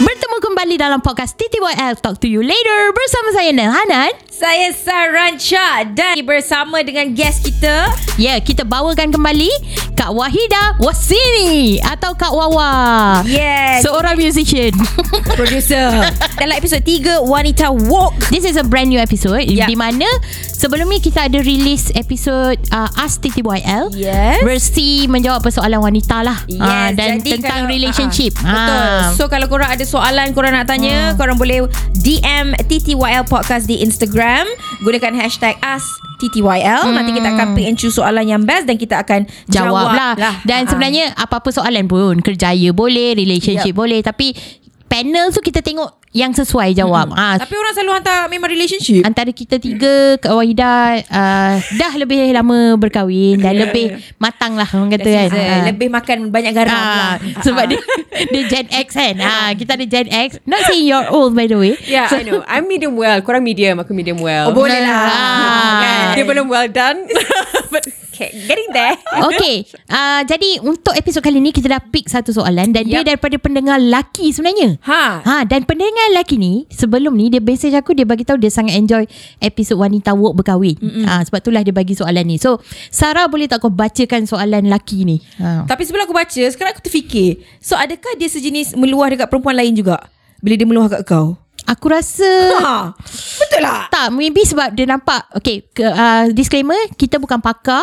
Bertemu 0.00 0.36
kembali 0.40 0.80
dalam 0.80 1.04
podcast 1.04 1.36
TTYL 1.36 2.00
Talk 2.00 2.24
to 2.24 2.28
you 2.28 2.40
later. 2.40 2.80
Bersama 2.96 3.36
saya 3.36 3.52
Nel 3.52 3.68
Hanan. 3.68 4.27
Saya 4.38 4.70
Sarancha 4.70 5.82
dan 5.90 6.14
bersama 6.22 6.78
dengan 6.80 7.10
guest 7.10 7.42
kita 7.42 7.90
Ya, 8.14 8.38
kita 8.38 8.62
bawakan 8.62 9.10
kembali 9.10 9.50
Kak 9.92 10.14
Wahida 10.14 10.78
Wasini 10.78 11.82
atau 11.82 12.14
Kak 12.14 12.30
Wawa. 12.30 12.70
Yes 13.24 13.82
Seorang 13.82 14.14
musician. 14.14 14.70
Producer 15.38 15.90
Dalam 16.36 16.54
episod 16.54 16.78
3 16.78 17.18
Wanita 17.20 17.66
Walk 17.90 18.30
This 18.30 18.46
is 18.46 18.54
a 18.54 18.62
brand 18.62 18.86
new 18.88 18.98
episode 18.98 19.42
Ya. 19.44 19.66
di 19.66 19.74
mana 19.74 20.06
sebelum 20.48 20.86
ni 20.86 20.98
kita 20.98 21.26
ada 21.26 21.38
release 21.40 21.90
episode 21.92 22.62
uh, 22.70 22.86
Ask 22.96 23.18
TTYL. 23.20 23.90
Yes 23.92 24.38
Versi 24.40 25.06
menjawab 25.06 25.42
persoalan 25.42 25.80
wanita 25.80 26.22
lah 26.22 26.46
Yes, 26.46 26.62
Ah, 26.62 26.88
Dan 26.92 27.18
jadi 27.18 27.30
tentang 27.36 27.66
kalau- 27.66 27.72
relationship 27.72 28.38
ah, 28.38 28.46
Betul 28.46 28.78
Ah. 28.78 29.06
So 29.14 29.26
kalau 29.26 29.46
korang 29.46 29.66
ada 29.68 29.82
soalan 29.82 30.30
Korang 30.30 30.54
nak 30.54 30.68
tanya 30.68 31.10
Hmm. 31.10 31.16
Korang 31.16 31.34
boleh 31.36 31.66
DM 31.96 32.54
TTYL 32.60 33.24
Podcast 33.24 33.66
di 33.66 33.80
Instagram 33.80 34.26
Gunakan 34.80 35.12
hashtag 35.16 35.56
Ask 35.60 35.86
TTYL 36.18 36.90
Nanti 36.90 37.10
kita 37.14 37.28
akan 37.34 37.46
pick 37.54 37.66
and 37.66 37.76
choose 37.78 37.94
soalan 37.94 38.26
yang 38.26 38.42
best 38.42 38.66
Dan 38.66 38.76
kita 38.76 39.00
akan 39.02 39.26
Jawab, 39.48 39.94
jawab, 39.94 39.94
lah. 39.94 40.14
Dan 40.44 40.64
Ah, 40.64 40.64
ah. 40.64 40.70
sebenarnya 40.70 41.04
apa-apa 41.14 41.48
soalan 41.50 41.86
pun 41.86 42.18
Kerjaya 42.20 42.70
boleh 42.70 43.14
Relationship 43.14 43.72
Yup. 43.72 43.80
boleh 43.80 44.00
Tapi 44.02 44.34
panel 44.88 45.30
tu 45.30 45.44
kita 45.44 45.60
tengok 45.60 45.97
Yang 46.10 46.44
sesuai 46.44 46.72
jawab 46.72 47.12
ah, 47.12 47.36
Tapi 47.36 47.52
orang 47.52 47.72
selalu 47.76 47.92
hantar 48.00 48.20
Memang 48.32 48.48
relationship 48.48 49.04
Antara 49.04 49.28
kita 49.28 49.60
tiga 49.60 50.16
Kak 50.16 50.32
Wahida 50.32 51.04
uh, 51.04 51.54
Dah 51.76 51.92
lebih 52.00 52.32
lama 52.32 52.80
berkahwin 52.80 53.38
Dan 53.38 53.60
lebih 53.60 54.00
matang 54.16 54.56
lah 54.56 54.68
Orang 54.72 54.88
kata 54.88 55.04
kan. 55.04 55.28
Ah. 55.32 55.64
Lebih 55.68 55.88
makan 55.92 56.18
banyak 56.32 56.52
garam 56.56 56.72
Ah, 56.72 56.86
lah 56.86 57.14
sebab 57.42 57.64
dia 57.68 57.80
dia 58.30 58.42
Gen 58.48 58.66
X 58.68 58.86
kan. 58.94 59.14
Ah, 59.18 59.50
kita 59.54 59.78
ada 59.78 59.86
Gen 59.86 60.08
X. 60.08 60.42
Not 60.44 60.66
saying 60.66 60.86
you're 60.86 61.08
old 61.10 61.32
by 61.34 61.46
the 61.46 61.56
way. 61.58 61.74
Yeah, 61.86 62.10
I 62.10 62.22
know. 62.24 62.42
I'm 62.44 62.66
medium 62.66 62.94
well. 62.98 63.18
Korang 63.22 63.42
medium, 63.42 63.78
aku 63.78 63.94
medium 63.94 64.18
well. 64.18 64.50
Oh 64.50 64.54
boleh 64.54 64.80
lah 64.82 65.00
Ah. 65.08 65.78
Kan? 65.80 66.04
Dia 66.18 66.24
belum 66.26 66.46
well 66.50 66.68
done. 66.68 67.06
Getting 68.18 68.70
there. 68.74 68.98
Okay 69.30 69.66
uh, 69.90 70.22
Jadi 70.26 70.58
untuk 70.62 70.94
episod 70.94 71.22
kali 71.22 71.38
ni 71.38 71.54
Kita 71.54 71.70
dah 71.70 71.82
pick 71.82 72.10
satu 72.10 72.34
soalan 72.34 72.74
Dan 72.74 72.90
dia 72.90 73.00
Yup. 73.02 73.06
daripada 73.06 73.36
pendengar 73.38 73.78
lelaki 73.78 74.34
sebenarnya 74.34 74.78
Ha. 74.82 75.22
Ha 75.22 75.36
dan 75.46 75.64
pendengar 75.64 76.12
lelaki 76.14 76.40
ni 76.40 76.66
sebelum 76.70 77.14
ni 77.14 77.30
dia 77.30 77.42
message 77.42 77.74
aku 77.74 77.92
dia 77.94 78.04
bagi 78.08 78.24
tahu 78.24 78.40
dia 78.40 78.50
sangat 78.50 78.78
enjoy 78.78 79.04
episod 79.42 79.76
wanita 79.78 80.14
walk 80.16 80.40
berkahwin. 80.42 80.76
Ha 81.04 81.22
sebab 81.26 81.38
itulah 81.44 81.62
dia 81.62 81.74
bagi 81.74 81.94
soalan 81.94 82.24
ni. 82.24 82.36
So 82.40 82.62
Sarah 82.88 83.28
boleh 83.28 83.46
tak 83.50 83.60
kau 83.62 83.72
bacakan 83.72 84.24
soalan 84.24 84.68
lelaki 84.70 85.04
ni? 85.04 85.20
Ha. 85.40 85.68
Tapi 85.68 85.82
sebelum 85.84 86.08
aku 86.08 86.16
baca 86.16 86.42
Sekarang 86.48 86.72
aku 86.72 86.82
terfikir 86.84 87.42
So 87.60 87.76
adakah 87.76 88.16
dia 88.16 88.30
sejenis 88.30 88.74
Meluah 88.78 89.12
dekat 89.12 89.28
perempuan 89.28 89.58
lain 89.58 89.76
juga 89.76 90.00
Bila 90.40 90.54
dia 90.56 90.66
meluah 90.68 90.88
kat 90.88 91.02
kau 91.04 91.36
Aku 91.68 91.86
rasa 91.92 92.30
ha. 92.64 92.76
Betul 93.38 93.60
lah 93.60 93.88
tak 93.98 94.14
maybe 94.14 94.46
sebab 94.46 94.72
dia 94.78 94.86
nampak 94.86 95.26
okay 95.34 95.66
ke, 95.74 95.82
uh, 95.82 96.30
disclaimer 96.30 96.78
kita 96.94 97.18
bukan 97.18 97.42
pakar 97.42 97.82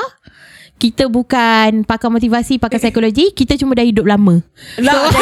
kita 0.75 1.07
bukan 1.07 1.83
pakar 1.83 2.11
motivasi, 2.11 2.59
pakar 2.59 2.77
psikologi. 2.77 3.31
Kita 3.31 3.55
cuma 3.55 3.73
dah 3.73 3.83
hidup 3.83 4.05
lama. 4.05 4.43
lah, 4.77 5.07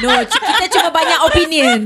No 0.00 0.16
Kita 0.24 0.64
cuma 0.70 0.88
banyak 0.88 1.20
opinion 1.22 1.78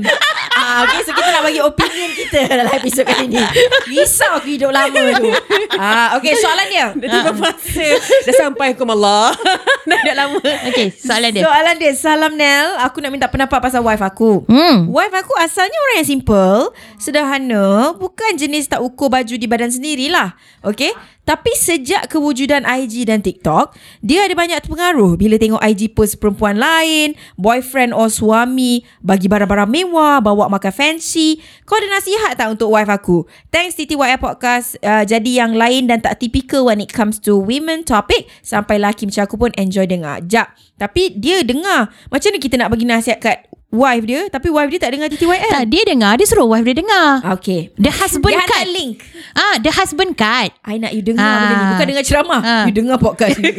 ah, 0.55 0.87
Okay 0.87 1.03
so 1.03 1.11
kita 1.11 1.29
nak 1.29 1.43
bagi 1.43 1.59
opinion 1.59 2.09
kita 2.15 2.47
Dalam 2.51 2.67
episod 2.71 3.03
kali 3.03 3.27
ni 3.27 3.43
Risau 3.91 4.39
aku 4.39 4.55
hidup 4.55 4.71
lama 4.71 5.03
tu 5.19 5.29
ah, 5.75 6.15
Okay 6.15 6.33
soalan 6.39 6.67
dia 6.71 6.87
Dah 6.95 7.07
tiba 7.11 7.31
masa. 7.35 7.87
Dah 8.23 8.33
sampai 8.39 8.71
hukum 8.71 8.87
Allah. 8.89 9.35
Dah 9.89 9.99
dah 10.01 10.15
lama. 10.15 10.39
Okay, 10.65 10.95
soalan 10.95 11.29
dia. 11.29 11.43
Soalan 11.43 11.75
dia 11.75 11.91
Salam 11.93 12.33
Nel 12.33 12.67
Aku 12.87 13.03
nak 13.03 13.11
minta 13.11 13.27
pendapat 13.27 13.59
pasal 13.59 13.83
wife 13.83 14.01
aku 14.01 14.47
Hmm. 14.47 14.87
Wife 14.87 15.15
aku 15.15 15.33
asalnya 15.37 15.75
orang 15.75 15.95
yang 16.01 16.09
simple 16.09 16.71
Sederhana 16.95 17.91
Bukan 17.93 18.39
jenis 18.39 18.65
tak 18.65 18.79
ukur 18.79 19.11
baju 19.11 19.35
di 19.35 19.45
badan 19.45 19.69
sendirilah 19.69 20.33
Okay 20.63 20.95
Tapi 21.25 21.51
sejak 21.57 22.05
kewujudan 22.07 22.63
IG 22.63 23.09
dan 23.09 23.25
TikTok 23.25 23.73
Dia 24.05 24.29
ada 24.29 24.37
banyak 24.37 24.61
terpengaruh. 24.61 25.17
Bila 25.17 25.41
tengok 25.41 25.57
IG 25.59 25.97
post 25.97 26.21
perempuan 26.21 26.61
lain 26.61 27.17
Boyfriend 27.35 27.97
or 27.97 28.13
suami 28.13 28.85
Bagi 29.01 29.25
barang-barang 29.25 29.67
mewah 29.67 30.21
Bawa 30.21 30.47
makan 30.47 30.69
fancy. 30.69 31.41
Kau 31.65 31.81
ada 31.81 31.89
nasihat 31.89 32.37
tak 32.37 32.53
untuk 32.53 32.69
wife 32.69 32.87
aku? 32.87 33.25
Thanks 33.49 33.73
TTYL 33.73 34.21
Podcast. 34.21 34.77
Uh, 34.85 35.01
Jadi 35.01 35.41
yang 35.41 35.57
lain 35.57 35.89
dan 35.89 36.05
tak 36.05 36.21
typical 36.21 36.69
When 36.69 36.77
it 36.77 36.93
comes 36.93 37.17
to 37.25 37.33
women 37.35 37.81
topic 37.81 38.29
Sampai 38.45 38.77
laki 38.77 39.09
macam 39.09 39.25
aku 39.25 39.35
pun 39.35 39.51
enjoy 39.57 39.89
dengar. 39.89 40.21
Jap 40.29 40.53
Tapi 40.77 41.17
dia 41.17 41.41
dengar. 41.41 41.89
Macam 42.13 42.29
mana 42.29 42.39
kita 42.39 42.55
nak 42.61 42.69
bagi 42.69 42.85
nasihat 42.85 43.17
kat 43.17 43.49
wife 43.69 44.03
dia 44.03 44.21
Tapi 44.27 44.47
wife 44.47 44.69
dia 44.69 44.79
tak 44.79 44.91
dengar 44.91 45.07
TTYL 45.07 45.51
Tak, 45.51 45.63
dia 45.67 45.83
dengar. 45.83 46.15
Dia 46.15 46.25
suruh 46.25 46.47
wife 46.47 46.63
dia 46.63 46.75
dengar. 46.75 47.19
Okay 47.35 47.73
The 47.75 47.91
husband 47.91 48.31
Dia 48.31 48.39
cut. 48.39 48.47
hantar 48.47 48.65
link 48.69 48.93
Ah, 49.35 49.55
the 49.57 49.67
husband 49.69 50.11
cut. 50.15 50.49
I 50.63 50.77
nak 50.77 50.91
you 50.91 51.03
dengar 51.03 51.21
Ah. 51.21 51.39
benda 51.41 51.53
ni 51.53 51.65
Bukan 51.73 51.85
dengar 51.89 52.03
ceramah 52.03 52.39
Ah. 52.39 52.63
You 52.63 52.73
dengar 52.73 52.97
podcast 52.97 53.35
ni 53.37 53.51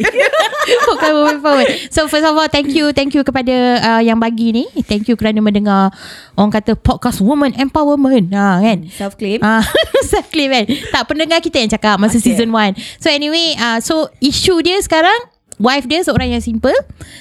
Bukan 0.83 1.11
woman 1.13 1.37
power. 1.39 1.63
So 1.87 2.05
first 2.05 2.23
of 2.23 2.35
all, 2.35 2.47
thank 2.47 2.71
you, 2.71 2.91
thank 2.91 3.13
you 3.13 3.23
kepada 3.23 3.55
uh, 3.79 4.01
yang 4.01 4.19
bagi 4.19 4.51
ni. 4.51 4.65
Thank 4.83 5.07
you 5.07 5.15
kerana 5.15 5.39
mendengar 5.39 5.95
orang 6.33 6.51
kata 6.51 6.75
podcast 6.75 7.23
woman 7.23 7.55
empowerment. 7.55 8.35
Ha 8.35 8.59
kan? 8.59 8.83
Self-claim 8.89 9.39
Ah, 9.39 9.63
self 10.11 10.27
claim 10.27 10.51
kan. 10.51 10.65
Tak 10.91 11.07
pendengar 11.07 11.39
kita 11.39 11.57
yang 11.57 11.71
cakap 11.71 11.95
masa 11.95 12.19
okay. 12.19 12.19
Okay. 12.19 12.35
season 12.35 12.49
1. 12.51 12.75
So 12.99 13.07
anyway, 13.07 13.55
uh, 13.55 13.79
so 13.79 14.11
isu 14.19 14.59
dia 14.59 14.75
sekarang 14.81 15.15
Wife 15.57 15.85
dia 15.85 15.99
seorang 15.99 16.29
yang 16.29 16.39
simple 16.39 16.73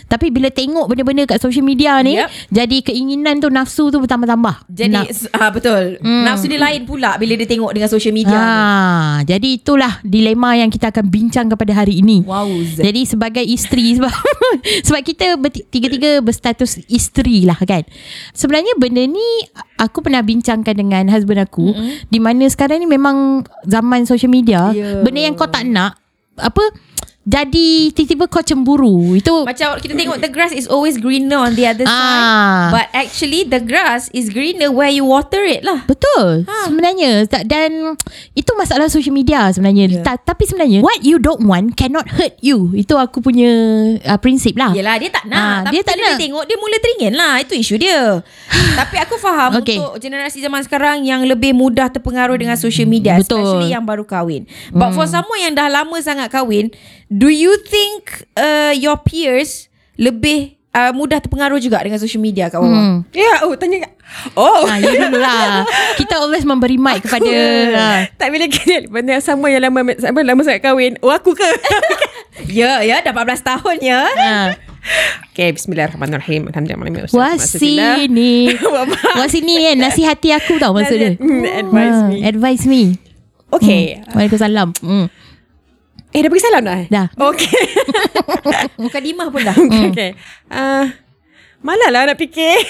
Tapi 0.06 0.28
bila 0.28 0.48
tengok 0.48 0.86
benda-benda 0.86 1.24
kat 1.24 1.40
social 1.40 1.60
media 1.60 1.96
ni 2.00 2.16
Yup. 2.16 2.28
Jadi 2.48 2.80
keinginan 2.82 3.40
tu 3.40 3.48
Nafsu 3.48 3.88
tu 3.88 3.96
bertambah-tambah 3.96 4.68
Jadi 4.68 4.92
Nak- 4.92 5.32
ah, 5.32 5.48
Betul 5.48 5.98
Hmm. 5.98 6.22
Nafsu 6.22 6.46
dia 6.46 6.58
lain 6.58 6.84
pula 6.84 7.16
Bila 7.16 7.32
dia 7.32 7.44
tengok 7.44 7.72
dengan 7.72 7.88
social 7.88 8.12
media 8.12 8.36
ni. 8.36 8.52
Ha, 8.52 8.60
jadi 9.24 9.48
itulah 9.56 9.98
dilema 10.02 10.52
yang 10.52 10.68
kita 10.68 10.88
akan 10.88 11.06
bincang 11.06 11.48
kepada 11.48 11.72
hari 11.74 11.98
ini. 11.98 12.20
Wow 12.22 12.46
Jadi 12.76 13.02
sebagai 13.02 13.42
isteri 13.42 13.92
sebab 13.96 14.12
sebab 14.82 15.00
kita 15.00 15.26
tiga-tiga 15.66 16.20
berstatus 16.20 16.76
isteri 16.86 17.42
lah 17.42 17.56
kan. 17.58 17.82
Sebenarnya 18.32 18.76
benda 18.76 19.00
ni 19.00 19.24
aku 19.76 20.00
pernah 20.00 20.20
bincangkan 20.20 20.74
dengan 20.74 21.04
husband 21.06 21.38
aku 21.38 21.72
mm-hmm. 21.72 22.08
di 22.08 22.18
mana 22.18 22.44
sekarang 22.46 22.78
ni 22.78 22.86
memang 22.86 23.16
zaman 23.62 24.04
social 24.04 24.28
media 24.28 24.68
Ya. 24.68 25.00
benda 25.00 25.20
yang 25.20 25.32
kau 25.32 25.46
tak 25.46 25.64
nak 25.64 25.96
apa 26.34 26.60
jadi 27.26 27.90
tiba-tiba 27.90 28.24
kau 28.26 28.38
cemburu. 28.38 29.12
Itu 29.12 29.42
Macam 29.42 29.74
kita 29.76 29.92
tengok 29.92 30.18
The 30.18 30.30
grass 30.30 30.54
is 30.54 30.64
always 30.64 30.94
greener 30.94 31.34
On 31.36 31.50
the 31.50 31.66
other 31.66 31.82
Ah. 31.82 31.90
side 31.90 32.26
But 32.70 32.86
actually 32.94 33.42
The 33.44 33.58
grass 33.58 34.06
is 34.10 34.30
greener 34.30 34.70
Where 34.70 34.86
you 34.86 35.02
water 35.02 35.42
it 35.42 35.60
lah 35.60 35.82
Betul 35.82 36.46
Ha. 36.46 36.70
Sebenarnya 36.70 37.10
Dan 37.42 37.98
Itu 38.30 38.54
masalah 38.54 38.86
social 38.86 39.10
media 39.10 39.50
sebenarnya 39.50 39.90
Ya. 39.90 40.02
Ta- 40.02 40.22
Tapi 40.24 40.46
sebenarnya 40.46 40.80
What 40.80 41.02
you 41.02 41.18
don't 41.18 41.42
want 41.42 41.74
Cannot 41.74 42.06
hurt 42.08 42.38
you 42.40 42.70
Itu 42.72 42.94
aku 42.94 43.18
punya 43.18 43.50
uh, 44.00 44.16
Prinsip 44.16 44.54
lah 44.54 44.70
Yelah 44.70 44.94
dia 44.94 45.10
tak 45.10 45.26
nak 45.26 45.34
Ah, 45.36 45.58
Tapi 45.60 45.72
dia 45.72 45.82
tak 45.82 45.98
nak. 45.98 46.14
tengok 46.16 46.44
Dia 46.44 46.56
mula 46.56 46.76
teringin 46.78 47.12
lah 47.12 47.32
Itu 47.38 47.52
isu 47.52 47.74
dia 47.74 48.22
Tapi 48.78 48.96
aku 48.98 49.18
faham 49.18 49.58
Okay. 49.58 49.74
Untuk 49.74 49.98
generasi 49.98 50.38
zaman 50.38 50.62
sekarang 50.62 51.02
Yang 51.02 51.26
lebih 51.28 51.50
mudah 51.52 51.90
terpengaruh 51.90 52.36
Dengan 52.36 52.54
social 52.54 52.86
media 52.86 53.18
Betul. 53.18 53.42
Especially 53.42 53.72
yang 53.72 53.82
baru 53.82 54.06
kahwin 54.06 54.46
But 54.70 54.92
for 54.92 55.04
someone 55.04 55.38
yang 55.38 55.52
dah 55.52 55.66
lama 55.66 55.98
sangat 55.98 56.30
kahwin 56.30 56.70
Do 57.16 57.32
you 57.32 57.56
think 57.64 58.28
uh, 58.36 58.76
Your 58.76 59.00
peers 59.00 59.72
Lebih 59.96 60.60
uh, 60.76 60.92
mudah 60.92 61.16
terpengaruh 61.16 61.56
juga 61.56 61.80
Dengan 61.80 61.96
social 61.96 62.20
media 62.20 62.52
kat 62.52 62.60
bawah 62.60 62.68
hmm. 62.68 62.98
Ya, 63.16 63.40
oh 63.48 63.56
tanya. 63.56 63.88
Oh. 64.36 64.68
Ha, 64.68 64.76
you 64.76 64.92
dulu 64.92 65.16
lah 65.16 65.64
Kita 65.96 66.20
always 66.20 66.44
memberi 66.44 66.76
mic 66.76 67.08
kepada 67.08 67.24
ha. 67.72 67.88
Tak 68.20 68.28
bila 68.28 68.44
kena 68.46 68.84
benda 68.86 69.16
yang 69.16 69.24
sama 69.24 69.48
yang 69.48 69.64
lama 69.64 69.96
sama 69.96 70.20
lama 70.20 70.44
sangat 70.44 70.60
kahwin. 70.60 71.00
Oh 71.00 71.08
aku 71.08 71.32
ke? 71.32 71.48
Ya 72.52 72.84
ya 72.84 73.00
Dah 73.00 73.16
14 73.16 73.40
tahun 73.40 73.76
ya 73.80 74.04
ha. 74.04 74.52
okay, 75.32 75.50
bismillahirrahmanirrahim. 75.56 76.52
Alhamdulillah. 76.52 77.08
Wah 77.18 77.34
sini 77.40 78.54
Wah 79.16 79.26
sini 79.26 79.54
kan 79.64 79.76
Nasihati 79.80 80.30
aku 80.36 80.60
tau 80.60 80.76
maksud 80.76 80.96
dia 81.00 81.12
Hmm, 81.16 81.42
Advise 81.42 81.96
Ha, 81.96 82.06
me. 82.12 82.16
Advise 82.22 82.64
me 82.68 82.82
Okay. 83.48 84.02
hmm. 84.04 84.12
Waalaikumsalam 84.12 84.68
hmm. 84.84 85.06
Eh 86.16 86.24
dah 86.24 86.30
bagi 86.32 86.40
salam 86.40 86.64
dah? 86.64 86.76
eh? 86.78 86.86
Dah 86.88 87.06
Okay. 87.12 87.60
Muka 88.80 88.98
dimah 88.98 89.28
pun 89.28 89.44
dah 89.44 89.52
okay. 89.54 89.84
okay. 89.86 90.10
Uh, 90.48 90.88
malah 91.60 91.88
lah 91.90 92.08
nak 92.08 92.16
fikir. 92.16 92.56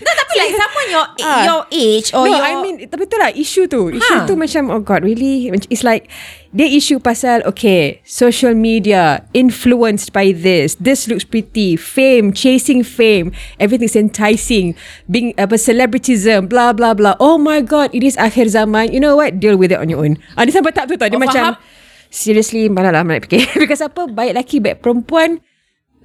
No, 0.00 0.12
tapi 0.16 0.32
like 0.32 0.56
someone 0.56 0.88
your 0.88 1.06
Ah. 1.20 1.44
your 1.44 1.62
age 1.68 2.08
or 2.10 2.24
no, 2.24 2.32
your 2.32 2.40
I 2.40 2.56
mean 2.58 2.88
tapi 2.88 3.04
tu 3.04 3.14
lah 3.14 3.28
isu 3.28 3.68
tu. 3.68 3.92
Isu 3.92 4.00
Ha. 4.16 4.24
tu 4.24 4.32
macam 4.32 4.72
oh 4.72 4.80
god 4.80 5.04
really 5.04 5.52
It's 5.68 5.84
like 5.84 6.08
Dia 6.50 6.64
isu 6.64 6.98
pasal 6.98 7.44
Okay 7.44 8.00
Social 8.02 8.56
media 8.56 9.22
Influenced 9.30 10.10
by 10.10 10.32
this 10.32 10.72
This 10.80 11.04
looks 11.04 11.22
pretty 11.22 11.76
Fame 11.76 12.32
Chasing 12.32 12.80
fame 12.80 13.30
Everything's 13.56 13.94
enticing 13.94 14.72
Being 15.04 15.36
apa 15.36 15.54
Celebritism 15.54 16.48
Blah 16.48 16.72
blah 16.72 16.96
blah 16.96 17.14
Oh 17.20 17.36
my 17.36 17.60
god 17.60 17.92
It 17.92 18.00
is 18.02 18.16
akhir 18.16 18.48
zaman 18.48 18.90
You 18.90 18.98
know 18.98 19.14
what 19.14 19.36
Deal 19.36 19.54
with 19.54 19.70
it 19.70 19.78
on 19.78 19.86
your 19.86 20.00
own 20.00 20.16
ah, 20.34 20.42
Dia 20.42 20.56
sampai 20.56 20.72
tak 20.72 20.88
tu 20.88 20.96
tau 20.96 21.06
Dia 21.06 21.14
Oh, 21.14 21.22
macam 21.22 21.54
faham. 21.54 21.79
Seriously 22.10 22.66
Mana 22.66 22.90
lah 22.90 23.06
nak 23.06 23.30
fikir 23.30 23.46
Because 23.62 23.80
apa 23.80 24.10
Baik 24.10 24.34
lelaki 24.34 24.58
Baik 24.58 24.82
perempuan 24.82 25.38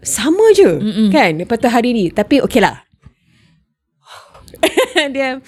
Sama 0.06 0.54
je 0.54 0.70
Mm-mm. 0.70 1.10
Kan 1.10 1.42
Lepas 1.42 1.58
tu 1.58 1.68
hari 1.68 1.92
ni 1.92 2.14
Tapi 2.14 2.40
okay 2.46 2.62
lah 2.62 2.86
Dia 5.16 5.42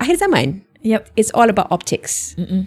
Akhir 0.00 0.16
zaman 0.16 0.64
Yep. 0.80 1.12
It's 1.20 1.28
all 1.36 1.52
about 1.52 1.68
optics 1.68 2.32
Mm-mm. 2.40 2.64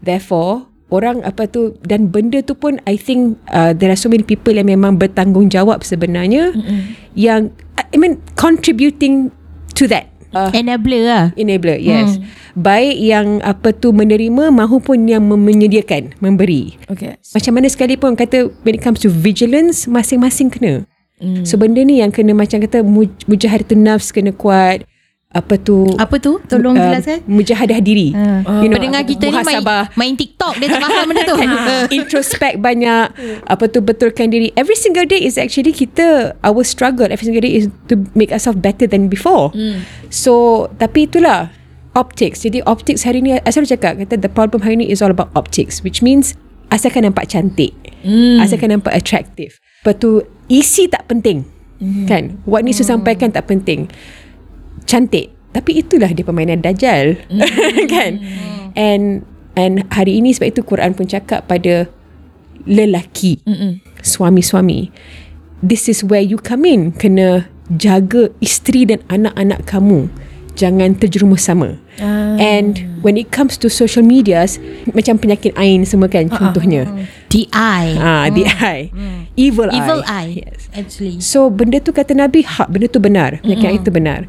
Therefore 0.00 0.72
Orang 0.88 1.20
apa 1.28 1.44
tu 1.44 1.76
Dan 1.84 2.08
benda 2.08 2.40
tu 2.40 2.56
pun 2.56 2.80
I 2.88 2.96
think 2.96 3.36
uh, 3.52 3.76
There 3.76 3.92
are 3.92 4.00
so 4.00 4.08
many 4.08 4.24
people 4.24 4.56
Yang 4.56 4.72
memang 4.72 4.96
bertanggungjawab 4.96 5.84
sebenarnya 5.84 6.56
Mm-mm. 6.56 6.80
Yang 7.12 7.52
I 7.76 7.96
mean 8.00 8.24
Contributing 8.32 9.28
To 9.76 9.84
that 9.92 10.15
uh, 10.32 10.50
Enabler 10.50 11.02
lah. 11.04 11.24
Enabler 11.36 11.78
yes 11.78 12.16
hmm. 12.16 12.24
Baik 12.56 12.96
yang 12.96 13.26
apa 13.44 13.76
tu 13.76 13.92
menerima 13.92 14.48
Mahupun 14.48 15.04
yang 15.06 15.20
menyediakan 15.28 16.16
Memberi 16.24 16.80
Okay. 16.88 17.20
Macam 17.36 17.52
mana 17.52 17.68
sekalipun 17.68 18.16
Kata 18.16 18.48
when 18.64 18.74
it 18.74 18.82
comes 18.82 19.04
to 19.04 19.12
vigilance 19.12 19.84
Masing-masing 19.84 20.48
kena 20.48 20.88
hmm. 21.20 21.44
So 21.44 21.60
benda 21.60 21.84
ni 21.84 22.00
yang 22.00 22.10
kena 22.10 22.32
Macam 22.32 22.64
kata 22.64 22.80
muj- 22.80 23.28
Mujahadatun 23.28 23.84
nafs 23.84 24.08
kena 24.08 24.32
kuat 24.32 24.88
Apa 25.36 25.60
tu? 25.60 25.92
Apa 26.00 26.16
tu? 26.16 26.40
Tolong 26.48 26.72
uh, 26.72 26.82
jelaskan. 26.88 27.20
Mujahadah 27.28 27.78
diri. 27.84 28.16
Uh, 28.16 28.64
You 28.64 28.72
know, 28.72 28.80
Pendengar 28.80 29.04
tu, 29.04 29.12
kita 29.14 29.28
ni 29.28 29.38
main, 29.44 29.60
main 29.94 30.14
TikTok 30.16 30.56
Dia 30.56 30.66
tak 30.72 30.80
faham 30.88 31.06
benda 31.12 31.22
tu. 31.28 31.36
Introspect 32.00 32.56
banyak 32.64 33.04
apa 33.44 33.64
tu 33.68 33.84
betulkan 33.84 34.32
diri. 34.32 34.48
Every 34.56 34.74
single 34.78 35.04
day 35.04 35.20
is 35.20 35.36
actually 35.36 35.76
kita 35.76 36.32
our 36.40 36.64
struggle 36.64 37.06
every 37.12 37.28
single 37.28 37.44
day 37.44 37.52
is 37.52 37.68
to 37.92 38.00
make 38.16 38.32
ourselves 38.32 38.58
better 38.58 38.88
than 38.88 39.12
before. 39.12 39.52
Mm. 39.52 39.84
so 40.08 40.66
tapi 40.80 41.04
itulah 41.04 41.52
optics. 41.92 42.44
Jadi 42.44 42.64
optics 42.64 43.04
hari 43.04 43.20
ni 43.20 43.36
I 43.36 43.50
selalu 43.52 43.68
cakap 43.76 43.92
kata 44.00 44.16
the 44.20 44.32
problem 44.32 44.64
hari 44.64 44.80
ni 44.80 44.88
is 44.88 45.04
all 45.04 45.12
about 45.12 45.28
optics 45.36 45.84
which 45.84 46.00
means 46.00 46.32
asalkan 46.72 47.04
nampak 47.04 47.28
cantik. 47.28 47.76
Mm. 48.00 48.40
asalkan 48.40 48.72
nampak 48.72 48.96
attractive. 48.96 49.60
Lepas 49.84 49.94
tu 50.00 50.24
isi 50.48 50.88
tak 50.88 51.04
penting. 51.10 51.44
Mm. 51.76 52.08
kan? 52.08 52.24
What 52.48 52.64
needs 52.64 52.80
to 52.80 52.86
sampaikan 52.88 53.36
tak 53.36 53.52
penting 53.52 53.92
cantik. 54.86 55.34
Tapi 55.52 55.80
itulah 55.82 56.12
dia 56.12 56.24
permainan 56.24 56.60
dajal 56.62 57.16
kan? 57.94 58.20
And 58.76 59.24
and 59.56 59.88
hari 59.92 60.20
ini 60.20 60.36
sebab 60.36 60.52
itu 60.52 60.60
Quran 60.62 60.92
pun 60.92 61.08
cakap 61.08 61.48
pada 61.48 61.88
lelaki 62.66 63.40
Mm-mm. 63.46 63.78
suami-suami 64.04 64.90
this 65.64 65.88
is 65.88 66.04
where 66.04 66.20
you 66.22 66.36
come 66.36 66.68
in. 66.68 66.92
Kena 66.92 67.48
jaga 67.72 68.28
isteri 68.44 68.86
dan 68.86 69.00
anak-anak 69.08 69.64
kamu. 69.66 70.06
Jangan 70.56 70.96
terjerumus 70.96 71.44
sama. 71.44 71.76
Ah. 71.96 72.36
and 72.36 72.84
when 73.00 73.16
it 73.16 73.32
comes 73.32 73.56
to 73.56 73.72
social 73.72 74.04
medias 74.04 74.60
macam 74.92 75.16
penyakit 75.16 75.56
ain 75.56 75.88
semua 75.88 76.12
kan 76.12 76.28
contohnya. 76.28 76.84
DI 77.32 77.48
ah. 77.96 78.28
The 78.28 78.44
eye. 78.60 78.92
Evil, 79.36 79.72
Evil 79.72 80.04
eye. 80.04 80.36
eye 80.36 80.44
yes. 80.44 80.68
Actually. 80.76 81.16
So 81.24 81.48
benda 81.48 81.80
tu 81.80 81.96
kata 81.96 82.12
Nabi 82.12 82.44
hak 82.44 82.68
benda 82.68 82.88
tu 82.88 83.00
benar. 83.00 83.40
Penyakit 83.40 83.80
mm 83.80 83.82
itu 83.84 83.90
benar. 83.92 84.20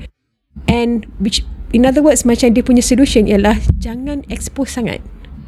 And 0.65 1.06
which 1.21 1.45
in 1.69 1.86
other 1.86 2.01
words 2.01 2.25
macam 2.25 2.57
dia 2.57 2.65
punya 2.65 2.81
solution 2.81 3.30
ialah 3.30 3.62
jangan 3.77 4.25
expose 4.33 4.74
sangat. 4.74 5.06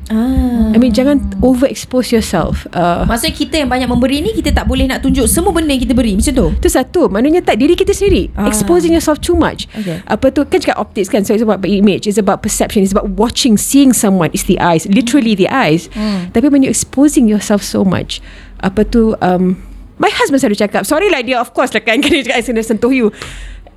Ah. 0.09 0.73
I 0.73 0.77
mean 0.81 0.89
jangan 0.89 1.21
overexpose 1.37 2.09
yourself. 2.09 2.65
Uh, 2.73 3.05
Maksudnya 3.05 3.33
kita 3.37 3.55
yang 3.61 3.69
banyak 3.69 3.85
memberi 3.85 4.25
ni 4.25 4.33
Kita 4.33 4.49
tak 4.49 4.65
boleh 4.65 4.89
nak 4.89 5.05
tunjuk 5.05 5.29
Semua 5.29 5.53
benda 5.53 5.69
yang 5.69 5.85
kita 5.85 5.93
beri. 5.93 6.17
Macam 6.17 6.33
tu? 6.33 6.47
Itu 6.57 6.69
satu. 6.69 7.13
Maknanya 7.13 7.45
tak 7.45 7.61
diri 7.61 7.77
kita 7.77 7.93
sendiri. 7.93 8.33
Ah. 8.33 8.49
Exposing 8.49 8.89
yourself 8.89 9.21
too 9.21 9.37
much. 9.37 9.69
Okay. 9.77 10.01
Apa 10.09 10.33
tu? 10.33 10.41
Kan 10.49 10.65
cakap 10.65 10.81
optics 10.81 11.13
kan? 11.13 11.21
So 11.21 11.37
it's 11.37 11.45
about 11.45 11.61
image. 11.61 12.09
It's 12.09 12.17
about 12.17 12.41
perception. 12.41 12.81
It's 12.81 12.93
about 12.93 13.21
watching 13.21 13.61
Seeing 13.61 13.93
someone. 13.93 14.33
It's 14.33 14.49
the 14.49 14.57
eyes. 14.57 14.89
Literally 14.89 15.37
the 15.37 15.45
eyes. 15.53 15.93
Tapi 16.33 16.49
when 16.49 16.65
you're 16.65 16.73
exposing 16.73 17.29
yourself 17.29 17.61
so 17.61 17.85
much 17.85 18.17
Apa 18.65 18.81
tu 18.87 19.13
um, 19.21 19.61
My 19.99 20.09
husband 20.09 20.41
selalu 20.41 20.57
cakap 20.57 20.87
Sorry 20.87 21.11
lah 21.11 21.21
dia 21.21 21.37
Of 21.37 21.53
course 21.53 21.69
lah 21.75 21.85
kan. 21.85 22.01
Dia 22.03 22.25
cakap 22.25 22.39
I 22.39 22.43
kena 22.43 22.63
sentuh 22.65 22.89
you 22.89 23.13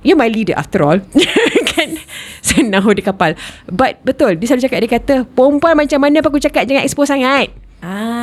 You're 0.03 0.19
my 0.19 0.27
leader 0.27 0.53
after 0.59 0.83
all. 0.83 0.99
Kan? 1.73 1.97
Senang 2.43 2.85
di 2.93 3.01
kapal. 3.01 3.33
But 3.65 4.03
betul 4.05 4.37
Dia 4.37 4.45
selalu 4.51 4.63
cakap 4.67 4.79
Dia 4.83 4.91
kata 4.91 5.15
Perempuan 5.25 5.73
macam 5.73 5.97
mana 5.97 6.21
Apa 6.21 6.29
aku 6.29 6.37
cakap 6.37 6.69
Jangan 6.69 6.83
expose 6.85 7.09
sangat. 7.09 7.49
Ah. 7.81 8.21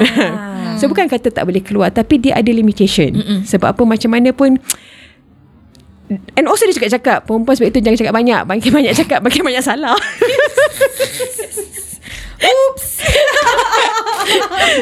So 0.79 0.89
bukan 0.89 1.11
kata 1.11 1.29
tak 1.35 1.45
boleh 1.45 1.61
keluar 1.61 1.91
Tapi 1.91 2.17
dia 2.23 2.39
ada 2.39 2.49
limitation. 2.49 3.11
Mm-mm. 3.17 3.39
Sebab 3.45 3.75
apa 3.75 3.83
macam 3.83 4.11
mana 4.13 4.31
pun 4.31 4.57
And 6.37 6.47
also 6.47 6.69
dia 6.69 6.77
juga 6.77 6.91
cakap 6.91 7.27
Perempuan 7.27 7.59
sebab 7.59 7.69
itu 7.75 7.81
jangan 7.83 7.99
cakap 7.99 8.15
banyak. 8.15 8.41
Makin 8.47 8.71
banyak 8.71 8.93
cakap 8.95 9.19
Makin 9.25 9.43
banyak 9.43 9.63
salah 9.65 9.99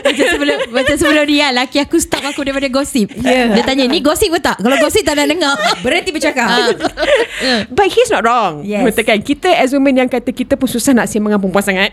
Macam 0.04 0.26
sebelum 0.28 0.58
Macam 0.70 0.94
sebelum 0.94 1.24
ni 1.26 1.40
kan 1.40 1.52
Laki 1.56 1.78
aku 1.80 1.96
stop 1.98 2.22
aku 2.22 2.44
daripada 2.44 2.68
gosip. 2.70 3.10
Yeah. 3.18 3.54
Dia 3.56 3.62
tanya 3.64 3.88
Ni 3.88 4.04
gosip 4.04 4.30
ke 4.30 4.38
tak? 4.38 4.60
Kalau 4.60 4.76
gosip 4.78 5.02
tak 5.02 5.18
nak 5.18 5.26
dengar. 5.26 5.54
Berhenti 5.80 6.10
bercakap. 6.14 6.76
But 7.76 7.88
he's 7.90 8.10
not 8.12 8.22
wrong. 8.22 8.62
Yes. 8.62 8.84
Betul 8.84 9.04
kan? 9.08 9.18
Kita 9.24 9.48
as 9.50 9.72
women 9.72 9.98
yang 9.98 10.08
kata 10.10 10.30
Kita 10.30 10.54
pun 10.54 10.68
susah 10.70 10.94
nak 10.94 11.10
sembang 11.10 11.34
dengan 11.34 11.40
perempuan 11.42 11.64
sangat 11.64 11.92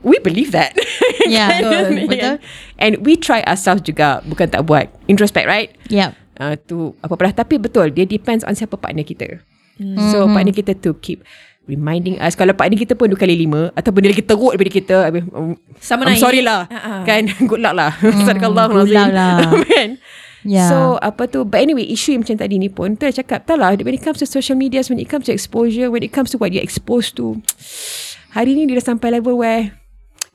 We 0.00 0.16
believe 0.22 0.52
that. 0.56 0.72
Ya, 1.30 1.46
betul, 1.62 1.86
betul. 2.10 2.34
And 2.80 2.92
we 3.06 3.14
try 3.14 3.44
ourselves 3.46 3.86
juga 3.86 4.24
Bukan 4.26 4.50
tak 4.50 4.66
buat. 4.66 4.90
Introspect 5.06 5.46
right? 5.46 5.70
Yep 5.92 6.20
uh, 6.40 6.54
tu 6.56 6.96
apa 7.04 7.12
pula. 7.14 7.30
Tapi 7.30 7.60
betul 7.60 7.92
dia 7.92 8.08
depends 8.08 8.42
on 8.48 8.56
siapa 8.56 8.80
partner 8.80 9.04
kita. 9.04 9.44
Mm. 9.80 9.96
so 10.12 10.28
partner 10.28 10.52
kita 10.52 10.76
to 10.76 10.92
keep 11.00 11.24
reminding 11.70 12.18
us 12.18 12.34
kalau 12.34 12.50
partner 12.50 12.74
kita 12.74 12.98
pun 12.98 13.06
dua 13.06 13.16
kali 13.16 13.38
lima 13.38 13.70
ataupun 13.78 14.02
dia 14.02 14.10
lagi 14.10 14.26
teruk 14.26 14.50
daripada 14.50 14.72
kita 14.74 14.96
um, 15.30 15.54
Sama 15.78 16.02
I'm 16.04 16.18
naik. 16.18 16.22
sorry 16.22 16.42
lah 16.42 16.66
Uh-uh. 16.66 17.06
kan 17.06 17.22
good 17.50 17.62
luck 17.62 17.78
lah 17.78 17.94
sadaqallah 18.02 18.66
good 18.74 18.90
luck 18.90 19.10
lah. 19.14 19.54
kan 19.74 19.90
Ya. 20.40 20.72
So 20.72 20.96
apa 21.04 21.28
tu 21.28 21.44
But 21.44 21.68
anyway 21.68 21.84
Isu 21.84 22.16
yang 22.16 22.24
macam 22.24 22.40
tadi 22.40 22.56
ni 22.56 22.72
pun 22.72 22.96
Tu 22.96 23.04
dah 23.04 23.12
cakap 23.12 23.44
Tak 23.44 23.60
lah 23.60 23.76
When 23.76 23.92
it 23.92 24.00
comes 24.00 24.24
to 24.24 24.24
social 24.24 24.56
media 24.56 24.80
When 24.88 24.96
it 24.96 25.04
comes 25.04 25.28
to 25.28 25.36
exposure 25.36 25.92
When 25.92 26.00
it 26.00 26.16
comes 26.16 26.32
to 26.32 26.40
what 26.40 26.48
you're 26.48 26.64
exposed 26.64 27.12
to 27.20 27.44
Hari 28.40 28.56
ni 28.56 28.64
dia 28.64 28.80
dah 28.80 28.96
sampai 28.96 29.20
level 29.20 29.36
where 29.36 29.76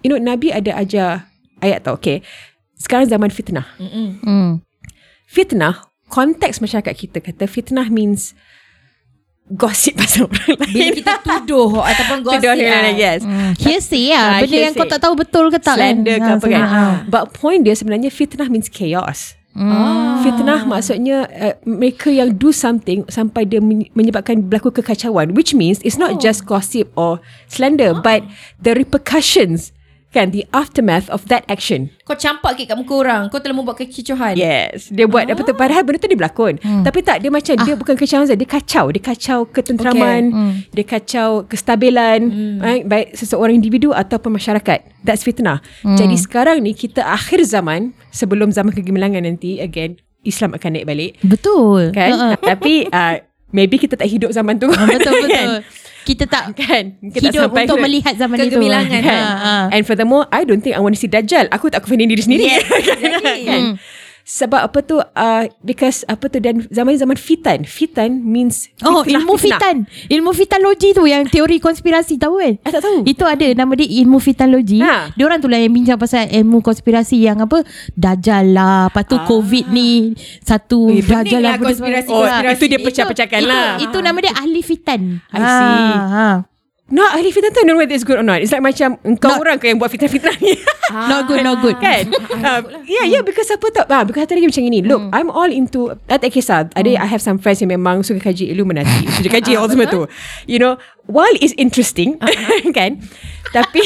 You 0.05 0.13
know 0.13 0.21
Nabi 0.21 0.53
ada 0.53 0.77
ajar 0.77 1.25
Ayat 1.57 1.89
tau 1.89 1.97
Okay 1.97 2.21
Sekarang 2.77 3.09
zaman 3.09 3.33
fitnah 3.33 3.65
hmm. 3.81 4.61
fitnah 5.25 5.89
konteks 6.05 6.61
masyarakat 6.61 6.94
kita 6.94 7.18
kata 7.18 7.49
fitnah 7.49 7.89
means 7.89 8.37
gossip 9.47 9.94
pasal 9.99 10.25
orang 10.25 10.57
lain. 10.57 10.73
Bila 10.73 10.90
kita 10.92 11.14
tuduh 11.19 11.78
Ataupun 11.78 12.18
gosip 12.21 12.40
Tuduh 12.40 12.49
orang 12.49 12.66
lain, 12.81 12.85
ah. 12.87 12.94
yes. 12.95 13.21
Hearsay 13.56 14.09
lah 14.09 14.18
Ah, 14.18 14.40
Benda 14.40 14.56
yang 14.56 14.64
hearsay. 14.68 14.80
kau 14.80 14.87
tak 14.87 14.99
tahu 14.99 15.14
betul 15.16 15.45
ke 15.47 15.59
tak 15.59 15.75
kan 15.75 15.94
Slander 15.94 16.18
ke 16.18 16.25
Ah, 16.25 16.35
apa 16.35 16.47
kan. 16.47 16.64
ah. 16.64 16.94
But 17.06 17.23
point 17.31 17.61
dia 17.61 17.73
sebenarnya 17.73 18.09
fitnah 18.09 18.47
means 18.47 18.68
chaos. 18.68 19.37
Ah. 19.52 20.19
Fitnah 20.19 20.66
maksudnya 20.66 21.30
uh, 21.30 21.56
mereka 21.64 22.09
yang 22.09 22.33
do 22.33 22.49
something 22.49 23.06
sampai 23.07 23.45
dia 23.45 23.59
men- 23.59 23.87
menyebabkan 23.92 24.42
berlaku 24.42 24.73
kekacauan 24.73 25.31
which 25.31 25.54
means 25.54 25.80
it's 25.80 25.95
not 25.95 26.18
just 26.18 26.44
gossip 26.44 26.90
or 26.94 27.21
slander 27.45 27.95
but 27.95 28.25
the 28.57 28.73
repercussions 28.73 29.71
kan 30.16 30.31
the 30.31 30.48
aftermath 30.56 31.12
of 31.12 31.28
that 31.28 31.44
action. 31.52 31.92
Kau 32.06 32.14
campak 32.14 32.54
kek 32.54 32.69
kat 32.69 32.78
muka 32.78 32.94
orang 33.02 33.34
Kau 33.34 33.42
telah 33.42 33.57
membuat 33.57 33.81
kekicauan 33.81 34.38
Yes 34.38 34.94
Dia 34.94 35.10
buat 35.10 35.26
apa 35.26 35.42
tu 35.42 35.57
Padahal 35.57 35.81
benda 35.81 35.98
tu 35.98 36.06
dia 36.06 36.14
berlakon 36.14 36.62
hmm. 36.62 36.86
Tapi 36.86 37.02
tak 37.02 37.18
Dia 37.18 37.34
macam 37.34 37.57
Dia 37.66 37.74
bukan 37.74 37.98
saja 37.98 38.38
Dia 38.38 38.45
kacau 38.45 38.94
Dia 38.94 39.02
kacau 39.02 39.40
ketenteraman 39.50 39.98
Okay. 40.06 40.38
Hmm. 40.38 40.54
Dia 40.69 40.86
kacau 40.86 41.30
kestabilan 41.50 42.19
hmm. 42.30 42.57
right? 42.62 42.84
Baik 42.86 43.18
seseorang 43.18 43.57
individu 43.57 43.90
Ataupun 43.90 44.38
masyarakat 44.38 44.86
That's 45.02 45.26
fitnah 45.26 45.66
hmm. 45.81 45.98
Jadi 45.98 46.14
sekarang 46.22 46.62
ni 46.62 46.78
Kita 46.78 47.02
akhir 47.10 47.42
zaman 47.42 47.98
Sebelum 48.14 48.54
zaman 48.54 48.69
kegemilangan 48.69 49.26
nanti 49.26 49.57
Again 49.57 49.98
Islam 50.22 50.54
akan 50.54 50.78
naik 50.78 50.86
balik 50.86 51.12
Betul 51.26 51.90
Kan 51.90 52.14
Ah, 52.14 52.26
ah. 52.34 52.34
Tapi 52.38 52.86
uh, 52.86 53.18
Maybe 53.50 53.81
kita 53.81 53.98
tak 53.98 54.06
hidup 54.14 54.30
zaman 54.30 54.62
tu 54.62 54.69
Ah, 54.69 54.86
Betul 54.86 55.10
betul 55.26 55.30
kan? 55.34 55.50
Kita 56.06 56.24
tak 56.24 56.54
Kan 56.59 56.95
kita 57.02 57.28
Hidup 57.28 57.42
sampai 57.44 57.66
untuk 57.66 57.78
ke- 57.78 57.83
melihat 57.83 58.14
zaman 58.14 58.38
itu 58.38 58.45
Kegemilangan. 58.47 59.02
kan? 59.02 59.19
Ah, 59.19 59.35
ah. 59.52 59.64
And 59.69 59.81
furthermore 59.81 60.30
I 60.30 60.45
don't 60.45 60.62
think 60.62 60.74
I 60.74 60.80
want 60.80 60.94
to 60.94 61.00
see 61.00 61.09
Dajjal 61.09 61.50
Aku 61.50 61.68
tak 61.68 61.81
confident 61.81 62.07
diri 62.07 62.21
sendiri 62.21 62.45
Yes, 62.45 62.62
Kan? 62.69 62.78
exactly. 62.80 63.42
kan? 63.44 63.62
Sebab 64.25 64.57
apa 64.59 64.81
tu 64.81 64.97
uh, 64.97 65.44
Because 65.61 66.01
apa 66.03 66.25
tu 66.25 66.37
Dan 66.37 66.65
zaman-zaman 66.67 67.13
fitan 67.13 67.61
Fitan 67.61 68.19
means 68.19 68.73
Oh 68.81 68.99
fitnah, 68.99 69.21
ilmu 69.21 69.33
fitnah. 69.35 69.59
fitan 69.61 69.75
Ilmu 70.09 70.31
fitalogi 70.31 70.89
tu 70.91 71.05
Yang 71.05 71.29
teori 71.29 71.57
konspirasi 71.57 72.17
tahu 72.17 72.35
kan 72.35 72.53
I 72.57 72.71
tak 72.71 72.81
tahu 72.81 73.05
Itu 73.05 73.21
ada 73.23 73.45
nama 73.53 73.69
dia 73.71 73.85
ilmu 73.85 74.17
fitalogi. 74.17 74.81
Ha. 74.81 75.13
Dia 75.13 75.23
orang 75.23 75.37
tu 75.37 75.45
lah 75.45 75.57
yang 75.57 75.69
bincang 75.71 75.95
pasal 75.95 76.25
ilmu 76.27 76.59
konspirasi 76.59 77.21
yang 77.21 77.37
apa 77.37 77.61
Dajjal 77.94 78.49
lah, 78.51 78.89
lepas 78.89 79.05
tu 79.05 79.15
Ah. 79.15 79.23
COVID 79.23 79.65
ni 79.69 80.17
satu 80.39 80.89
Eh, 80.89 80.99
pening 80.99 81.05
Dajjal 81.07 81.41
lah 81.41 81.53
benda- 81.55 81.67
konspirasi- 81.69 82.09
Oh 82.09 82.19
konspirasi. 82.19 82.55
itu 82.55 82.65
dia 82.65 82.73
Itu- 82.75 82.85
pecah-pecahkan 82.87 83.39
itu, 83.39 83.47
lah 83.47 83.67
Itu 83.79 83.97
nama 83.99 84.17
dia 84.17 84.33
ahli 84.33 84.61
fitan. 84.61 85.01
I 85.29 85.37
see. 85.37 85.85
Ha, 85.94 86.01
ha. 86.09 86.29
Nak 86.95 87.11
ahli 87.11 87.28
fitnah 87.28 87.52
tu 87.52 87.59
I 87.59 87.68
don't 87.68 87.75
know 87.75 87.75
whether 87.75 87.92
it's 87.92 88.07
good 88.07 88.16
or 88.16 88.23
not. 88.23 88.40
It's 88.40 88.56
like 88.56 88.64
macam 88.64 88.95
Engkau 89.04 89.35
Not- 89.35 89.42
orang 89.44 89.57
ke 89.59 89.68
yang 89.68 89.75
buat 89.75 89.92
fitnah-fitnah 89.92 90.40
ni? 90.40 90.56
Not 91.11 91.28
good, 91.28 91.44
not 91.44 91.59
good. 91.59 91.75
Kan? 91.78 92.07
Uh, 92.45 92.61
Yeah 92.85 93.09
yeah 93.09 93.25
Because 93.25 93.49
apa 93.49 93.66
tak 93.73 93.90
ah, 93.90 94.06
Because 94.06 94.30
lagi 94.30 94.45
macam 94.45 94.64
ini 94.64 94.85
Look 94.85 95.02
I'm 95.09 95.33
all 95.33 95.49
into 95.49 95.97
Tak 96.06 96.21
tak 96.21 96.30
kisah. 96.30 96.69
Ada 96.71 96.94
I 96.94 97.07
have 97.09 97.19
some 97.19 97.42
friends 97.42 97.57
Yang 97.57 97.73
memang 97.73 98.06
suka 98.06 98.21
kaji 98.21 98.54
Illuminati 98.54 99.02
Suka 99.18 99.42
kaji 99.42 99.57
all 99.57 99.66
semua 99.66 99.90
tu. 99.90 100.06
You 100.45 100.61
know 100.61 100.78
While 101.09 101.33
it's 101.42 101.57
interesting 101.57 102.21
Kan? 102.78 103.02
Tapi 103.49 103.81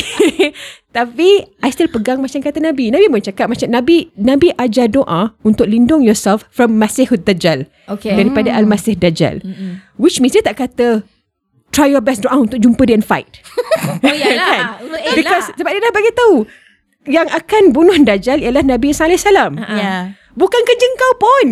Tapi 0.92 1.30
I 1.64 1.70
still 1.72 1.88
pegang 1.88 2.20
Macam 2.20 2.44
kata 2.44 2.60
Nabi. 2.60 2.92
Nabi 2.92 3.08
pun 3.08 3.24
cakap 3.24 3.48
Macam 3.48 3.72
Nabi 3.72 4.12
Nabi 4.14 4.52
ajar 4.54 4.92
doa 4.92 5.32
Untuk 5.40 5.72
lindung 5.72 6.04
yourself 6.04 6.44
From 6.52 6.76
Masihud 6.76 7.24
Dajjal 7.24 7.64
Okay. 7.90 8.14
Daripada 8.14 8.54
Al-Masih 8.54 8.94
Dajjal. 8.94 9.42
Which 9.96 10.22
means 10.22 10.38
dia 10.38 10.46
tak 10.46 10.62
kata 10.62 11.02
Try 11.80 11.96
your 11.96 12.04
best 12.04 12.28
doa 12.28 12.36
Untuk 12.36 12.60
jumpa 12.60 12.84
dia 12.84 13.00
and 13.00 13.08
fight 13.08 13.40
Oh 14.04 14.12
yalah. 14.12 14.84
Untuk 14.84 15.00
elak. 15.00 15.16
Because 15.16 15.48
sebab 15.56 15.72
dia 15.72 15.80
dah 15.80 15.94
bagi 15.96 16.12
tahu 16.12 16.44
yang 17.08 17.28
akan 17.32 17.72
bunuh 17.72 17.96
Dajjal 18.04 18.44
ialah 18.44 18.62
Nabi 18.62 18.92
sallallahu 18.92 19.16
alaihi 19.16 19.24
wasallam. 19.24 19.52
Yeah. 19.80 20.02
Bukan 20.36 20.62
kerja 20.62 20.86
kau 21.00 21.14
pun. 21.18 21.46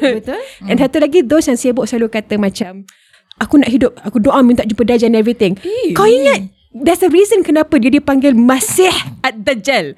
Betul. 0.00 0.40
And 0.68 0.76
satu 0.80 0.96
lagi 0.98 1.20
those 1.22 1.46
yang 1.46 1.60
sibuk 1.60 1.86
selalu 1.86 2.08
kata 2.10 2.40
macam 2.40 2.88
aku 3.38 3.60
nak 3.60 3.70
hidup, 3.70 3.92
aku 4.00 4.18
doa 4.18 4.40
minta 4.40 4.64
jumpa 4.64 4.82
Dajjal 4.82 5.12
and 5.12 5.18
everything. 5.20 5.54
Kau 5.94 6.08
ingat 6.08 6.50
there's 6.74 7.04
a 7.04 7.10
reason 7.12 7.44
kenapa 7.44 7.78
dia 7.78 7.92
dipanggil 7.92 8.34
Masih 8.34 8.90
ad-Dajjal. 9.22 9.94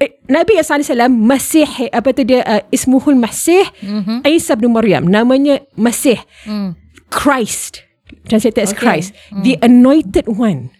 Eh, 0.00 0.16
Nabi 0.32 0.56
sallallahu 0.56 0.72
alaihi 0.80 0.90
wasallam 0.96 1.14
Masih 1.28 1.68
apa 1.92 2.08
tu 2.16 2.22
dia 2.24 2.40
uh, 2.40 2.62
ismuhul 2.72 3.20
Masih 3.20 3.68
mm-hmm. 3.84 4.24
Isa 4.32 4.56
bin 4.56 4.72
Maryam 4.72 5.04
namanya 5.04 5.60
Masih 5.76 6.16
Mm. 6.48 6.72
Christ 7.12 7.84
translated 8.26 8.62
as 8.62 8.72
Christ 8.74 9.14
the 9.42 9.58
anointed 9.64 10.28
one 10.30 10.70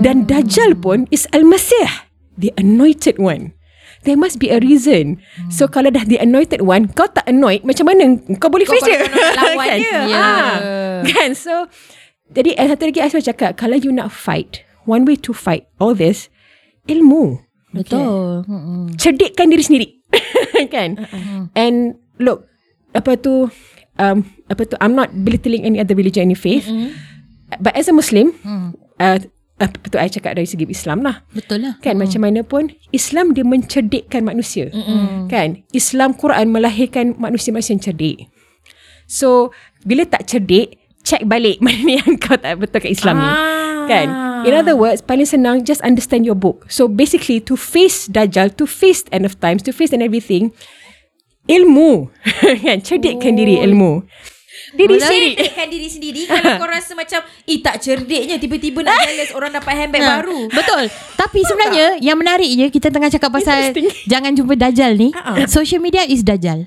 dan 0.00 0.26
Dajjal 0.26 0.78
pun 0.78 1.06
is 1.14 1.30
Al-Masih 1.30 2.08
the 2.36 2.50
anointed 2.56 3.20
one 3.20 3.54
There 4.00 4.16
must 4.16 4.40
be 4.40 4.48
a 4.48 4.56
reason. 4.56 5.20
So 5.52 5.68
kalau 5.68 5.92
dah 5.92 6.08
the 6.08 6.16
anointed 6.16 6.64
one, 6.64 6.88
kau 6.96 7.04
tak 7.04 7.28
anoint, 7.28 7.68
macam 7.68 7.84
mana 7.84 8.16
kau 8.40 8.48
boleh 8.48 8.64
Kau 8.64 8.72
face 8.72 8.88
dia? 8.88 9.04
kan? 9.60 9.76
dia. 9.76 10.00
Ya. 10.08 10.16
Ah, 10.16 10.54
kan? 11.04 11.36
So, 11.36 11.68
jadi 12.32 12.56
eh, 12.56 12.66
satu 12.72 12.88
lagi 12.88 13.00
Aiswa 13.04 13.20
cakap, 13.20 13.60
kalau 13.60 13.76
you 13.76 13.92
nak 13.92 14.08
fight, 14.08 14.64
one 14.88 15.04
way 15.04 15.20
to 15.20 15.36
fight 15.36 15.68
all 15.76 15.92
this, 15.92 16.32
ilmu. 16.88 17.44
Betul. 17.76 18.48
Mm-mm. 18.48 18.96
Cerdikkan 18.96 19.52
diri 19.52 19.62
sendiri. 19.68 19.88
kan? 20.74 20.96
And 21.52 22.00
look, 22.16 22.48
apa 22.96 23.20
tu, 23.20 23.52
um, 24.00 24.24
apa 24.48 24.64
tu, 24.64 24.74
I'm 24.80 24.96
not 24.96 25.12
belittling 25.12 25.68
any 25.68 25.76
other 25.76 25.92
religion, 25.92 26.32
any 26.32 26.38
faith. 26.38 26.64
But 27.60 27.76
as 27.76 27.92
a 27.92 27.94
Muslim, 27.94 28.32
uh, 28.96 29.20
apa 29.60 29.86
tu, 29.92 30.00
I 30.00 30.08
cakap 30.08 30.40
dari 30.40 30.48
segi 30.48 30.64
Islam 30.64 31.04
lah. 31.04 31.20
Betul 31.36 31.68
lah. 31.68 31.76
Kan 31.84 32.00
macam 32.00 32.24
mana 32.24 32.40
pun 32.40 32.72
Islam 32.96 33.36
dia 33.36 33.44
mencerdikkan 33.44 34.24
manusia. 34.24 34.72
Mm-mm. 34.72 35.28
Kan? 35.28 35.60
Islam 35.76 36.16
Quran 36.16 36.48
melahirkan 36.48 37.20
manusia-manusia 37.20 37.76
yang 37.76 37.84
cerdik. 37.84 38.32
So 39.04 39.52
bila 39.84 40.08
tak 40.08 40.24
cerdik, 40.24 40.80
check 41.04 41.28
balik 41.28 41.60
mana 41.64 42.00
yang 42.00 42.16
kau 42.16 42.40
tak 42.40 42.56
betul 42.56 42.80
kat 42.80 42.92
Islam 42.96 43.20
ni. 43.20 43.28
Ah. 43.28 43.36
Kan? 43.84 44.08
In 44.48 44.56
other 44.56 44.72
words, 44.72 45.04
paling 45.04 45.28
senang 45.28 45.68
just 45.68 45.84
understand 45.84 46.24
your 46.24 46.38
book. 46.38 46.64
So 46.72 46.88
basically 46.88 47.44
to 47.44 47.58
face 47.60 48.08
Dajjal, 48.08 48.56
to 48.56 48.64
face 48.64 49.04
end 49.12 49.28
of 49.28 49.36
times, 49.44 49.60
to 49.68 49.76
face 49.76 49.92
and 49.92 50.00
everything, 50.00 50.56
ilmu. 51.50 52.06
kan? 52.64 52.78
Cerdikkan 52.78 53.34
diri 53.34 53.58
ilmu. 53.66 54.06
Diri 54.70 55.02
sendiri. 55.02 55.34
Cerdikkan 55.34 55.66
diri 55.66 55.88
sendiri 55.90 56.20
Kalau 56.30 56.62
kau 56.62 56.68
rasa 56.70 56.94
macam 56.94 57.26
Eh 57.42 57.58
tak 57.58 57.82
cerdiknya 57.82 58.38
Tiba-tiba 58.38 58.86
nak 58.86 59.02
jealous 59.02 59.34
Orang 59.34 59.50
dapat 59.50 59.72
handbag 59.74 60.02
Ha, 60.06 60.22
baru 60.22 60.46
Betul. 60.46 60.86
Tapi 61.18 61.38
sebenarnya 61.42 61.86
yang 61.98 62.16
menariknya 62.18 62.66
kita 62.70 62.88
tengah 62.90 63.10
cakap 63.10 63.30
pasal 63.34 63.70
jangan 64.08 64.32
jumpa 64.34 64.56
dajal 64.56 64.96
ni. 64.96 65.12
Ha-ha. 65.14 65.46
Social 65.46 65.78
media 65.78 66.02
is 66.02 66.26
dajal. 66.26 66.64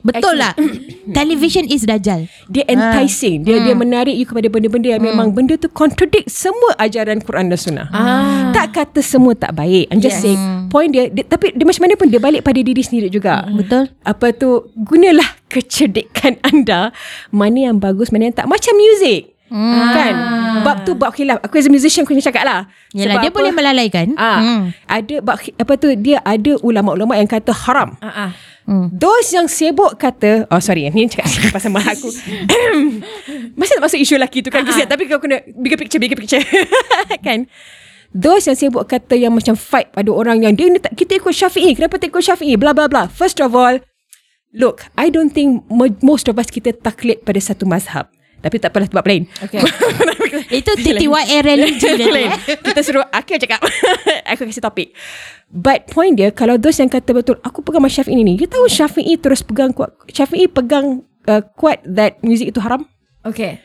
Betul 0.00 0.36
lah. 0.36 0.52
Television 1.18 1.66
is 1.66 1.82
dajal. 1.82 2.24
Dia 2.46 2.64
enticing. 2.66 3.42
Dia 3.42 3.60
dia 3.60 3.74
menarik 3.74 4.14
you 4.14 4.24
kepada 4.24 4.46
benda-benda 4.46 4.88
yang 4.90 5.02
memang 5.02 5.30
benda 5.30 5.54
tu 5.54 5.66
contradict 5.66 6.28
semua 6.28 6.76
ajaran 6.76 7.18
Quran 7.18 7.48
dan 7.48 7.58
Sunnah. 7.58 7.86
Ah. 7.90 8.50
Tak 8.50 8.72
kata 8.72 9.00
semua 9.00 9.34
tak 9.34 9.52
baik. 9.52 9.88
I'm 9.88 9.98
just 9.98 10.18
Yes. 10.18 10.24
saying 10.26 10.40
point 10.68 10.88
dia, 10.88 11.06
dia 11.06 11.22
tapi 11.22 11.50
dia 11.50 11.64
macam 11.64 11.82
mana 11.82 11.94
pun 11.94 12.06
dia 12.06 12.18
balik 12.18 12.40
pada 12.40 12.56
diri 12.56 12.80
sendiri 12.80 13.08
juga. 13.08 13.42
Betul. 13.46 13.90
Apa 14.00 14.32
tu 14.32 14.68
gunalah 14.74 15.26
kecerdikan 15.52 16.38
anda 16.42 16.94
mana 17.28 17.68
yang 17.68 17.76
bagus 17.76 18.08
mana 18.08 18.28
yang 18.28 18.36
tak 18.36 18.46
macam 18.46 18.72
music. 18.74 19.34
Hmm. 19.50 19.90
Kan? 19.90 20.14
Bab 20.62 20.86
tu 20.86 20.94
bab 20.94 21.10
khilaf. 21.10 21.42
Aku 21.42 21.58
as 21.58 21.66
a 21.66 21.72
musician 21.72 22.06
aku 22.06 22.14
kena 22.14 22.22
cakap 22.22 22.46
lah. 22.46 22.60
Sebab 22.88 23.18
dia 23.18 23.30
apa? 23.30 23.34
boleh 23.34 23.50
melalaikan. 23.50 24.14
Ah, 24.14 24.38
Hmm. 24.38 24.62
ada 24.86 25.14
bab 25.18 25.42
apa 25.42 25.72
tu 25.74 25.90
dia 25.98 26.22
ada 26.22 26.54
ulama-ulama 26.62 27.18
yang 27.18 27.26
kata 27.26 27.50
haram. 27.66 27.98
Ah, 27.98 28.30
ah. 28.64 28.70
Hmm. 28.70 28.86
Those 28.92 29.32
yang 29.32 29.46
sibuk 29.46 29.96
kata 29.96 30.46
Oh 30.46 30.60
sorry 30.60 30.86
Ni 30.88 31.08
cakap 31.08 31.26
pasal 31.56 31.72
mak 31.72 31.90
aku. 31.90 32.06
Masih 33.58 33.74
tak 33.76 33.82
masuk 33.82 33.98
isu 33.98 34.14
lelaki 34.14 34.40
tu 34.40 34.48
kan 34.48 34.62
Kesian. 34.62 34.86
Tapi 34.86 35.08
kau 35.08 35.18
kena 35.18 35.40
Bigger 35.56 35.80
picture 35.80 35.98
Bigger 35.98 36.14
picture. 36.14 36.44
Kan? 37.26 37.48
Those 38.10 38.46
yang 38.46 38.58
sibuk 38.58 38.84
kata 38.84 39.16
Yang 39.16 39.32
macam 39.32 39.54
fight 39.56 39.90
pada 39.90 40.10
orang 40.10 40.44
Yang 40.44 40.52
dia 40.54 40.66
ni 40.68 40.78
tak, 40.78 40.92
Kita 40.94 41.16
ikut 41.16 41.32
syafi'i. 41.32 41.72
Kenapa 41.72 41.96
tak 41.96 42.12
ikut 42.12 42.22
syafi'i? 42.22 42.54
Blah 42.54 42.76
blah 42.76 42.86
blah 42.86 43.06
First 43.08 43.40
of 43.40 43.56
all 43.56 43.80
Look 44.52 44.86
I 44.94 45.08
don't 45.08 45.30
think 45.30 45.64
mo- 45.66 46.00
Most 46.00 46.26
of 46.26 46.36
us 46.36 46.46
kita 46.46 46.76
taklid 46.76 47.24
Pada 47.24 47.40
satu 47.40 47.64
mazhab 47.64 48.06
Tapi 48.40 48.56
tak 48.58 48.72
apalah 48.72 48.88
Sebab 48.88 49.04
lain. 49.04 49.22
Okay 49.44 49.60
Itu 50.60 50.72
TTYR 50.76 51.42
religion 51.44 51.96
lain. 52.16 52.30
Kita 52.44 52.80
suruh 52.80 53.06
yang 53.08 53.40
cakap. 53.40 53.60
Aku 54.34 54.48
kasih 54.48 54.64
topik. 54.64 54.96
But 55.52 55.86
point 55.92 56.16
dia 56.16 56.34
Kalau 56.34 56.56
those 56.56 56.80
yang 56.80 56.90
kata 56.90 57.14
betul 57.14 57.36
Aku 57.44 57.60
pegang 57.60 57.84
Mas 57.84 57.94
Syafi'i 57.94 58.16
ni 58.18 58.40
You 58.40 58.48
tahu 58.48 58.66
Syafi'i 58.66 59.20
terus 59.20 59.44
pegang 59.44 59.70
kuat. 59.70 59.92
Syafi'i 60.10 60.50
pegang 60.50 61.06
uh, 61.28 61.42
Kuat 61.54 61.84
that 61.86 62.18
music 62.24 62.50
itu 62.50 62.60
haram. 62.62 62.88
Okay 63.22 63.60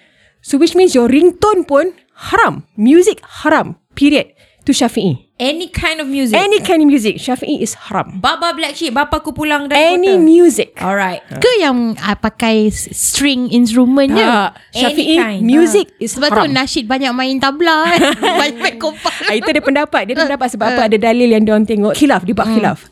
So 0.45 0.61
which 0.61 0.77
means 0.77 0.93
Your 0.93 1.09
ringtone 1.09 1.65
pun 1.65 1.95
Haram. 2.15 2.63
Music 2.79 3.19
haram. 3.43 3.75
Period. 3.91 4.31
To 4.65 4.71
Syafi'i 4.71 5.24
Any 5.35 5.67
kind 5.67 5.99
of 5.99 6.07
music 6.07 6.39
Any 6.39 6.63
kind 6.63 6.79
of 6.79 6.87
music 6.87 7.19
Syafi'i 7.19 7.59
is 7.59 7.75
haram 7.75 8.23
Baba 8.23 8.55
Black 8.55 8.71
Sheep 8.71 8.95
Bapa 8.95 9.19
aku 9.19 9.35
pulang 9.35 9.67
dari 9.67 9.99
Any 9.99 10.15
kota 10.15 10.23
music 10.23 10.69
Alright 10.79 11.27
Ke 11.43 11.59
yang 11.59 11.91
uh, 11.99 12.15
pakai 12.15 12.71
string 12.71 13.51
instrumentnya. 13.51 14.55
Tak 14.55 14.79
Syafi'i 14.79 15.19
Any 15.19 15.19
kind. 15.19 15.39
Music 15.43 15.91
is 15.99 16.15
Sebab 16.15 16.31
haram 16.31 16.47
tu 16.47 16.55
nasyid 16.55 16.87
banyak 16.87 17.11
main 17.11 17.35
tabla 17.35 17.83
kan. 17.83 17.99
banyak 18.47 18.59
main 18.63 18.77
kompak. 18.79 19.11
Ah, 19.27 19.35
itu 19.35 19.49
dia 19.51 19.59
pendapat. 19.59 20.07
Dia 20.07 20.15
pendapat 20.15 20.47
sebab 20.55 20.65
apa 20.71 20.81
ada 20.87 20.95
dalil 20.95 21.27
yang 21.27 21.43
dia 21.43 21.51
orang 21.51 21.67
tengok 21.67 21.91
khilaf, 21.99 22.23
dia 22.23 22.31
buat 22.31 22.47
khilaf. 22.55 22.87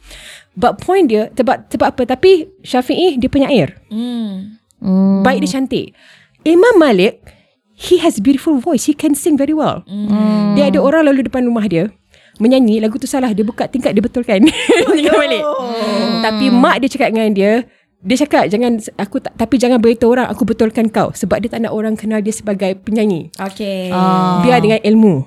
But 0.60 0.84
point 0.84 1.08
dia 1.08 1.32
sebab 1.32 1.72
sebab 1.72 1.88
apa? 1.96 2.04
Tapi 2.04 2.52
Syafi'i 2.60 3.16
dia 3.16 3.32
penyair. 3.32 3.80
Hmm. 3.88 4.60
Hmm. 4.84 5.24
Baik 5.24 5.48
dia 5.48 5.52
cantik. 5.56 5.96
Imam 6.44 6.76
Malik 6.76 7.24
he 7.80 8.04
has 8.04 8.20
beautiful 8.20 8.60
voice. 8.60 8.92
He 8.92 8.94
can 8.94 9.16
sing 9.16 9.40
very 9.40 9.56
well. 9.56 9.88
Hmm. 9.88 10.60
Dia 10.60 10.68
ada 10.76 10.84
orang 10.84 11.08
lalu 11.08 11.32
depan 11.32 11.48
rumah 11.48 11.64
dia 11.72 11.88
menyanyi 12.36 12.78
lagu 12.78 12.96
tu 12.96 13.06
salah 13.06 13.30
dia 13.30 13.42
buka 13.42 13.66
tingkat 13.66 13.92
dia 13.92 14.00
betulkan 14.00 14.42
Imam 14.92 15.14
Malik. 15.14 15.44
Tapi 16.20 16.46
mak 16.50 16.76
dia 16.78 16.90
cakap 16.90 17.10
dengan 17.10 17.30
dia 17.30 17.52
dia 18.00 18.20
cakap 18.20 18.48
jangan 18.48 18.76
aku 18.98 19.16
tak 19.18 19.32
tapi 19.34 19.56
jangan 19.56 19.80
beritahu 19.80 20.12
orang 20.12 20.28
aku 20.28 20.44
betulkan 20.44 20.88
kau 20.88 21.12
sebab 21.12 21.40
dia 21.40 21.48
tak 21.48 21.62
nak 21.62 21.72
orang 21.72 21.94
kenal 21.94 22.20
dia 22.20 22.32
sebagai 22.32 22.76
penyanyi. 22.78 23.32
Okay 23.34 23.88
Ah. 23.90 24.40
Biar 24.40 24.60
dengan 24.60 24.80
ilmu. 24.82 25.24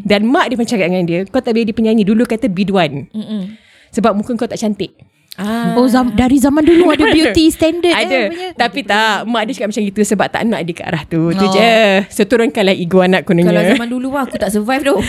Dan 0.00 0.26
mak 0.26 0.48
dia 0.48 0.56
pun 0.56 0.64
cakap 0.64 0.86
dengan 0.86 1.04
dia, 1.04 1.24
kau 1.24 1.38
tak 1.38 1.50
boleh 1.50 1.62
jadi 1.62 1.72
penyanyi. 1.72 2.02
Dulu 2.02 2.24
kata 2.24 2.46
biduan. 2.46 3.08
Mm-mm. 3.08 3.56
Sebab 3.90 4.12
muka 4.12 4.34
kau 4.34 4.44
tak 4.44 4.56
cantik. 4.56 4.92
Ah. 5.34 5.72
Oh 5.72 5.86
zam- 5.86 6.12
dari 6.12 6.36
zaman 6.36 6.60
dulu 6.60 6.90
ada 6.90 7.08
beauty 7.16 7.48
standard 7.48 7.96
Ada. 7.96 8.12
eh, 8.12 8.26
punya. 8.28 8.48
Tapi 8.54 8.80
tak, 8.82 9.24
mak 9.24 9.42
dia 9.42 9.52
cakap 9.54 9.68
macam 9.72 9.84
itu 9.86 10.00
sebab 10.02 10.26
tak 10.28 10.42
nak 10.44 10.60
dia 10.60 10.74
ke 10.74 10.82
arah 10.82 11.02
tu. 11.04 11.32
Tu 11.32 11.40
Oh. 11.40 11.48
je. 11.50 12.04
So 12.12 12.22
turunkanlah 12.22 12.74
ego 12.74 13.00
anak 13.00 13.24
kononnya. 13.24 13.48
Kalau 13.48 13.62
zaman 13.64 13.88
dulu 13.88 14.12
lah 14.12 14.22
Aku 14.22 14.36
tak 14.36 14.50
survive 14.50 14.84
tu 14.84 14.92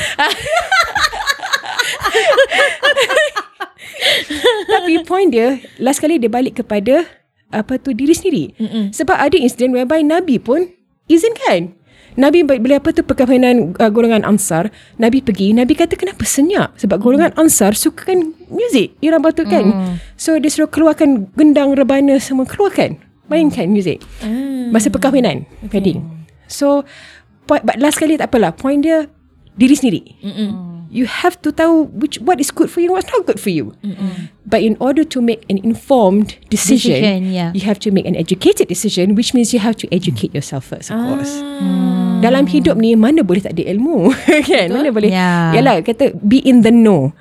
Tapi 4.71 5.03
point 5.05 5.29
dia, 5.29 5.59
last 5.77 5.99
kali 5.99 6.17
dia 6.17 6.31
balik 6.31 6.63
kepada 6.63 7.05
apa 7.51 7.75
tu 7.77 7.91
diri 7.91 8.15
sendiri. 8.15 8.55
Mm-mm. 8.57 8.95
Sebab 8.95 9.15
ada 9.15 9.35
insiden 9.35 9.75
whereby 9.75 10.01
Nabi 10.01 10.39
pun 10.39 10.71
izinkan. 11.11 11.75
Nabi 12.19 12.43
bila 12.43 12.75
apa 12.75 12.91
tu 12.91 13.07
perkahwinan 13.07 13.71
uh, 13.79 13.87
golongan 13.87 14.27
Ansar, 14.27 14.67
Nabi 14.99 15.23
pergi, 15.23 15.55
Nabi 15.55 15.79
kata 15.79 15.95
kenapa 15.95 16.27
senyap? 16.27 16.75
Sebab 16.75 16.99
golongan 16.99 17.31
Ansar 17.39 17.71
sukakan 17.71 18.35
muzik, 18.51 18.99
irama 18.99 19.31
betul 19.31 19.47
kan? 19.47 19.63
Mm. 19.63 19.95
So 20.19 20.35
dia 20.35 20.51
suruh 20.51 20.67
keluarkan 20.67 21.31
gendang, 21.39 21.71
rebana 21.71 22.19
semua 22.19 22.43
keluarkan. 22.43 22.99
Mainkan 23.31 23.71
muzik. 23.71 24.03
Hmm. 24.19 24.75
Masa 24.75 24.91
perkahwinan, 24.91 25.47
wedding. 25.71 26.03
So 26.51 26.83
point, 27.47 27.63
but 27.63 27.79
last 27.79 27.95
kali 27.95 28.19
tak 28.19 28.27
apalah, 28.27 28.51
point 28.51 28.83
dia 28.83 29.07
diri 29.55 29.71
sendiri. 29.71 30.03
Mm-mm. 30.19 30.80
You 30.91 31.05
have 31.07 31.35
to 31.47 31.51
tahu 31.55 31.87
which 32.03 32.19
what 32.19 32.41
is 32.43 32.51
good 32.51 32.69
for 32.69 32.81
you 32.83 32.91
what's 32.91 33.07
not 33.15 33.23
good 33.25 33.39
for 33.39 33.49
you. 33.49 33.71
But 34.41 34.65
in 34.65 34.73
order 34.81 35.05
to 35.05 35.21
make 35.21 35.45
an 35.53 35.61
informed 35.61 36.33
decision, 36.49 36.97
Decision, 36.97 37.19
yeah. 37.29 37.53
you 37.53 37.61
have 37.61 37.77
to 37.85 37.93
make 37.93 38.09
an 38.09 38.17
educated 38.17 38.65
decision, 38.65 39.13
which 39.13 39.37
means 39.37 39.53
you 39.53 39.61
have 39.61 39.77
to 39.77 39.85
educate 39.93 40.33
yourself 40.33 40.65
first, 40.65 40.89
of 40.89 40.97
course. 40.97 41.29
Ah. 41.45 42.25
Dalam 42.25 42.49
hidup 42.49 42.77
ni 42.77 42.97
mana 42.97 43.21
boleh 43.21 43.41
tak 43.41 43.53
ada 43.53 43.69
ilmu 43.69 44.09
kan? 44.49 44.73
Mana 44.73 44.89
boleh? 44.89 45.13
Yeah. 45.13 45.53
Yalah 45.57 45.85
kata 45.85 46.17
be 46.25 46.41
in 46.41 46.65
the 46.65 46.73
know. 46.73 47.13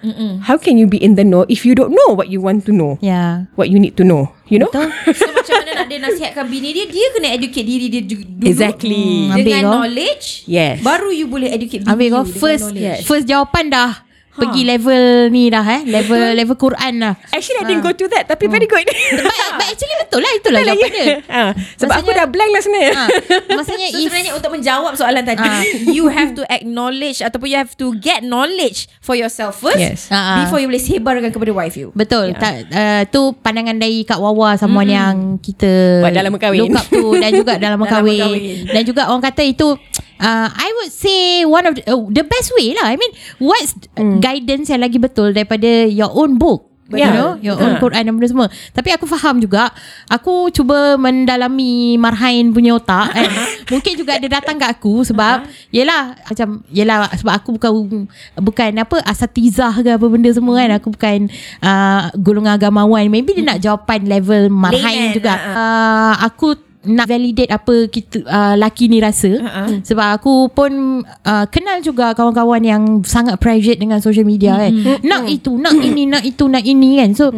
How 0.45 0.57
can 0.57 0.81
you 0.81 0.89
be 0.89 0.97
in 0.97 1.17
the 1.17 1.25
know 1.25 1.45
if 1.49 1.69
you 1.69 1.77
don't 1.77 1.93
know 1.93 2.17
what 2.17 2.33
you 2.33 2.41
want 2.41 2.65
to 2.69 2.73
know? 2.73 2.97
Ya. 3.05 3.49
What 3.53 3.69
you 3.69 3.77
need 3.77 4.01
to 4.01 4.05
know, 4.05 4.33
you 4.49 4.57
know? 4.57 4.73
Betul. 4.73 4.89
So 5.21 5.29
macam 5.29 5.55
mana 5.61 5.71
nak 5.77 5.87
dia 5.89 5.99
nasihatkan 6.01 6.45
bini 6.49 6.73
dia 6.73 6.85
Dia 6.89 7.07
kena 7.17 7.29
educate 7.33 7.65
diri 7.65 7.87
dia 7.89 8.03
dulu 8.05 8.45
Exactly. 8.45 9.29
Hmm, 9.29 9.37
ambil 9.37 9.45
Dengan 9.45 9.63
kau. 9.65 9.73
knowledge 9.77 10.27
Yes. 10.49 10.81
Baru 10.81 11.09
you 11.13 11.29
boleh 11.29 11.49
educate 11.53 11.85
bini 11.85 11.93
Ambil 11.93 12.09
you 12.13 12.25
first 12.29 12.73
knowledge. 12.73 13.05
first 13.05 13.25
jawapan 13.25 13.69
dah 13.73 14.09
pergi 14.31 14.63
level 14.63 15.03
ni 15.29 15.49
dah 15.49 15.67
eh. 15.67 15.83
Level 15.85 16.33
level 16.33 16.55
Quran 16.55 16.93
dah. 16.97 17.15
Actually 17.31 17.61
I 17.61 17.67
didn't 17.67 17.83
go 17.83 17.91
to 17.91 18.07
that 18.09 18.25
Tapi 18.25 18.47
very 18.47 18.65
good 18.65 18.87
But, 18.87 19.27
but 19.59 19.67
actually 19.73 19.97
betul 19.99 20.21
lah 20.21 20.33
itulah 20.33 20.61
jawapan 20.63 20.91
dia. 20.91 21.07
ha, 21.27 21.43
Sebab 21.77 21.95
aku 21.95 22.09
Maksudnya- 22.09 22.17
dah 22.17 22.27
blank 22.27 22.51
lah 22.51 22.61
sebenarnya 22.61 22.93
Ha, 22.93 23.05
maksudnya 23.53 23.89
So 23.91 23.97
if 23.97 24.03
sebenarnya 24.07 24.33
untuk 24.33 24.51
menjawab 24.51 24.93
soalan 24.95 25.25
tadi 25.25 25.43
Ah. 25.43 25.63
You 25.87 26.07
have 26.07 26.33
to 26.35 26.43
acknowledge 26.47 27.21
Ataupun 27.21 27.47
you 27.47 27.59
have 27.59 27.75
to 27.75 27.97
get 27.97 28.23
knowledge 28.23 28.87
For 29.01 29.13
yourself 29.13 29.59
first 29.59 29.79
Yes. 29.79 30.09
Ah, 30.09 30.17
ah. 30.17 30.37
Before 30.43 30.59
you 30.59 30.67
boleh 30.67 30.79
sebarkan 30.79 31.31
kepada 31.31 31.51
wife 31.51 31.75
you 31.75 31.91
Betul 31.93 32.33
yeah. 32.33 32.39
tak, 32.39 32.55
uh, 32.71 33.03
Tu 33.07 33.21
pandangan 33.41 33.77
dari 33.77 34.03
Kak 34.03 34.17
Wawa 34.17 34.55
Someone 34.55 34.87
mm. 34.87 34.95
yang 34.95 35.15
kita 35.37 36.01
Buat 36.01 36.15
dalam 36.15 36.33
kahwin. 36.37 36.61
Look 36.65 36.77
up 36.77 36.87
tu 36.87 37.05
Dan 37.15 37.31
juga 37.33 37.53
dalam 37.57 37.81
kahwin. 37.91 38.65
Dan 38.67 38.83
juga 38.83 39.11
orang 39.11 39.23
kata 39.23 39.43
itu 39.43 39.75
uh, 40.21 40.49
I 40.53 40.69
would 40.79 40.93
say 40.93 41.43
One 41.49 41.65
of 41.67 41.75
the, 41.75 41.83
uh, 41.89 42.05
the 42.13 42.23
best 42.23 42.53
way 42.55 42.77
lah. 42.77 42.93
I 42.93 42.97
mean 43.01 43.13
What's 43.41 43.75
mm. 43.97 44.21
guidance 44.21 44.69
yang 44.69 44.85
lagi 44.85 45.01
betul 45.01 45.33
Daripada 45.33 45.89
your 45.89 46.13
own 46.13 46.37
book? 46.37 46.69
You 46.91 46.99
Yeah. 46.99 47.15
know 47.15 47.31
Your 47.39 47.55
own 47.55 47.79
Ha. 47.79 47.83
Quran 47.87 48.03
dan 48.03 48.13
benda 48.19 48.27
semua. 48.27 48.51
Tapi 48.75 48.91
aku 48.91 49.07
faham 49.07 49.39
juga 49.39 49.71
Aku 50.11 50.51
cuba 50.51 50.99
mendalami 50.99 51.95
Marhain 51.95 52.51
punya 52.51 52.75
otak 52.75 53.15
kan. 53.15 53.31
Mungkin 53.79 53.95
juga 53.95 54.19
dia 54.19 54.27
datang 54.27 54.59
kat 54.59 54.75
aku 54.75 55.07
Sebab 55.07 55.47
Yelah 55.71 56.19
Macam 56.27 56.67
Yelah 56.67 57.07
Sebab 57.15 57.31
aku 57.31 57.55
bukan 57.55 57.71
Bukan 58.35 58.71
apa 58.75 59.07
Asatizah 59.07 59.71
ke 59.87 59.95
apa 59.95 60.07
benda 60.11 60.35
semua 60.35 60.59
kan. 60.59 60.83
Aku 60.83 60.91
bukan 60.91 61.31
uh, 61.63 62.11
Golongan 62.19 62.59
agamawan. 62.59 63.07
Maybe 63.07 63.39
dia 63.39 63.47
nak 63.47 63.63
jawapan 63.63 64.11
level 64.11 64.51
Marhain 64.51 65.15
Layman, 65.15 65.15
juga. 65.15 65.39
ha, 65.39 65.55
uh, 65.55 66.15
Aku 66.27 66.59
nak 66.81 67.13
validate 67.13 67.53
apa 67.53 67.93
kita 67.93 68.25
uh, 68.25 68.55
laki 68.57 68.89
ni 68.89 69.05
rasa. 69.05 69.37
Ha-ha. 69.37 69.85
sebab 69.85 70.07
aku 70.17 70.49
pun 70.49 71.05
uh, 71.05 71.45
kenal 71.53 71.85
juga 71.85 72.17
kawan-kawan 72.17 72.63
yang 72.65 72.83
sangat 73.05 73.37
private 73.37 73.77
dengan 73.77 74.01
social 74.01 74.25
media 74.25 74.57
kan. 74.57 74.73
Nak 75.05 75.29
itu 75.29 75.61
nak 75.61 75.77
ini 75.89 76.09
nak 76.09 76.25
itu 76.25 76.49
nak 76.49 76.65
ini 76.65 77.05
kan. 77.05 77.11
So 77.13 77.33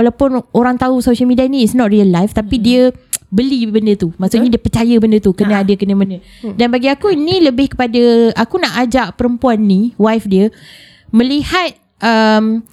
walaupun 0.00 0.40
orang 0.56 0.80
tahu 0.80 1.04
social 1.04 1.28
media 1.28 1.44
ni 1.44 1.60
is 1.60 1.76
not 1.76 1.92
real 1.92 2.08
life 2.08 2.32
tapi 2.32 2.56
dia 2.56 2.88
beli 3.28 3.68
benda 3.68 3.92
tu. 4.00 4.16
Maksudnya 4.16 4.48
dia 4.48 4.62
percaya 4.62 4.94
benda 4.96 5.20
tu 5.20 5.36
kena 5.36 5.60
ada 5.60 5.72
kena 5.76 5.92
benda. 5.92 6.18
Dan 6.56 6.72
bagi 6.72 6.88
aku 6.88 7.12
ini 7.12 7.44
lebih 7.44 7.76
kepada 7.76 8.32
aku 8.32 8.56
nak 8.56 8.80
ajak 8.80 9.12
perempuan 9.20 9.60
ni 9.60 9.92
wife 10.00 10.24
dia 10.24 10.48
melihat 11.12 11.76
um, 12.00 12.64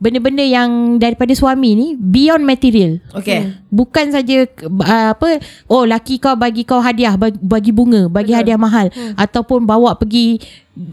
benda-benda 0.00 0.40
yang 0.40 0.96
daripada 0.96 1.36
suami 1.36 1.76
ni 1.76 1.86
beyond 1.92 2.40
material. 2.40 3.04
Okay 3.12 3.52
Bukan 3.70 4.10
saja 4.10 4.48
uh, 4.66 5.08
apa 5.14 5.38
oh 5.70 5.86
laki 5.86 6.18
kau 6.18 6.34
bagi 6.34 6.66
kau 6.66 6.80
hadiah 6.82 7.14
bagi, 7.14 7.38
bagi 7.38 7.70
bunga, 7.70 8.08
bagi 8.08 8.32
hadiah 8.34 8.58
mahal. 8.58 8.88
Hmm. 8.90 9.14
ataupun 9.14 9.68
bawa 9.68 9.94
pergi 9.94 10.40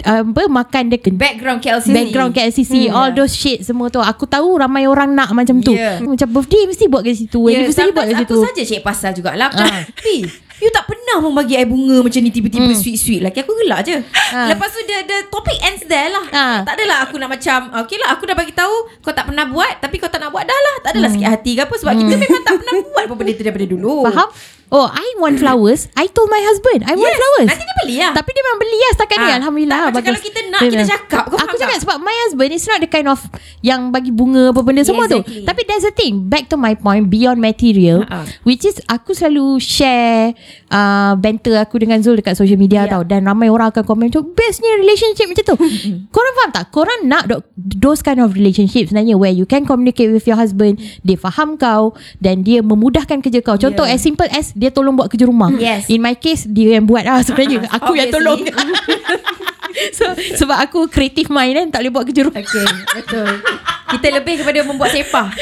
uh, 0.03 0.21
apa 0.27 0.45
makan 0.45 0.83
dekat 0.91 1.15
Background 1.15 1.63
KLCC 1.63 1.95
background 1.95 2.31
KLCC 2.35 2.73
hmm, 2.91 2.93
all 2.93 3.09
those 3.15 3.33
shit 3.33 3.63
semua 3.63 3.87
tu. 3.87 4.03
Aku 4.03 4.27
tahu 4.27 4.59
ramai 4.59 4.85
orang 4.85 5.15
nak 5.15 5.31
macam 5.31 5.63
tu. 5.63 5.71
Yeah. 5.73 6.03
macam 6.03 6.27
birthday 6.27 6.67
mesti 6.67 6.85
buat 6.91 7.01
kat 7.07 7.15
situ 7.15 7.39
anniversary 7.47 7.95
buat 7.95 8.05
kat 8.11 8.17
situ. 8.27 8.37
aku 8.37 8.45
saja 8.45 8.61
cek 8.61 8.81
pasal 8.83 9.11
jugalah. 9.15 9.49
Macam 9.49 9.65
Ah. 9.71 9.87
Pi 10.03 10.27
You 10.57 10.73
tak 10.73 10.89
pernah 10.89 11.21
membagi 11.21 11.53
I 11.53 11.69
bunga 11.69 12.01
macam 12.01 12.17
ni 12.17 12.33
Tiba-tiba 12.33 12.73
sweet-sweet. 12.73 13.21
Laki 13.21 13.45
aku 13.45 13.53
gelak 13.61 13.85
je. 13.85 13.97
Ah. 14.33 14.49
Lepas 14.49 14.73
tu 14.73 14.81
the, 14.89 14.97
the 15.05 15.17
topic 15.29 15.57
ends 15.61 15.85
there 15.85 16.09
lah. 16.09 16.25
Ah. 16.33 16.57
Tak 16.65 16.81
adalah 16.81 17.05
aku 17.05 17.15
nak 17.21 17.29
macam 17.29 17.69
Okay 17.85 17.97
lah 18.01 18.17
aku 18.17 18.25
dah 18.25 18.35
bagi 18.35 18.53
tahu 18.57 18.75
Kau 19.05 19.13
tak 19.13 19.29
pernah 19.29 19.45
buat 19.45 19.77
Tapi 19.79 19.95
kau 20.01 20.09
tak 20.09 20.19
nak 20.19 20.33
buat 20.33 20.43
dah 20.43 20.59
lah. 20.59 20.75
Tak 20.81 20.89
adalah 20.97 21.09
sakit 21.13 21.29
hati 21.29 21.51
ke 21.53 21.61
apa 21.63 21.75
Sebab 21.77 21.93
kita 21.93 22.13
memang 22.17 22.41
tak 22.41 22.53
pernah 22.57 22.73
buat 22.81 23.03
apa 23.05 23.13
benda 23.13 23.31
tu 23.37 23.43
daripada 23.45 23.67
dulu. 23.69 23.95
Faham? 24.09 24.29
Oh, 24.69 24.83
I 24.85 25.15
want 25.17 25.39
flowers. 25.41 25.87
I 25.95 26.07
told 26.07 26.27
my 26.27 26.43
husband, 26.43 26.83
I 26.83 26.91
want 26.91 27.07
Yes, 27.07 27.15
flowers. 27.15 27.47
nanti 27.49 27.63
dia 27.63 27.75
beli 27.77 27.95
lah. 27.97 28.11
Tapi 28.13 28.29
dia 28.29 28.41
memang 28.41 28.59
beli 28.59 28.77
lah 28.77 28.91
setakat 28.91 29.17
ni. 29.17 29.23
Ah, 29.23 29.35
Alhamdulillah. 29.37 29.77
tak, 29.79 29.91
bagus. 29.93 30.05
kalau 30.05 30.21
kita 30.21 30.39
nak, 30.47 30.61
kita 30.61 30.83
cakap. 30.85 31.23
Kau 31.25 31.37
Aku 31.37 31.55
cakap 31.55 31.73
tak? 31.73 31.83
sebab 31.83 31.97
my 31.99 32.15
husband 32.25 32.51
is 32.51 32.65
not 32.65 32.79
the 32.79 32.89
kind 32.89 33.07
of 33.07 33.19
yang 33.61 33.89
bagi 33.89 34.09
bunga 34.09 34.51
apa 34.51 34.59
benda 34.59 34.83
semua 34.83 35.05
tu. 35.05 35.19
exactly. 35.19 35.43
Tapi 35.43 35.61
there's 35.63 35.83
a 35.83 35.91
thing. 35.91 36.27
Back 36.27 36.47
to 36.47 36.57
my 36.57 36.73
point, 36.73 37.07
beyond 37.07 37.37
material. 37.37 38.03
Ah. 38.05 38.27
Which 38.43 38.63
is 38.63 38.79
aku 38.85 39.11
selalu 39.11 39.57
share 39.57 40.35
uh, 40.67 41.15
banter 41.15 41.55
aku 41.55 41.79
dengan 41.79 41.99
Zul 41.99 42.17
dekat 42.17 42.35
social 42.35 42.55
media 42.55 42.75
Yeah. 42.79 42.91
tau. 42.91 43.01
Dan 43.01 43.23
ramai 43.23 43.47
orang 43.47 43.71
akan 43.71 43.81
komen 43.81 44.07
macam 44.07 44.27
bestnya 44.29 44.69
relationship 44.77 45.25
macam 45.25 45.45
tu. 45.45 45.55
Korang 46.13 46.33
faham 46.35 46.51
tak? 46.51 46.65
Korang 46.69 46.99
nak 47.03 47.23
do- 47.25 47.45
those 47.55 47.99
kind 47.99 48.19
of 48.19 48.33
relationship 48.33 48.85
sebenarnya 48.85 49.15
where 49.15 49.31
you 49.31 49.43
can 49.43 49.63
communicate 49.63 50.11
with 50.11 50.23
your 50.23 50.35
husband. 50.35 50.75
Dia 51.01 51.15
faham 51.15 51.55
kau 51.55 51.95
dan 52.17 52.43
dia 52.43 52.59
memudahkan 52.59 53.23
kerja 53.23 53.39
kau. 53.39 53.55
Contoh 53.55 53.81
Yeah. 53.81 53.95
as 53.95 54.03
simple 54.03 54.27
as 54.29 54.51
dia 54.57 54.73
tolong 54.73 54.97
buat 54.97 55.05
kerja 55.05 55.29
rumah. 55.29 55.53
Yes. 55.53 55.85
In 55.93 56.01
my 56.01 56.17
case 56.17 56.49
dia 56.49 56.81
yang 56.81 56.89
buat 56.89 57.05
lah 57.05 57.21
sebenarnya. 57.21 57.69
Aku 57.77 57.93
yang 57.93 58.09
tolong. 58.09 58.41
Obviously. 58.41 59.45
so, 59.97 60.09
sebab 60.17 60.57
aku 60.57 60.89
creative 60.89 61.29
mind 61.29 61.53
kan 61.53 61.65
tak 61.69 61.79
boleh 61.85 61.93
buat 61.93 62.05
kerja 62.09 62.21
rumah. 62.25 62.41
Okay 62.41 62.65
Betul 62.97 63.29
Kita 63.87 64.07
lebih 64.11 64.39
kepada 64.39 64.59
membuat 64.61 64.91
sepah. 64.91 65.27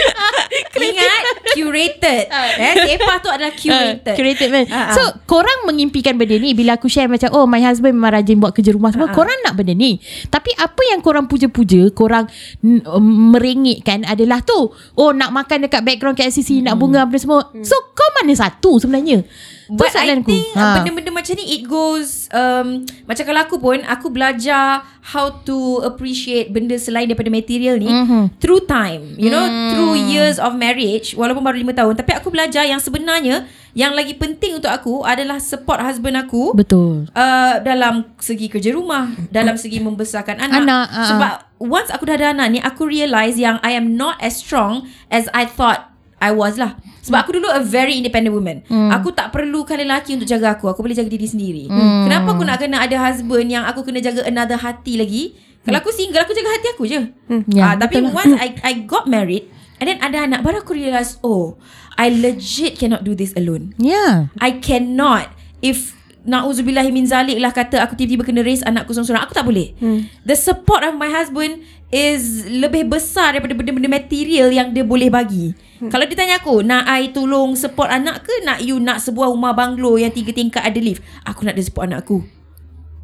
Ingat 0.78 1.24
Curated. 1.52 2.26
Eh, 2.30 2.74
Sepah 2.86 3.16
tu 3.18 3.28
adalah 3.28 3.52
curated. 3.52 4.06
Uh, 4.06 4.16
curated 4.16 4.50
man. 4.50 4.66
Ah, 4.68 4.92
ah. 4.92 4.94
So 4.94 5.02
korang 5.26 5.66
mengimpikan 5.66 6.16
benda 6.16 6.36
ni 6.36 6.52
Bila 6.52 6.76
aku 6.76 6.86
share 6.86 7.08
macam 7.08 7.32
Oh 7.32 7.46
my 7.46 7.60
husband 7.60 7.96
memang 7.96 8.12
rajin 8.14 8.38
buat 8.38 8.52
kerja 8.52 8.72
rumah 8.72 8.92
semua 8.92 9.08
Ah, 9.08 9.12
ah. 9.12 9.16
Korang 9.16 9.40
nak 9.42 9.56
benda 9.56 9.72
ni. 9.72 9.98
Tapi 10.28 10.52
apa 10.54 10.82
yang 10.86 11.00
korang 11.00 11.26
puja-puja 11.26 11.90
Korang 11.92 12.28
n- 12.62 12.84
um, 12.86 13.04
merengekkan 13.32 14.04
adalah 14.04 14.40
tu. 14.40 14.70
Oh 14.94 15.10
nak 15.10 15.32
makan 15.32 15.66
dekat 15.66 15.82
background 15.82 16.14
KLCC 16.14 16.62
Nak 16.62 16.76
bunga 16.76 17.04
apa 17.04 17.16
semua. 17.16 17.50
So 17.62 17.76
kau 17.92 18.10
mana 18.16 18.32
satu 18.32 18.78
sebenarnya 18.78 19.24
But 19.68 19.98
I 19.98 20.14
think 20.22 20.46
Ha. 20.54 20.78
benda-benda 20.78 21.10
macam 21.10 21.34
ni 21.36 21.58
it 21.58 21.66
goes 21.66 22.30
um, 22.30 22.86
macam 23.04 23.24
kalau 23.26 23.42
aku 23.42 23.56
pun 23.58 23.82
aku 23.82 24.08
belajar 24.10 24.86
how 25.02 25.42
to 25.44 25.82
appreciate 25.82 26.50
benda 26.50 26.78
selain 26.78 27.06
daripada 27.06 27.30
material 27.30 27.78
ni 27.78 27.90
Mhm. 27.90 28.38
through 28.38 28.66
time. 28.66 29.18
You 29.18 29.30
know, 29.30 29.46
through 29.74 29.98
years 29.98 30.38
of 30.38 30.54
marriage 30.54 31.14
walaupun 31.14 31.42
baru 31.42 31.58
5 31.62 31.74
tahun 31.74 31.94
tapi 31.96 32.12
aku 32.14 32.30
belajar 32.30 32.62
yang 32.62 32.78
sebenarnya 32.78 33.46
yang 33.76 33.92
lagi 33.92 34.16
penting 34.16 34.56
untuk 34.56 34.72
aku 34.72 35.04
adalah 35.04 35.36
support 35.38 35.84
husband 35.84 36.16
aku 36.16 36.56
Betul 36.56 37.12
uh, 37.12 37.60
dalam 37.60 38.08
segi 38.18 38.48
kerja 38.48 38.72
rumah, 38.72 39.12
dalam 39.30 39.60
segi 39.60 39.84
membesarkan 39.84 40.40
anak. 40.40 40.64
Anak, 40.64 40.88
ah, 40.90 41.08
Sebab 41.12 41.34
once 41.60 41.90
aku 41.92 42.08
dah 42.08 42.16
ada 42.16 42.32
anak 42.32 42.48
ni, 42.56 42.60
aku 42.64 42.88
realise 42.88 43.36
yang 43.36 43.60
I 43.60 43.76
am 43.76 44.00
not 44.00 44.16
as 44.24 44.40
strong 44.40 44.88
as 45.12 45.28
I 45.36 45.44
thought 45.44 45.95
I 46.26 46.34
was 46.34 46.58
lah. 46.58 46.74
Sebab 47.06 47.22
aku 47.22 47.38
dulu 47.38 47.46
a 47.48 47.62
very 47.62 47.94
independent 47.94 48.34
woman. 48.34 48.66
Hmm. 48.66 48.90
Aku 48.90 49.14
tak 49.14 49.30
perlukan 49.30 49.78
lelaki 49.78 50.18
untuk 50.18 50.26
jaga 50.26 50.58
aku. 50.58 50.66
Aku 50.66 50.82
boleh 50.82 50.98
jaga 50.98 51.06
diri 51.06 51.30
sendiri. 51.30 51.70
Kenapa 51.70 52.34
aku 52.34 52.42
nak 52.42 52.58
kena 52.58 52.82
ada 52.82 52.98
husband 52.98 53.46
yang 53.46 53.62
aku 53.62 53.86
kena 53.86 54.02
jaga 54.02 54.26
another 54.26 54.58
hati 54.58 54.98
lagi? 54.98 55.38
Kalau 55.62 55.78
aku 55.78 55.90
single, 55.90 56.22
aku 56.22 56.34
jaga 56.34 56.50
hati 56.50 56.68
aku 56.74 56.84
je. 56.86 57.02
Ya, 57.50 57.62
Ah, 57.62 57.74
tapi 57.76 58.02
betul 58.02 58.10
lah. 58.10 58.18
once 58.22 58.34
I 58.38 58.48
I 58.62 58.74
got 58.86 59.06
married, 59.06 59.50
and 59.78 59.86
then 59.86 59.98
ada 59.98 60.26
anak, 60.26 60.42
baru 60.42 60.62
aku 60.62 60.74
realise, 60.74 61.18
oh, 61.22 61.58
I 61.94 62.10
legit 62.10 62.78
cannot 62.78 63.02
do 63.02 63.14
this 63.14 63.34
alone. 63.34 63.74
Ya 63.78 64.30
I 64.38 64.58
cannot 64.58 65.30
if 65.62 65.94
Na'udzubillahi 66.26 66.90
min 66.90 67.06
zalik 67.06 67.38
lah 67.38 67.54
kata 67.54 67.86
aku 67.86 67.94
tiba-tiba 67.94 68.26
kena 68.26 68.42
raise 68.42 68.66
anakku 68.66 68.92
seorang-seorang. 68.92 69.24
Aku 69.30 69.34
tak 69.38 69.46
boleh. 69.46 69.78
Hmm. 69.78 70.10
The 70.26 70.34
support 70.34 70.82
of 70.82 70.98
my 70.98 71.08
husband 71.08 71.62
is 71.94 72.50
lebih 72.50 72.90
besar 72.90 73.38
daripada 73.38 73.54
benda-benda 73.54 73.86
material 73.86 74.50
yang 74.50 74.74
dia 74.74 74.82
boleh 74.82 75.14
bagi. 75.14 75.54
Hmm. 75.78 75.94
Kalau 75.94 76.10
dia 76.10 76.18
tanya 76.18 76.42
aku, 76.42 76.66
nak 76.66 76.90
I 76.90 77.14
tolong 77.14 77.54
support 77.54 77.94
anak 77.94 78.26
ke 78.26 78.34
nak 78.42 78.66
you 78.66 78.82
nak 78.82 79.06
sebuah 79.06 79.30
rumah 79.30 79.54
banglo 79.54 80.02
yang 80.02 80.10
tiga 80.10 80.34
tingkat 80.34 80.66
ada 80.66 80.80
lift? 80.82 81.06
Aku 81.30 81.46
nak 81.46 81.54
dia 81.54 81.64
support 81.64 81.86
anak 81.88 82.10
aku. 82.10 82.26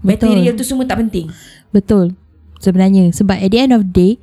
Betul. 0.01 0.34
Material 0.34 0.53
tu 0.57 0.65
semua 0.65 0.89
tak 0.89 0.97
penting. 0.97 1.29
Betul 1.71 2.13
Sebenarnya 2.62 3.10
Sebab 3.10 3.39
at 3.39 3.49
the 3.49 3.60
end 3.60 3.73
of 3.73 3.81
the 3.89 3.91
day 3.91 4.13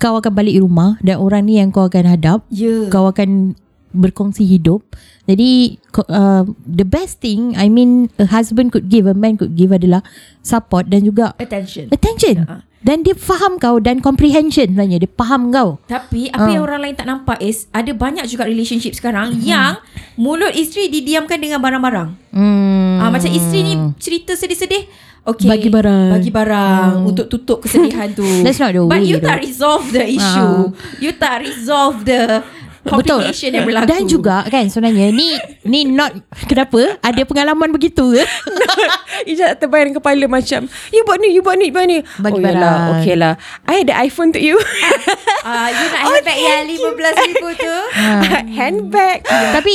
Kau 0.00 0.16
akan 0.16 0.32
balik 0.32 0.56
rumah 0.62 0.96
Dan 1.02 1.20
orang 1.20 1.44
ni 1.44 1.60
yang 1.60 1.74
kau 1.74 1.90
akan 1.90 2.06
hadap 2.08 2.46
Ya. 2.48 2.88
Kau 2.88 3.10
akan 3.10 3.58
Berkongsi 3.96 4.44
hidup 4.44 4.84
Jadi 5.24 5.80
uh, 6.04 6.44
The 6.62 6.84
best 6.84 7.18
thing 7.18 7.52
I 7.54 7.66
mean 7.66 8.12
A 8.16 8.26
husband 8.26 8.70
could 8.70 8.86
give 8.86 9.04
A 9.04 9.12
man 9.12 9.34
could 9.34 9.52
give 9.52 9.70
adalah 9.70 10.04
Support 10.40 10.86
Dan 10.86 11.02
juga 11.02 11.32
Attention. 11.36 11.88
Attention 11.88 12.36
Ya. 12.38 12.62
Dan 12.78 13.02
dia 13.02 13.12
faham 13.12 13.56
kau 13.56 13.76
Dan 13.76 13.98
comprehension 13.98 14.68
sebenarnya 14.68 15.00
Dia 15.00 15.10
faham 15.10 15.50
kau 15.50 15.82
Tapi 15.84 16.28
apa 16.28 16.44
Ah. 16.44 16.52
yang 16.52 16.62
orang 16.62 16.80
lain 16.80 16.94
tak 16.94 17.04
nampak 17.04 17.40
is 17.40 17.66
ada 17.70 17.90
banyak 17.90 18.22
juga 18.24 18.44
relationship 18.44 18.92
sekarang 18.92 19.40
yang 19.40 19.80
mulut 20.14 20.52
isteri 20.52 20.86
didiamkan 20.86 21.36
dengan 21.36 21.58
barang-barang. 21.58 22.08
hmm. 22.30 22.96
Ah 22.96 23.10
macam 23.10 23.26
isteri 23.26 23.60
ni 23.64 23.74
cerita 23.96 24.32
sedih-sedih 24.32 24.86
Okay, 25.26 25.50
Bagi 25.50 25.66
barang. 25.66 26.14
Bagi 26.14 26.30
barang 26.30 27.02
Untuk 27.02 27.26
tutup 27.26 27.58
kesedihan 27.58 28.06
tu 28.08 28.22
That's 28.46 28.62
not 28.62 28.70
the 28.70 28.80
But 28.80 29.02
way 29.02 29.10
you 29.10 29.18
though. 29.18 29.26
tak 29.26 29.42
resolve 29.42 29.90
the 29.90 30.06
issue 30.06 30.70
You 31.02 31.10
tak 31.12 31.42
resolve 31.42 32.06
the 32.06 32.46
Complication 32.86 33.50
yang 33.52 33.64
berlaku 33.66 33.86
Dan 33.86 34.02
juga 34.06 34.36
kan 34.46 34.64
sebenarnya 34.66 35.10
ni 35.10 35.34
ni 35.62 35.84
not 35.84 36.14
kenapa 36.50 36.96
ada 36.98 37.22
pengalaman 37.22 37.70
begitu 37.70 38.14
ke? 38.14 38.24
Ijat 39.32 39.58
terbayang 39.58 39.96
kepala 39.96 40.24
macam 40.24 40.70
You 40.90 41.02
buat 41.02 41.18
ni 41.18 41.34
You 41.34 41.42
buat 41.42 41.56
ni 41.56 41.68
buat 41.68 41.84
ni 41.84 42.00
Bagi 42.16 42.38
Oh 42.38 42.42
yalah 42.42 42.54
barang. 42.54 43.00
Okay 43.00 43.16
lah 43.16 43.34
I 43.64 43.82
ada 43.82 43.94
iPhone 44.02 44.30
to 44.30 44.38
you 44.38 44.56
uh, 45.42 45.68
You 45.68 45.86
nak 45.90 46.02
handbag 46.08 46.38
yang 46.38 46.62
RM15,000 46.68 47.44
tu 47.56 47.76
Handbag 48.54 49.16
Tapi 49.26 49.72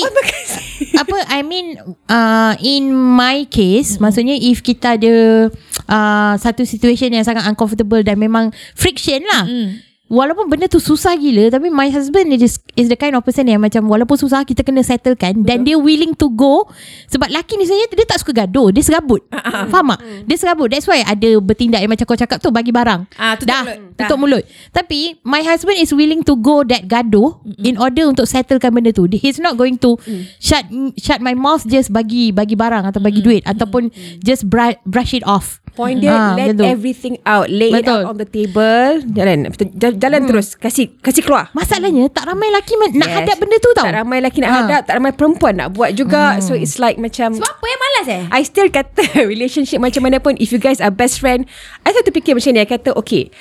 apa 0.91 1.17
I 1.29 1.41
mean 1.41 1.77
uh, 2.07 2.53
in 2.59 2.91
my 2.93 3.47
case 3.47 3.81
Hmm. 3.91 4.07
maksudnya 4.07 4.37
if 4.37 4.61
kita 4.61 4.95
ada 4.95 5.49
uh, 5.87 6.33
satu 6.37 6.63
situation 6.63 7.11
yang 7.11 7.25
sangat 7.25 7.43
uncomfortable 7.43 7.99
dan 8.01 8.15
memang 8.15 8.53
friction 8.73 9.19
lah. 9.25 9.43
Hmm. 9.43 9.81
Walaupun 10.11 10.45
benda 10.45 10.67
tu 10.67 10.75
susah 10.77 11.15
gila 11.15 11.47
Tapi 11.47 11.71
my 11.71 11.87
husband 11.87 12.35
is, 12.35 12.59
is 12.75 12.85
the 12.85 12.99
kind 12.99 13.15
of 13.15 13.23
person 13.23 13.47
yang 13.47 13.57
Macam 13.57 13.87
walaupun 13.87 14.19
susah 14.19 14.43
Kita 14.43 14.59
kena 14.59 14.83
settlekan. 14.83 15.39
Dan 15.39 15.63
dia 15.63 15.79
willing 15.79 16.11
to 16.11 16.27
go 16.27 16.67
Sebab 17.07 17.31
laki 17.31 17.55
ni 17.55 17.63
sebenarnya 17.63 17.95
Dia 17.95 18.03
tak 18.05 18.19
suka 18.19 18.35
gaduh 18.35 18.69
Dia 18.69 18.83
serabut. 18.83 19.23
Ah, 19.31 19.63
Faham 19.65 19.95
tak? 19.95 20.27
Dia 20.27 20.35
serabut. 20.35 20.67
That's 20.67 20.83
why 20.83 20.99
ada 20.99 21.39
bertindak 21.39 21.79
Yang 21.79 21.91
macam 21.95 22.05
kau 22.05 22.19
cakap 22.19 22.37
tu 22.37 22.51
Bagi 22.51 22.75
barang. 22.75 23.07
Ah, 23.15 23.39
tutup 23.39 23.47
Dah 23.47 23.63
mulut. 23.63 23.79
Tutup 23.95 24.09
Dah. 24.09 24.19
mulut. 24.19 24.43
Tapi 24.75 24.99
My 25.23 25.41
husband 25.41 25.79
is 25.79 25.89
willing 25.89 26.21
to 26.21 26.35
go 26.35 26.59
That 26.61 26.85
gaduh 26.85 27.39
In 27.63 27.79
order 27.79 28.03
untuk 28.05 28.27
settlekan 28.27 28.75
benda 28.75 28.91
tu. 28.91 29.07
He's 29.07 29.39
not 29.39 29.55
going 29.55 29.79
to 29.79 29.95
Mm. 30.01 30.25
Shut 30.41 30.65
shut 30.97 31.21
my 31.21 31.31
mouth 31.31 31.61
Just 31.63 31.93
bagi 31.93 32.33
Bagi 32.33 32.57
barang 32.57 32.83
Atau 32.83 32.99
bagi 32.99 33.21
duit 33.21 33.45
Ataupun 33.45 33.93
Just 34.17 34.43
bra- 34.43 34.75
brush 34.83 35.13
it 35.13 35.21
off 35.23 35.60
Point 35.71 35.97
dia 35.97 36.11
Ah, 36.11 36.35
Let 36.35 36.55
tu. 36.55 36.63
everything 36.63 37.15
out. 37.23 37.47
Lay 37.47 37.71
it 37.71 37.87
Betul. 37.87 38.03
out 38.03 38.11
on 38.11 38.17
the 38.17 38.27
table. 38.27 38.99
Jalan. 39.07 39.47
Jalan, 39.71 39.95
jalan 39.97 40.21
terus. 40.27 40.53
Kasih 40.53 40.91
Kasih 40.99 41.23
keluar. 41.23 41.47
Masalahnya 41.51 42.07
Tak 42.07 42.27
ramai 42.27 42.51
lelaki 42.51 42.75
man- 42.75 42.91
Nak 42.93 43.07
Yes. 43.07 43.17
hadap 43.17 43.35
benda 43.39 43.57
tu 43.57 43.71
tau. 43.71 43.85
Tak 43.87 43.95
ramai 43.97 44.19
lelaki 44.19 44.39
nak 44.39 44.49
Ah. 44.49 44.57
hadap 44.61 44.81
Tak 44.83 44.95
ramai 44.99 45.11
perempuan 45.11 45.53
nak 45.55 45.69
buat 45.71 45.91
juga. 45.93 46.37
So 46.39 46.53
it's 46.53 46.75
like 46.75 46.95
macam 46.95 47.33
Sebab 47.33 47.47
apa 47.49 47.65
yang 47.65 47.79
malas 47.79 48.07
eh? 48.07 48.23
I 48.29 48.41
still 48.43 48.67
kata 48.67 49.03
relationship 49.31 49.79
macam 49.79 50.03
mana 50.03 50.19
pun 50.19 50.35
if 50.37 50.51
you 50.51 50.59
guys 50.59 50.77
are 50.77 50.91
best 50.91 51.17
friend 51.17 51.47
I 51.81 51.91
selalu 51.91 52.13
fikir 52.13 52.35
macam 52.35 52.51
ni. 52.51 52.59
I 52.59 52.67
kata 52.67 52.91
okay 52.93 53.31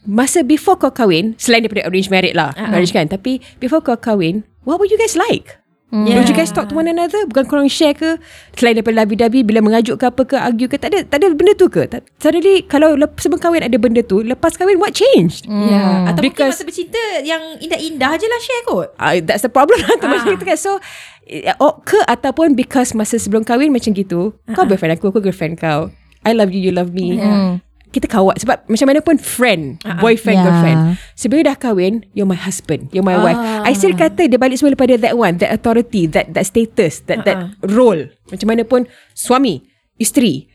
masa 0.00 0.40
before 0.40 0.80
kau 0.80 0.88
kahwin 0.88 1.36
selain 1.36 1.60
daripada 1.60 1.84
arranged 1.84 2.08
marriage 2.08 2.32
lah 2.32 2.56
uh-huh. 2.56 2.72
marriage 2.72 2.88
kan? 2.88 3.04
Tapi 3.04 3.36
before 3.60 3.84
kau 3.84 4.00
kahwin 4.00 4.48
what 4.64 4.80
would 4.80 4.88
you 4.88 4.96
guys 4.96 5.12
like 5.12 5.59
Yeah. 5.90 6.14
Don't 6.14 6.26
you 6.26 6.34
guys 6.34 6.48
talk 6.48 6.66
to 6.66 6.74
one 6.74 6.86
another? 6.86 7.26
Bukan 7.26 7.44
korang 7.44 7.66
share 7.66 7.92
ke? 7.92 8.14
Selain 8.54 8.72
daripada 8.72 9.02
labi-dabi 9.02 9.42
Bila 9.42 9.58
mengajuk 9.58 9.98
ke 9.98 10.06
apa 10.06 10.22
ke 10.22 10.36
Argue 10.38 10.64
ke 10.64 10.78
Tak 10.78 10.86
ada, 10.88 11.02
tak 11.02 11.18
ada 11.18 11.34
benda 11.34 11.50
tu 11.52 11.66
ke? 11.66 11.82
Tak- 11.84 12.06
Suddenly 12.16 12.62
Kalau 12.64 12.94
lep, 12.94 13.18
sebelum 13.18 13.38
kahwin 13.38 13.60
ada 13.60 13.74
benda 13.74 13.98
tu 14.00 14.22
Lepas 14.22 14.54
kahwin 14.54 14.78
what 14.78 14.92
changed? 14.92 15.44
Ya, 15.44 16.06
atau 16.06 16.22
mungkin 16.22 16.30
Because- 16.30 16.54
masa 16.54 16.64
bercinta 16.64 17.02
yang 17.20 17.42
indah-indah 17.56 18.12
je 18.14 18.26
lah 18.26 18.40
share 18.40 18.64
kot. 18.64 18.88
uh, 18.94 19.18
That's 19.18 19.42
the 19.42 19.50
problem. 19.50 19.82
Lah 19.82 19.98
Ah. 19.98 20.06
macam 20.14 20.30
itu 20.30 20.44
kan. 20.44 20.54
So 20.54 20.78
eh, 21.24 21.50
oh, 21.58 21.82
Ke 21.82 21.98
ataupun 22.04 22.54
Because 22.54 22.94
masa 22.94 23.18
sebelum 23.18 23.42
kahwin 23.42 23.70
Macam 23.70 23.90
gitu 23.90 24.38
Kau 24.48 24.62
boyfriend 24.62 24.94
aku 24.94 25.10
Aku 25.10 25.18
girlfriend 25.18 25.58
kau. 25.58 25.90
I 26.22 26.30
love 26.32 26.50
you 26.50 26.60
You 26.60 26.70
love 26.70 26.94
me 26.94 27.18
Kita 27.90 28.06
kawat. 28.06 28.38
Sebab 28.38 28.64
macam 28.64 28.86
mana 28.86 29.00
pun 29.00 29.16
Friend 29.16 29.62
Boyfriend 29.98 30.36
Yeah. 30.36 30.46
girlfriend. 30.46 30.78
Sebelum 31.12 31.42
dah 31.44 31.54
kahwin 31.54 32.06
You're 32.10 32.24
my 32.24 32.38
husband 32.38 32.88
You're 32.90 33.02
my 33.02 33.18
wife. 33.18 33.36
I 33.36 33.72
still 33.72 33.92
kata 33.92 34.24
Dia 34.24 34.38
balik 34.38 34.56
semula 34.56 34.74
pada 34.74 34.94
that 34.96 35.14
one 35.14 35.36
That 35.36 35.50
authority 35.50 36.06
That 36.06 36.30
that 36.32 36.44
status 36.44 37.02
That 37.04 37.22
that 37.24 37.38
role. 37.60 38.06
Macam 38.26 38.46
mana 38.46 38.62
pun 38.62 38.86
Suami 39.12 39.66
Isteri. 39.96 40.46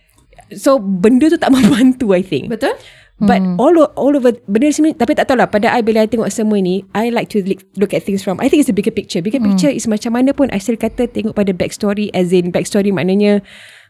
So 0.52 0.78
benda 0.78 1.28
tu 1.28 1.36
tak 1.36 1.52
membantu 1.56 2.12
I 2.12 2.22
think. 2.22 2.50
Betul? 2.50 2.74
But 3.16 3.40
all 3.56 3.72
o- 3.78 3.96
all 3.96 4.12
over 4.12 4.36
benda 4.44 4.68
sini 4.70 4.92
tapi 4.92 5.16
tak 5.16 5.32
tahulah 5.32 5.48
pada 5.48 5.72
I 5.72 5.80
bila 5.80 6.04
I 6.04 6.10
tengok 6.12 6.28
semua 6.28 6.60
ni 6.60 6.84
I 6.92 7.08
like 7.08 7.32
to 7.32 7.40
look, 7.42 7.64
look 7.76 7.92
at 7.92 8.04
things 8.04 8.20
from 8.20 8.44
I 8.44 8.52
think 8.52 8.60
it's 8.60 8.68
a 8.68 8.76
bigger 8.76 8.92
picture. 8.92 9.24
Bigger 9.24 9.40
picture 9.40 9.72
is 9.72 9.88
macam 9.88 10.12
mana 10.14 10.36
pun 10.36 10.52
I 10.52 10.60
still 10.60 10.76
kata 10.76 11.08
tengok 11.08 11.32
pada 11.32 11.56
backstory 11.56 12.12
as 12.12 12.36
in 12.36 12.52
backstory 12.52 12.92
maknanya 12.92 13.40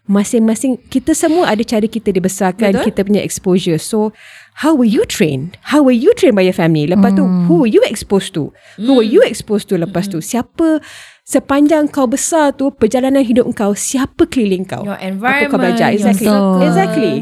masing-masing 0.06 0.78
kita 0.94 1.18
semua 1.18 1.50
ada 1.50 1.66
cara 1.66 1.90
kita 1.90 2.14
dibesarkan, 2.14 2.78
Betul. 2.78 2.86
kita 2.94 3.00
punya 3.06 3.22
exposure. 3.26 3.82
So 3.82 4.14
how 4.62 4.78
were 4.78 4.88
you 4.88 5.02
trained? 5.06 5.58
How 5.74 5.82
were 5.82 5.96
you 5.96 6.14
trained 6.14 6.38
by 6.38 6.46
your 6.46 6.54
family? 6.56 6.86
Lepas 6.86 7.18
tu 7.18 7.26
who 7.50 7.66
were 7.66 7.72
you 7.72 7.82
exposed 7.90 8.38
to? 8.38 8.54
Who 8.78 9.02
were 9.02 9.08
you 9.08 9.26
exposed 9.26 9.66
to 9.74 9.82
lepas 9.82 10.06
tu? 10.06 10.22
Siapa 10.22 10.78
sepanjang 11.26 11.90
kau 11.90 12.06
besar 12.06 12.54
tu 12.54 12.70
perjalanan 12.70 13.26
hidup 13.26 13.50
kau 13.58 13.74
siapa 13.74 14.30
keliling 14.30 14.62
kau? 14.62 14.86
Your 14.86 14.94
Apa 14.94 15.02
kau 15.02 15.10
environment, 15.10 15.58
belajar? 15.58 15.90
your 15.90 15.98
Exactly. 16.06 16.30
circle. 16.30 16.62
Exactly. 16.62 17.14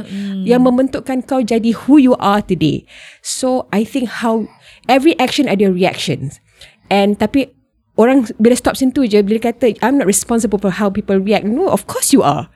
Yang 0.43 0.61
membentukkan 0.67 1.17
kau 1.23 1.39
jadi 1.39 1.71
who 1.87 1.95
you 1.95 2.19
are 2.19 2.43
today. 2.43 2.83
So 3.23 3.71
I 3.71 3.87
think 3.87 4.19
how 4.19 4.43
every 4.91 5.15
action 5.15 5.47
ada 5.47 5.71
reactions. 5.71 6.43
And 6.91 7.15
tapi 7.15 7.47
orang 7.97 8.25
bila 8.41 8.55
stop 8.57 8.73
situ 8.73 9.05
je 9.05 9.21
bila 9.21 9.39
kata 9.39 9.77
I'm 9.81 10.01
not 10.01 10.09
responsible 10.09 10.57
for 10.57 10.73
how 10.73 10.89
people 10.89 11.17
react. 11.21 11.45
No, 11.45 11.69
of 11.69 11.85
course 11.85 12.13
you 12.13 12.25
are. 12.25 12.49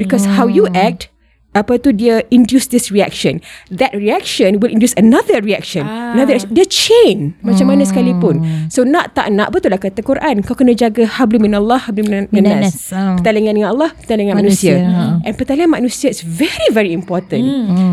Because 0.00 0.24
how 0.24 0.48
you 0.48 0.68
act 0.72 1.12
apa 1.52 1.76
tu 1.76 1.92
dia 1.92 2.24
induce 2.28 2.64
this 2.66 2.88
reaction. 2.88 3.36
That 3.68 3.92
reaction 3.92 4.56
will 4.56 4.72
induce 4.72 4.96
another 4.96 5.44
reaction. 5.44 5.84
Ah. 5.84 6.16
Another 6.16 6.40
reaction. 6.40 6.52
Dia 6.56 6.64
chain 6.64 7.16
macam 7.40 7.68
mana 7.68 7.84
sekalipun. 7.84 8.40
So 8.72 8.82
nak 8.82 9.12
tak 9.12 9.28
nak 9.28 9.52
betul 9.52 9.68
lah 9.68 9.76
kata 9.76 10.00
Quran. 10.00 10.40
Kau 10.40 10.56
kena 10.56 10.72
jaga 10.72 11.04
hablum 11.04 11.44
minallah 11.44 11.76
hablum 11.84 12.08
minan 12.08 12.24
Minan 12.32 12.64
nas. 12.64 12.72
nas. 12.72 12.96
Ah. 12.96 13.14
Pertalian 13.20 13.52
dengan 13.52 13.68
Allah, 13.68 13.92
pertalian 13.92 14.32
dengan 14.32 14.38
Manusia, 14.40 14.80
manusia. 14.80 14.96
ha. 15.20 15.24
And 15.28 15.34
pertalian 15.36 15.68
manusia 15.68 16.08
is 16.08 16.24
very 16.24 16.68
very 16.72 16.96
important. 16.96 17.44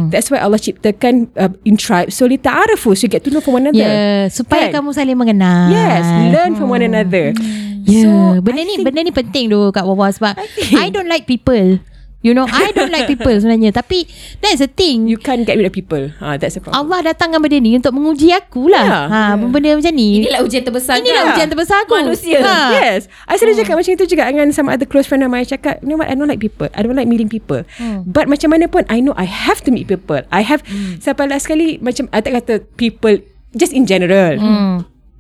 That's 0.08 0.32
why 0.32 0.40
Allah 0.40 0.58
ciptakan 0.58 1.36
uh, 1.36 1.52
in 1.68 1.76
tribe. 1.76 2.16
So 2.16 2.26
li 2.26 2.40
ta'arafu 2.40 2.96
so 2.96 3.04
you 3.04 3.12
get 3.12 3.28
to 3.28 3.30
know 3.30 3.44
from 3.44 3.60
one 3.60 3.68
another. 3.68 3.84
Ya, 3.84 4.32
supaya 4.32 4.72
Kan? 4.72 4.80
kamu 4.80 4.96
saling 4.96 5.20
mengenal. 5.20 5.68
Yes, 5.68 6.08
learn 6.32 6.56
from 6.56 6.72
one 6.72 6.82
another. 6.82 7.36
Ya, 7.84 8.06
So, 8.06 8.10
benda 8.40 8.62
I 8.62 8.68
ni 8.70 8.74
think- 8.78 8.86
benda 8.86 9.02
ni 9.02 9.10
penting 9.10 9.50
tu 9.50 9.60
Kak 9.74 9.82
Wawa 9.82 10.14
sebab 10.14 10.38
I, 10.38 10.46
think- 10.48 10.94
don't 10.94 11.10
like 11.10 11.26
people. 11.26 11.82
You 12.20 12.36
know, 12.36 12.44
I 12.52 12.76
don't 12.76 12.92
like 12.92 13.08
people 13.08 13.32
sebenarnya. 13.32 13.72
Tapi 13.72 14.04
that's 14.44 14.60
the 14.60 14.68
thing. 14.68 15.08
You 15.08 15.16
can't 15.16 15.48
get 15.48 15.56
rid 15.56 15.64
of 15.64 15.72
people. 15.72 16.12
Ah, 16.20 16.36
that's 16.36 16.60
the 16.60 16.62
problem. 16.62 16.76
Allah 16.76 17.16
datangkan 17.16 17.40
benda 17.40 17.64
ni 17.64 17.80
untuk 17.80 17.96
menguji 17.96 18.36
aku 18.36 18.68
lah. 18.68 18.84
Yeah. 18.84 19.04
ha, 19.08 19.20
benda 19.40 19.80
macam 19.80 19.94
ni. 19.96 20.28
Inilah 20.28 20.44
ujian 20.44 20.68
terbesar 20.68 21.00
Inilah 21.00 21.32
kau. 21.32 21.32
ujian 21.40 21.48
terbesar 21.48 21.78
aku. 21.88 21.96
Manusia. 21.96 22.44
Ha. 22.44 22.76
Yes 22.76 23.08
I 23.24 23.40
selalu 23.40 23.64
cakap 23.64 23.76
macam 23.80 23.92
itu 23.96 24.06
juga 24.06 24.24
Dengan 24.28 24.52
sama 24.52 24.76
other 24.76 24.84
close 24.84 25.08
friend 25.08 25.24
of 25.24 25.32
mine 25.32 25.44
I 25.44 25.50
cakap 25.50 25.80
You 25.80 25.96
know 25.96 26.00
what 26.00 26.12
I 26.12 26.16
don't 26.20 26.28
like 26.28 26.44
people 26.44 26.68
I 26.76 26.84
don't 26.84 26.96
like 26.96 27.08
meeting 27.08 27.32
people 27.32 27.64
But 28.04 28.28
macam 28.28 28.52
mana 28.52 28.68
pun 28.68 28.84
I 28.92 29.00
know 29.00 29.16
I 29.16 29.24
have 29.24 29.64
to 29.64 29.72
meet 29.72 29.88
people 29.88 30.20
I 30.30 30.44
have 30.44 30.60
Sampai 31.00 31.32
last 31.32 31.48
sekali 31.48 31.80
Macam 31.80 32.12
I 32.12 32.20
tak 32.20 32.36
kata 32.44 32.54
people 32.76 33.24
Just 33.56 33.72
in 33.72 33.88
general 33.88 34.36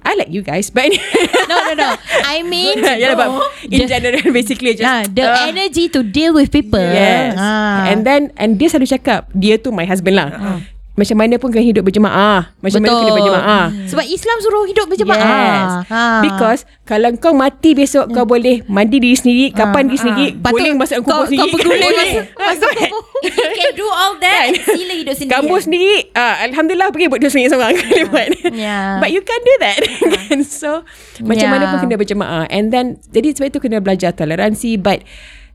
I 0.10 0.18
like 0.18 0.34
you 0.34 0.42
guys 0.42 0.74
But 0.74 0.90
No, 1.52 1.56
no, 1.70 1.74
no. 1.78 1.90
I 2.26 2.42
mean, 2.42 2.82
yeah, 3.02 3.14
but 3.14 3.30
in 3.70 3.86
Just- 3.86 3.94
general 3.94 4.26
basically 4.34 4.74
just 4.74 4.90
nah, 4.90 5.06
the 5.06 5.30
uh, 5.30 5.46
energy 5.46 5.86
to 5.94 6.02
deal 6.02 6.34
with 6.34 6.50
people. 6.50 6.82
Yes 6.82 7.38
Ha. 7.38 7.94
And 7.94 8.02
then 8.02 8.34
And 8.42 8.58
dia 8.58 8.74
selalu 8.74 8.90
cakap 8.90 9.30
Dia 9.38 9.62
tu 9.62 9.70
my 9.70 9.86
husband 9.86 10.18
lah 10.18 10.58
Macam 11.00 11.16
mana 11.16 11.36
pun 11.36 11.48
kena 11.48 11.64
hidup 11.64 11.82
berjemaah. 11.82 12.52
Macam 12.60 12.78
mana 12.78 12.92
kena 12.94 13.14
berjemaah. 13.14 13.64
Sebab 13.88 14.06
Islam 14.06 14.38
suruh 14.40 14.64
hidup 14.66 14.86
berjemaah. 14.86 15.24
Yes. 15.24 15.72
Ha. 15.88 16.04
Because 16.20 16.60
kalau 16.84 17.08
kau 17.16 17.32
mati 17.32 17.72
besok 17.72 18.12
kau 18.12 18.28
boleh 18.28 18.68
mandi 18.68 19.00
diri 19.00 19.16
sendiri, 19.16 19.46
kapan 19.50 19.88
diri 19.88 19.96
sendiri, 19.98 20.26
Patut 20.36 20.60
guling 20.60 20.76
masuk 20.76 21.00
kubur 21.00 21.16
kau- 21.16 21.26
sendiri. 21.26 21.40
kau 21.40 21.48
berguling 21.54 21.80
Boleh. 21.82 21.96
masuk- 21.96 22.28
masuk 22.36 22.72
kubur. 22.76 23.02
You 23.20 23.32
can 23.54 23.72
do 23.74 23.88
all 23.88 24.14
that, 24.18 24.48
sila 24.58 24.94
hidup 24.94 25.14
sendiri. 25.14 25.32
Gambus 25.34 25.62
sendiri. 25.64 25.96
Ah, 26.14 26.36
Alhamdulillah 26.42 26.88
pergi 26.90 27.08
buat 27.08 27.20
dua 27.20 27.30
sendiri 27.30 27.48
seorang. 27.50 27.76
Buat. 28.12 28.28
Yeah. 28.50 29.00
But 29.00 29.10
you 29.10 29.22
can't 29.22 29.42
do 29.42 29.56
that. 29.58 29.80
Kan? 30.28 30.44
So 30.44 30.84
Macam 31.22 31.40
Yeah. 31.42 31.52
mana 31.54 31.64
pun 31.70 31.80
kena 31.82 31.96
berjemaah. 31.96 32.44
And 32.48 32.70
then 32.70 33.00
Jadi 33.08 33.32
sebab 33.34 33.48
itu 33.48 33.60
kena 33.60 33.80
belajar 33.80 34.12
toleransi. 34.12 34.76
But 34.78 35.04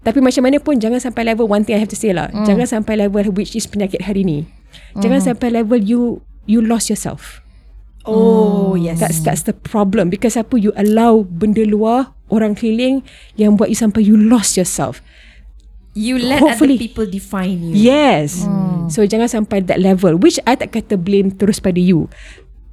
Tapi 0.00 0.20
macam 0.20 0.44
mana 0.44 0.57
pun 0.59 0.76
Jangan 0.76 1.00
sampai 1.02 1.24
level 1.24 1.44
One 1.46 1.62
thing 1.62 1.72
I 1.72 1.80
have 1.80 1.88
to 1.88 1.96
say 1.96 2.12
lah. 2.12 2.28
Jangan 2.38 2.68
sampai 2.70 2.98
level 2.98 3.24
Which 3.30 3.52
is 3.52 3.64
penyakit 3.64 4.00
hari 4.00 4.22
ni 4.22 4.44
Jangan 4.98 5.20
sampai 5.20 5.48
level 5.50 5.80
You 5.80 6.24
You 6.44 6.60
lost 6.60 6.92
yourself 6.92 7.44
Oh, 8.04 8.76
yes. 8.76 9.00
That's 9.00 9.24
that's 9.24 9.42
the 9.48 9.56
problem 9.56 10.12
because 10.12 10.37
apa 10.37 10.60
you 10.60 10.76
allow 10.76 11.24
benda 11.24 11.64
luar 11.64 12.12
orang 12.28 12.52
keliling 12.52 13.00
yang 13.40 13.56
buat 13.56 13.72
you 13.72 13.78
sampai 13.80 14.04
you 14.04 14.16
lost 14.16 14.60
yourself. 14.60 15.00
You 15.96 16.20
let 16.20 16.44
Hopefully. 16.44 16.76
other 16.76 16.84
people 16.84 17.06
define 17.08 17.64
you. 17.64 17.72
Yes. 17.72 18.44
So 18.92 19.08
jangan 19.08 19.32
sampai 19.32 19.64
that 19.72 19.80
level 19.80 20.20
which 20.20 20.37
I 20.44 20.52
tak 20.60 20.76
kata 20.76 21.00
blame 21.00 21.32
terus 21.32 21.64
pada 21.64 21.80
you. 21.80 22.12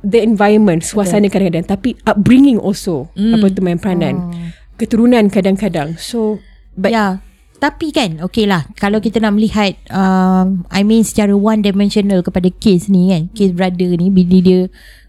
The 0.02 0.20
environment, 0.20 0.82
suasana 0.84 1.30
kadang-kadang 1.30 1.70
tapi 1.70 1.96
upbringing 2.04 2.60
also 2.60 3.08
apa 3.16 3.48
tu 3.54 3.64
main 3.64 3.80
peranan. 3.80 4.36
Keturunan 4.76 5.32
kadang-kadang. 5.32 5.96
So 5.96 6.44
but 6.76 6.92
ya. 6.92 7.24
Tapi 7.62 7.94
kan 7.94 8.18
Okay 8.26 8.50
lah. 8.50 8.66
Kalau 8.74 8.98
kita 8.98 9.22
nak 9.22 9.38
melihat 9.38 9.78
um, 9.94 10.66
I 10.74 10.82
mean 10.82 11.06
secara 11.06 11.38
one 11.38 11.62
dimensional 11.62 12.26
Kepada 12.26 12.50
case 12.50 12.90
ni 12.90 13.14
kan 13.14 13.30
Case 13.38 13.54
brother 13.54 13.94
ni 13.94 14.10
Bini 14.10 14.42
dia 14.42 14.60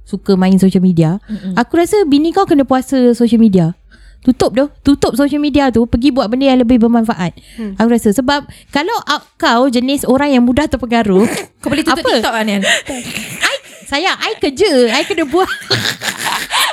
Suka 0.05 0.37
main 0.37 0.61
social 0.61 0.85
media 0.85 1.17
Mm-mm. 1.27 1.57
Aku 1.57 1.81
rasa 1.81 2.05
bini 2.05 2.29
kau 2.31 2.45
kena 2.45 2.69
puasa 2.69 3.17
social 3.17 3.41
media. 3.41 3.73
Tutup 4.21 4.53
tu 4.53 4.69
Tutup 4.85 5.17
social 5.17 5.41
media 5.41 5.73
tu 5.73 5.89
Pergi 5.89 6.13
buat 6.13 6.29
benda 6.29 6.53
yang 6.53 6.61
lebih 6.61 6.77
bermanfaat. 6.79 7.33
Hmm. 7.57 7.73
Aku 7.81 7.89
rasa 7.89 8.13
Sebab 8.13 8.45
Kalau 8.69 8.95
kau 9.35 9.67
jenis 9.67 10.05
orang 10.05 10.37
yang 10.37 10.45
mudah 10.45 10.69
terpengaruh 10.69 11.25
Kau 11.65 11.73
boleh 11.73 11.83
tutup 11.83 12.05
Apa? 12.05 12.21
TikTok 12.21 12.35
kan 12.37 12.45
Nian? 12.45 12.63
I, 13.49 13.55
Sayang 13.89 14.17
I 14.21 14.33
kerja. 14.41 14.89
I 14.89 15.05
kena 15.05 15.29
buat 15.29 15.49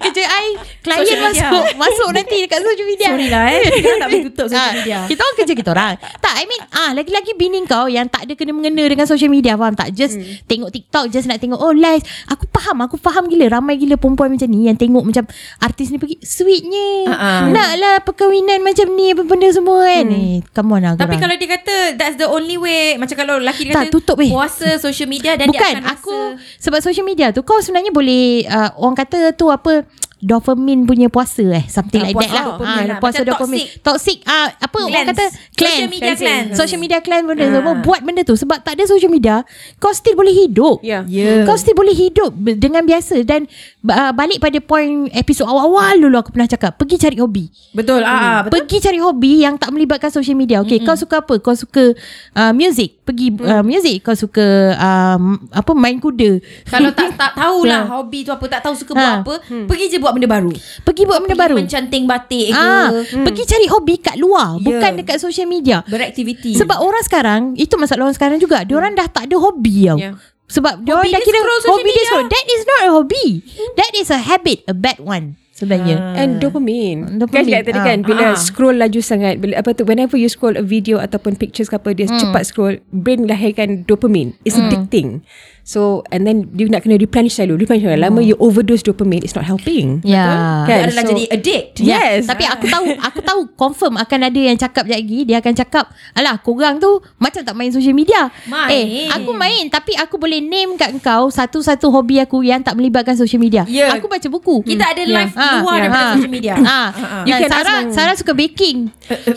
Kerja 0.00 0.24
I 0.24 0.46
Klien 0.80 0.98
Social 1.04 1.20
media. 1.20 1.48
masuk 1.50 1.64
Masuk 1.76 2.08
nanti 2.10 2.36
dekat 2.40 2.60
social 2.60 2.88
media 2.88 3.08
Sorry 3.12 3.28
lah 3.28 3.44
eh 3.52 3.62
Kita 3.80 3.94
tak 3.98 4.08
boleh 4.08 4.24
tutup 4.30 4.46
social 4.48 4.60
Ah, 4.60 4.72
media 4.72 4.98
Kita 5.04 5.20
orang 5.20 5.36
kerja 5.36 5.52
kita 5.52 5.70
orang 5.70 5.94
Tak 6.18 6.34
I 6.36 6.44
mean 6.48 6.62
ah 6.72 6.90
Lagi-lagi 6.96 7.32
bini 7.36 7.58
kau 7.66 7.86
Yang 7.86 8.06
tak 8.08 8.22
ada 8.24 8.32
kena-mengena 8.32 8.84
Dengan 8.88 9.04
social 9.04 9.28
media 9.28 9.52
Faham 9.60 9.74
tak 9.76 9.92
Just 9.92 10.16
hmm. 10.16 10.48
tengok 10.48 10.70
TikTok 10.72 11.04
Just 11.12 11.26
nak 11.28 11.38
tengok 11.38 11.60
Oh 11.60 11.74
live 11.74 12.00
Aku 12.30 12.48
faham 12.48 12.76
Aku 12.86 12.96
faham 12.96 13.28
gila 13.28 13.52
Ramai 13.52 13.76
gila 13.76 14.00
perempuan 14.00 14.32
macam 14.32 14.48
ni 14.48 14.70
Yang 14.70 14.88
tengok 14.88 15.04
macam 15.04 15.24
Artis 15.60 15.92
ni 15.92 15.98
pergi 16.00 16.16
Sweetnya 16.24 16.88
ah. 17.12 17.44
Nak 17.50 17.70
lah 17.76 17.94
perkahwinan 18.00 18.64
macam 18.64 18.86
ni 18.96 19.12
Apa 19.12 19.22
benda 19.26 19.48
semua 19.52 19.84
kan 19.84 20.06
hmm. 20.08 20.16
eh, 20.16 20.36
Come 20.54 20.70
on 20.72 20.80
lah 20.80 20.92
Tapi 20.96 21.16
korang. 21.16 21.20
kalau 21.20 21.34
dia 21.36 21.48
kata 21.50 21.76
That's 21.98 22.16
the 22.16 22.28
only 22.30 22.56
way 22.56 22.96
Macam 22.96 23.16
kalau 23.18 23.36
lelaki 23.42 23.68
dia 23.68 23.74
Tak, 23.76 23.84
kata 23.90 23.92
tutup, 23.92 24.16
eh. 24.22 24.30
Puasa 24.32 24.80
social 24.80 25.10
media 25.10 25.36
Dan 25.36 25.52
dia 25.52 25.60
Bukan 25.60 25.74
akan 25.76 25.84
aku 25.84 26.16
rasa 26.38 26.62
Sebab 26.62 26.78
social 26.80 27.04
media 27.04 27.34
tu 27.34 27.42
Kau 27.42 27.58
sebenarnya 27.60 27.92
boleh 27.92 28.46
uh, 28.46 28.70
Orang 28.78 28.96
kata 28.96 29.34
tu 29.34 29.49
apa 29.52 29.86
Dopamine 30.20 30.84
punya 30.84 31.08
puasa 31.08 31.40
eh 31.42 31.64
Something 31.64 32.00
like 32.02 32.12
puasa 32.12 32.28
that 32.30 32.44
lah 32.44 32.56
Ah, 32.60 32.82
lah. 32.84 32.98
Puasa 32.98 33.20
Macam 33.20 33.28
dopamine 33.32 33.64
Toxic 33.80 34.18
ah 34.24 34.52
Apa 34.54 34.76
orang 34.82 35.08
kata 35.08 35.24
Social 35.50 35.88
media 35.88 36.12
cleanse. 36.14 36.52
Social 36.54 36.76
media 36.78 36.98
cleanse 36.98 37.24
benda 37.24 37.42
Ah. 37.42 37.52
semua 37.52 37.74
Buat 37.76 38.00
benda 38.00 38.20
tu 38.20 38.36
Sebab 38.36 38.60
tak 38.60 38.76
ada 38.76 38.84
social 38.84 39.08
media 39.08 39.40
Kau 39.76 39.90
still 39.90 40.14
boleh 40.14 40.32
hidup 40.32 40.80
Yeah. 40.80 41.02
Ya. 41.04 41.44
Kau 41.44 41.56
still 41.56 41.72
boleh 41.72 41.92
hidup 41.92 42.30
Dengan 42.36 42.82
biasa 42.82 43.20
Dan 43.22 43.48
uh, 43.82 44.12
Balik 44.12 44.38
pada 44.38 44.56
point 44.58 45.08
Episod 45.10 45.44
awal-awal 45.44 45.96
dulu 45.98 46.16
Aku 46.18 46.30
pernah 46.30 46.46
cakap 46.46 46.76
Pergi 46.76 46.96
cari 46.98 47.16
hobi 47.16 47.48
Betul 47.72 48.00
ah, 48.02 48.44
Betul 48.44 48.52
Pergi 48.60 48.76
cari 48.78 48.98
hobi 48.98 49.40
yang 49.40 49.56
tak 49.56 49.70
melibatkan 49.70 50.10
social 50.10 50.34
media. 50.34 50.60
Okay, 50.60 50.76
mm-hmm. 50.76 50.86
kau 50.86 50.98
suka 50.98 51.16
apa? 51.18 51.34
Kau 51.38 51.52
suka 51.52 51.96
uh, 52.34 52.52
music, 52.52 53.00
pergi 53.00 53.32
uh, 53.38 53.62
music. 53.62 54.02
Kau 54.02 54.12
suka 54.12 54.42
um, 54.74 55.38
apa 55.48 55.72
main 55.72 55.96
kuda. 55.96 56.36
Kalau 56.66 56.90
tak 56.98 57.14
tak 57.14 57.32
tahulah 57.32 57.82
Ha. 57.82 57.96
Hobi 57.96 58.20
tu 58.20 58.30
apa 58.30 58.44
Tak 58.44 58.60
tahu 58.60 58.74
suka 58.74 58.92
Ha. 58.92 58.98
buat 58.98 59.14
apa 59.22 59.34
Pergi 59.64 59.86
je 59.88 59.96
buat 59.96 60.09
benda 60.12 60.26
baru 60.26 60.50
Pergi 60.80 61.02
buat 61.04 61.20
benda 61.20 61.32
Pergi 61.32 61.42
baru. 61.42 61.56
Mencanting 61.56 62.04
batik 62.04 62.46
ke 62.48 62.56
Ah, 62.56 62.88
pergi 63.00 63.42
cari 63.44 63.66
hobi 63.66 63.94
kat 63.96 64.16
luar, 64.16 64.56
Ya. 64.56 64.66
bukan 64.66 64.90
dekat 64.96 65.16
social 65.16 65.46
media. 65.46 65.82
Beraktiviti 65.84 66.54
Sebab 66.54 66.78
orang 66.78 67.02
sekarang, 67.02 67.40
itu 67.54 67.74
masalah 67.74 68.06
orang 68.06 68.16
sekarang 68.16 68.38
juga. 68.38 68.62
Dia 68.62 68.76
orang 68.76 68.92
dah 68.92 69.06
tak 69.06 69.26
ada 69.26 69.36
hobi 69.36 69.86
tau. 69.86 69.96
Yeah. 69.96 70.14
Sebab 70.46 70.82
dia 70.82 70.98
dah 70.98 71.20
kira 71.20 71.38
scroll 71.38 71.60
social 71.60 71.72
hobi 71.72 71.82
dia 71.84 71.94
media. 71.94 72.06
scroll. 72.06 72.26
That 72.28 72.46
is 72.48 72.62
not 72.64 72.80
a 72.80 72.90
hobby. 72.90 73.26
That 73.74 73.92
is 73.94 74.08
a 74.08 74.18
habit, 74.18 74.58
a 74.64 74.74
bad 74.74 74.98
one 74.98 75.38
sebenarnya. 75.52 75.96
And 76.16 76.40
dopamine. 76.40 77.20
Dopamine, 77.20 77.30
Kan 77.30 77.42
cakap 77.46 77.64
tadi 77.68 77.78
ah. 77.78 77.84
kan 77.84 77.98
bila 78.00 78.24
Ah. 78.24 78.34
scroll 78.34 78.74
laju 78.74 78.98
sangat 78.98 79.38
bila 79.38 79.60
apa 79.60 79.70
tu 79.72 79.84
whenever 79.84 80.16
you 80.16 80.26
scroll 80.26 80.56
a 80.56 80.64
video 80.64 80.96
ataupun 80.96 81.36
pictures 81.36 81.68
ke 81.68 81.76
apa 81.76 81.92
dia 81.92 82.08
cepat 82.08 82.42
scroll 82.44 82.82
brain 82.90 83.24
lahirkan 83.24 83.84
dopamine. 83.84 84.34
It's 84.42 84.56
addicting. 84.56 85.22
So 85.70 86.02
and 86.10 86.26
then 86.26 86.50
you 86.50 86.66
nak 86.66 86.82
kena 86.82 86.98
replenish 86.98 87.38
selalu. 87.38 87.62
Replenish 87.62 87.86
selalu. 87.86 88.02
Lama 88.02 88.18
you 88.20 88.34
overdose 88.42 88.82
dopamine 88.82 89.22
it's 89.22 89.38
not 89.38 89.46
helping. 89.46 90.02
Ya. 90.02 90.66
Dia 90.66 90.66
Kan? 90.66 90.78
adalah 90.90 91.04
So- 91.06 91.10
jadi 91.12 91.22
addict 91.30 91.66
Yes. 91.78 92.26
Tapi 92.26 92.42
aku 92.44 92.66
tahu 92.74 92.86
aku 92.98 93.20
tahu 93.22 93.40
confirm 93.54 93.94
akan 93.94 94.18
ada 94.26 94.40
yang 94.40 94.58
cakap 94.58 94.82
sekejap 94.82 94.98
lagi 94.98 95.18
dia 95.22 95.36
akan 95.38 95.52
cakap 95.54 95.84
alah 96.10 96.42
korang 96.42 96.82
tu 96.82 96.90
macam 97.16 97.46
tak 97.46 97.54
main 97.54 97.70
social 97.70 97.94
media. 97.94 98.34
Main. 98.44 98.66
Eh 98.66 99.06
aku 99.08 99.30
main 99.30 99.70
tapi 99.70 99.94
aku 99.94 100.18
boleh 100.18 100.42
name 100.42 100.74
kat 100.74 100.90
kau 100.98 101.30
satu-satu 101.30 101.86
hobi 101.88 102.18
aku 102.18 102.42
yang 102.42 102.58
tak 102.58 102.74
melibatkan 102.74 103.14
social 103.14 103.38
media. 103.38 103.62
Ya. 103.64 103.94
Aku 103.94 104.10
baca 104.10 104.26
buku. 104.26 104.66
Kita 104.66 104.90
ada 104.90 105.06
live 105.06 105.30
Ah, 105.32 105.62
luar 105.62 105.76
ya. 105.76 105.82
daripada 105.84 106.02
Ah. 106.02 106.12
social 106.16 106.32
media 106.32 106.54
Ah, 106.58 106.88
You 107.22 107.30
you 107.30 107.34
can 107.36 107.46
ask 107.46 107.54
Sarah, 107.54 107.78
my- 107.78 107.92
Sarah 107.94 108.14
suka 108.16 108.32
baking. 108.34 108.76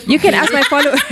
You 0.08 0.18
can 0.18 0.34
ask 0.34 0.50
my 0.50 0.66
follow 0.66 0.90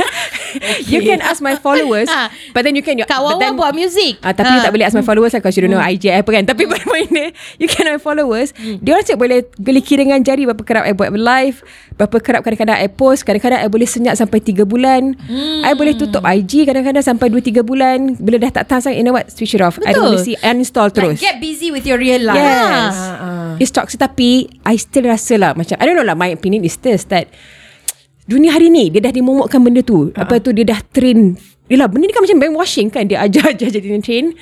You 0.85 1.01
can 1.01 1.21
ask 1.21 1.39
my 1.39 1.55
followers. 1.57 2.11
But 2.51 2.65
then 2.65 2.75
you 2.75 2.83
can 2.83 2.99
Kak 3.03 3.19
Wawa 3.19 3.39
then, 3.39 3.55
buat 3.55 3.71
music. 3.73 4.19
Ah, 4.21 4.33
tapi 4.33 4.51
you 4.51 4.61
tak 4.61 4.71
boleh 4.71 4.83
ask 4.83 4.93
my 4.93 5.01
followers 5.01 5.11
lah 5.13 5.29
Because 5.29 5.55
you 5.59 5.63
don't 5.67 5.75
know 5.75 5.83
IG 5.83 6.09
apa 6.09 6.31
kan. 6.33 6.49
Tapi 6.49 6.65
pada 6.65 6.85
point 6.91 7.09
dia 7.13 7.29
You 7.61 7.69
can 7.69 7.85
my 7.89 8.01
followers. 8.01 8.57
Dia 8.57 8.97
orang 8.97 9.05
cakap 9.05 9.21
boleh 9.21 9.39
Boleh 9.61 9.83
kira 9.85 10.01
dengan 10.09 10.21
jari 10.25 10.49
Berapa 10.49 10.63
kerap 10.65 10.85
I 10.89 10.93
buat 10.97 11.13
live 11.13 11.61
Berapa 12.01 12.17
kerap 12.25 12.41
kadang-kadang 12.47 12.79
I 12.81 12.89
post 12.89 13.29
Kadang-kadang 13.29 13.61
I 13.61 13.69
boleh 13.69 13.89
senyap 13.89 14.17
Sampai 14.17 14.41
3 14.41 14.65
bulan. 14.65 15.15
I 15.63 15.73
boleh 15.77 15.95
tutup 15.97 16.25
IG 16.25 16.65
Kadang-kadang 16.65 17.05
sampai 17.05 17.29
2-3 17.29 17.61
bulan. 17.63 17.99
Bila 18.17 18.41
dah 18.41 18.63
tak 18.63 18.73
tahan 18.73 18.81
sangat 18.89 18.97
You 19.01 19.07
know 19.07 19.17
what? 19.17 19.29
Switch 19.29 19.53
it 19.53 19.63
off. 19.63 19.77
I 19.83 19.93
don't 19.93 20.09
Betul. 20.09 20.17
want 20.17 20.21
to 20.21 20.27
see 20.27 20.37
Uninstall 20.41 20.89
Like, 20.89 20.97
terus. 20.97 21.19
Get 21.21 21.37
busy 21.43 21.69
with 21.69 21.85
your 21.85 22.01
real 22.01 22.23
life. 22.25 22.41
Yes. 22.41 22.95
Ah, 22.97 23.15
ah. 23.21 23.51
It's 23.61 23.73
toxic 23.73 24.01
Tapi 24.01 24.49
I 24.65 24.81
still 24.81 25.05
rasa 25.07 25.37
lah 25.37 25.53
Macam 25.53 25.77
I 25.77 25.85
don't 25.85 25.99
know 25.99 26.07
lah 26.07 26.17
My 26.17 26.33
opinion 26.33 26.65
is 26.65 26.79
this 26.81 27.05
That 27.13 27.29
Dunia 28.23 28.55
hari 28.55 28.71
ni 28.71 28.89
Dia 28.89 29.03
dah 29.03 29.13
dimomokkan 29.13 29.61
benda 29.61 29.83
tu. 29.83 30.09
Uh-huh. 30.11 30.17
Apa 30.17 30.39
tu 30.39 30.55
Dia 30.55 30.65
dah 30.67 30.81
train. 30.95 31.37
Yelah 31.71 31.89
benda 31.89 32.05
ni 32.09 32.15
kan 32.15 32.23
macam 32.25 32.37
brainwashing 32.37 32.89
kan? 32.93 33.09
Dia 33.09 33.25
ajar-ajar 33.25 33.69
jadi 33.81 34.01
train 34.03 34.37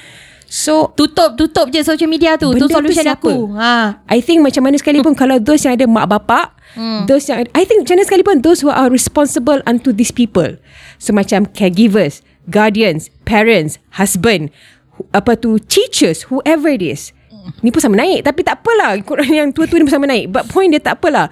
So 0.50 0.90
Tutup 0.92 1.38
tutup 1.38 1.70
je 1.70 1.78
social 1.80 2.10
media 2.10 2.34
tu. 2.34 2.50
Tu 2.50 2.66
solution 2.66 3.06
tu 3.06 3.14
aku. 3.14 3.34
Ha. 3.54 4.02
I 4.04 4.18
think 4.18 4.42
macam 4.42 4.66
mana 4.66 4.74
sekalipun 4.74 5.14
Kalau 5.14 5.38
those 5.38 5.62
yang 5.62 5.78
ada 5.78 5.86
mak 5.86 6.10
bapak 6.10 6.50
hmm. 6.74 7.06
Those 7.06 7.30
yang 7.30 7.46
I 7.54 7.62
think 7.62 7.86
macam 7.86 7.94
mana 7.94 8.04
sekalipun 8.04 8.42
Those 8.42 8.60
who 8.60 8.68
are 8.68 8.90
responsible 8.90 9.62
Unto 9.62 9.94
these 9.94 10.10
people 10.10 10.58
So 10.98 11.14
macam 11.14 11.46
caregivers 11.48 12.18
Guardians 12.44 13.14
Parents 13.22 13.78
Husband 13.94 14.50
hu- 14.98 15.06
Apa 15.14 15.38
tu 15.38 15.62
Teachers 15.62 16.26
Whoever 16.26 16.66
it 16.68 16.82
is 16.82 17.14
Ni 17.62 17.70
pun 17.70 17.78
sama 17.78 17.96
naik 17.96 18.26
Tapi 18.26 18.42
tak 18.42 18.60
apalah 18.60 18.98
Korang 19.00 19.30
yang 19.30 19.48
tua-tua 19.54 19.78
ni 19.78 19.86
pun 19.86 19.94
sama 19.94 20.10
naik 20.10 20.28
But 20.28 20.50
point 20.50 20.74
dia 20.74 20.82
tak 20.82 20.98
apalah 20.98 21.30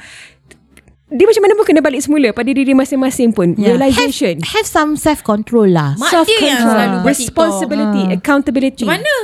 Dia 1.09 1.25
macam 1.25 1.41
mana 1.41 1.53
pun 1.57 1.65
kena 1.65 1.81
balik 1.81 2.05
semula 2.05 2.29
Pada 2.37 2.53
diri 2.53 2.77
masing-masing 2.77 3.33
pun. 3.33 3.57
Yeah. 3.57 3.75
Realization. 3.75 4.45
Have, 4.45 4.61
have 4.61 4.69
some 4.69 4.93
self 4.93 5.25
control 5.25 5.65
lah. 5.69 5.97
Mak 5.97 6.13
dia 6.29 6.39
yang 6.53 6.61
selalu 6.65 6.97
buat 7.01 7.11
Responsibility 7.17 8.03
Ah. 8.05 8.17
Accountability. 8.21 8.85
Macam 8.85 9.01
mana? 9.01 9.15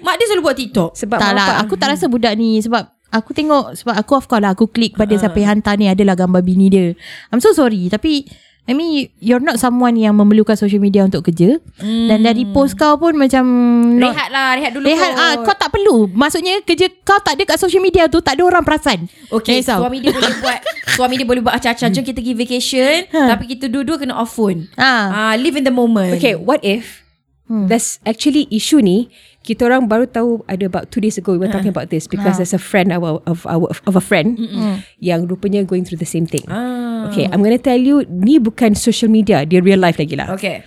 Mak 0.00 0.14
dia 0.16 0.24
selalu 0.30 0.42
buat 0.46 0.56
TikTok. 0.56 0.90
Sebab 0.94 1.18
tak 1.18 1.32
lah 1.34 1.46
Aku 1.66 1.74
tak 1.74 1.90
rasa 1.90 2.06
budak 2.06 2.34
ni 2.38 2.62
Sebab 2.62 2.86
Aku 3.12 3.34
tengok 3.36 3.76
Sebab 3.76 3.94
aku 3.98 4.12
of 4.16 4.24
course 4.24 4.40
lah 4.40 4.54
Aku 4.54 4.70
klik 4.70 4.94
pada 4.94 5.12
siapa 5.12 5.36
yang 5.36 5.58
hantar 5.58 5.76
ni 5.76 5.90
Adalah 5.90 6.14
gambar 6.14 6.40
bini 6.40 6.70
dia. 6.70 6.94
I'm 7.28 7.42
so 7.42 7.50
sorry 7.52 7.90
Tapi 7.90 8.24
I 8.62 8.72
mean 8.72 9.10
You're 9.18 9.38
not 9.38 9.58
someone 9.58 9.94
yang 9.94 10.14
Memerlukan 10.14 10.54
social 10.54 10.78
media 10.78 11.02
Untuk 11.02 11.24
kerja 11.24 11.58
Dan 11.78 12.22
dari 12.22 12.46
post 12.46 12.74
kau 12.74 12.94
pun 12.94 13.10
Macam 13.12 13.42
Rehat 13.96 14.28
lah 14.28 14.54
Rehat 14.54 14.70
dulu 14.70 14.86
Rehat 14.86 15.10
kot. 15.10 15.18
ah, 15.18 15.34
Kau 15.40 15.56
tak 15.56 15.70
perlu 15.70 16.06
Maksudnya 16.08 16.62
kerja 16.62 16.86
kau 17.02 17.18
tak 17.18 17.34
ada 17.34 17.42
kat 17.44 17.58
social 17.58 17.80
media 17.80 18.06
tu 18.06 18.18
Tak 18.18 18.38
ada 18.38 18.42
orang 18.44 18.62
perasan 18.62 19.10
Okay 19.28 19.58
risau. 19.58 19.82
Suami 19.82 19.98
dia 19.98 20.10
boleh 20.10 20.30
buat 20.38 20.58
Suami 20.94 21.14
dia 21.16 21.26
boleh 21.26 21.42
buat 21.42 21.54
acah-acah 21.54 21.90
Jom 21.90 22.02
kita 22.02 22.18
pergi 22.18 22.34
vacation 22.34 22.94
Ha. 23.04 23.34
Tapi 23.34 23.44
kita 23.48 23.66
dua-dua 23.66 23.98
kena 23.98 24.14
off 24.14 24.30
phone 24.32 24.70
Ah. 24.74 25.10
Ah, 25.10 25.34
Live 25.34 25.54
in 25.54 25.64
the 25.64 25.74
moment 25.74 26.14
Okay, 26.14 26.34
what 26.34 26.62
if 26.62 27.02
Hmm. 27.42 27.66
there's 27.66 27.98
actually 28.02 28.46
issue 28.48 28.78
ni 28.78 29.10
kita 29.42 29.66
orang 29.66 29.84
baru 29.84 30.06
tahu 30.06 30.40
ada 30.46 30.64
about 30.64 30.88
two 30.88 31.02
days 31.02 31.18
ago 31.18 31.34
we 31.34 31.42
were 31.42 31.50
talking 31.50 31.68
about 31.68 31.90
this 31.90 32.06
because 32.06 32.38
there's 32.38 32.54
a 32.54 32.62
friend 32.62 32.88
our, 32.88 33.18
of 33.26 33.44
our 33.44 33.66
of 33.84 33.92
a 33.92 34.00
friend 34.00 34.38
yang 34.96 35.26
rupanya 35.26 35.60
going 35.60 35.82
through 35.82 35.98
the 35.98 36.06
same 36.06 36.24
thing. 36.24 36.46
ah. 36.46 36.91
Okay, 37.10 37.26
I'm 37.26 37.42
gonna 37.42 37.58
tell 37.58 37.80
you 37.80 38.06
ni 38.06 38.38
bukan 38.38 38.76
social 38.78 39.10
media, 39.10 39.42
dia 39.42 39.58
real 39.58 39.80
life 39.80 39.98
lagi 39.98 40.14
lah. 40.14 40.30
Okay 40.36 40.62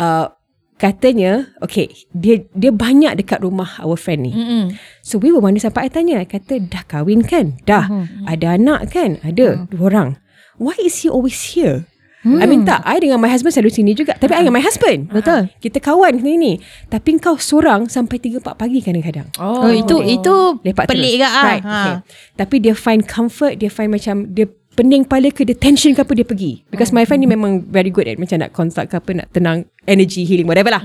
Uh, 0.00 0.32
katanya, 0.80 1.52
okay, 1.60 1.92
dia 2.16 2.40
dia 2.56 2.72
banyak 2.72 3.20
dekat 3.20 3.44
rumah 3.44 3.76
our 3.84 4.00
friend 4.00 4.24
ni. 4.24 4.32
Mm-mm. 4.32 4.64
So 5.04 5.20
we 5.20 5.28
were 5.28 5.44
wonder 5.44 5.60
sampai 5.60 5.86
I 5.86 5.90
tanya, 5.92 6.16
I 6.16 6.24
kata 6.24 6.56
dah 6.72 6.88
kahwin 6.88 7.20
kan? 7.20 7.60
Dah. 7.68 7.84
Ada 8.24 8.56
anak 8.56 8.96
kan? 8.96 9.20
Ada. 9.20 9.68
Dua 9.68 9.92
orang. 9.92 10.16
Why 10.56 10.72
is 10.80 11.04
he 11.04 11.12
always 11.12 11.36
here? 11.52 11.84
I 12.20 12.44
mean 12.44 12.68
tak 12.68 12.84
I 12.84 13.00
dengan 13.00 13.16
my 13.16 13.32
husband 13.32 13.56
selalu 13.56 13.72
sini 13.72 13.96
juga 13.96 14.12
Tapi 14.12 14.36
I 14.36 14.44
dengan 14.44 14.52
my 14.52 14.60
husband 14.60 15.08
Betul. 15.08 15.48
Kita 15.56 15.80
kawan 15.80 16.20
kita 16.20 16.36
ni 16.36 16.60
Tapi 16.92 17.16
kau 17.16 17.40
seorang 17.40 17.88
Sampai 17.88 18.20
3-4 18.20 18.44
pagi 18.60 18.84
kadang-kadang 18.84 19.32
Oh, 19.40 19.72
itu 19.72 20.04
itu 20.04 20.60
Lepak 20.60 20.84
pelik 20.84 21.16
terus 21.16 21.24
ke 21.24 21.28
ah. 21.32 21.44
right, 21.48 21.64
okay. 21.64 21.94
Tapi 22.36 22.60
dia 22.60 22.76
find 22.76 23.08
comfort 23.08 23.56
Dia 23.56 23.72
find 23.72 23.88
macam 23.88 24.28
Dia 24.36 24.52
pening 24.74 25.06
kepala 25.06 25.28
ke 25.34 25.42
Dia 25.42 25.56
tension 25.56 25.92
ke 25.94 26.00
apa 26.02 26.12
Dia 26.14 26.26
pergi. 26.26 26.62
Because 26.70 26.94
my 26.94 27.04
friend 27.06 27.22
ni 27.24 27.28
memang 27.30 27.66
Very 27.68 27.90
good 27.90 28.06
at 28.06 28.16
Macam 28.16 28.42
nak 28.42 28.54
consult 28.54 28.86
ke 28.90 28.96
apa 28.96 29.10
Nak 29.12 29.28
tenang 29.34 29.66
Energy 29.86 30.22
healing 30.26 30.46
Whatever 30.46 30.78
lah. 30.78 30.82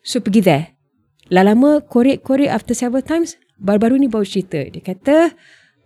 So 0.00 0.24
pergi 0.24 0.40
there. 0.40 0.64
Lama-lama 1.28 1.84
korek-korek 1.84 2.48
After 2.48 2.72
several 2.72 3.04
times 3.04 3.36
Baru-baru 3.58 4.00
ni 4.00 4.08
baru 4.08 4.24
cerita. 4.24 4.62
Dia 4.64 4.80
kata 4.80 5.34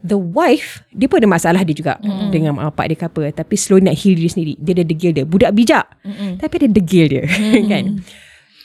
The 0.02 0.18
wife 0.18 0.82
Dia 0.90 1.06
pun 1.06 1.22
ada 1.22 1.30
masalah 1.30 1.62
dia 1.62 1.74
juga 1.74 1.98
mm. 2.02 2.30
Dengan 2.34 2.58
mak 2.58 2.74
bapak 2.74 2.84
dia 2.90 2.96
ke 2.98 3.06
apa 3.06 3.22
Tapi 3.42 3.54
slow 3.54 3.78
nak 3.78 3.94
heal 3.98 4.18
diri 4.18 4.30
sendiri. 4.30 4.54
Dia 4.58 4.72
ada 4.78 4.84
degil 4.86 5.12
dia. 5.14 5.24
Budak 5.26 5.52
bijak. 5.54 5.86
Mm. 6.06 6.38
Tapi 6.42 6.54
ada 6.58 6.68
degil 6.70 7.06
dia 7.06 7.22
Kan? 7.72 8.02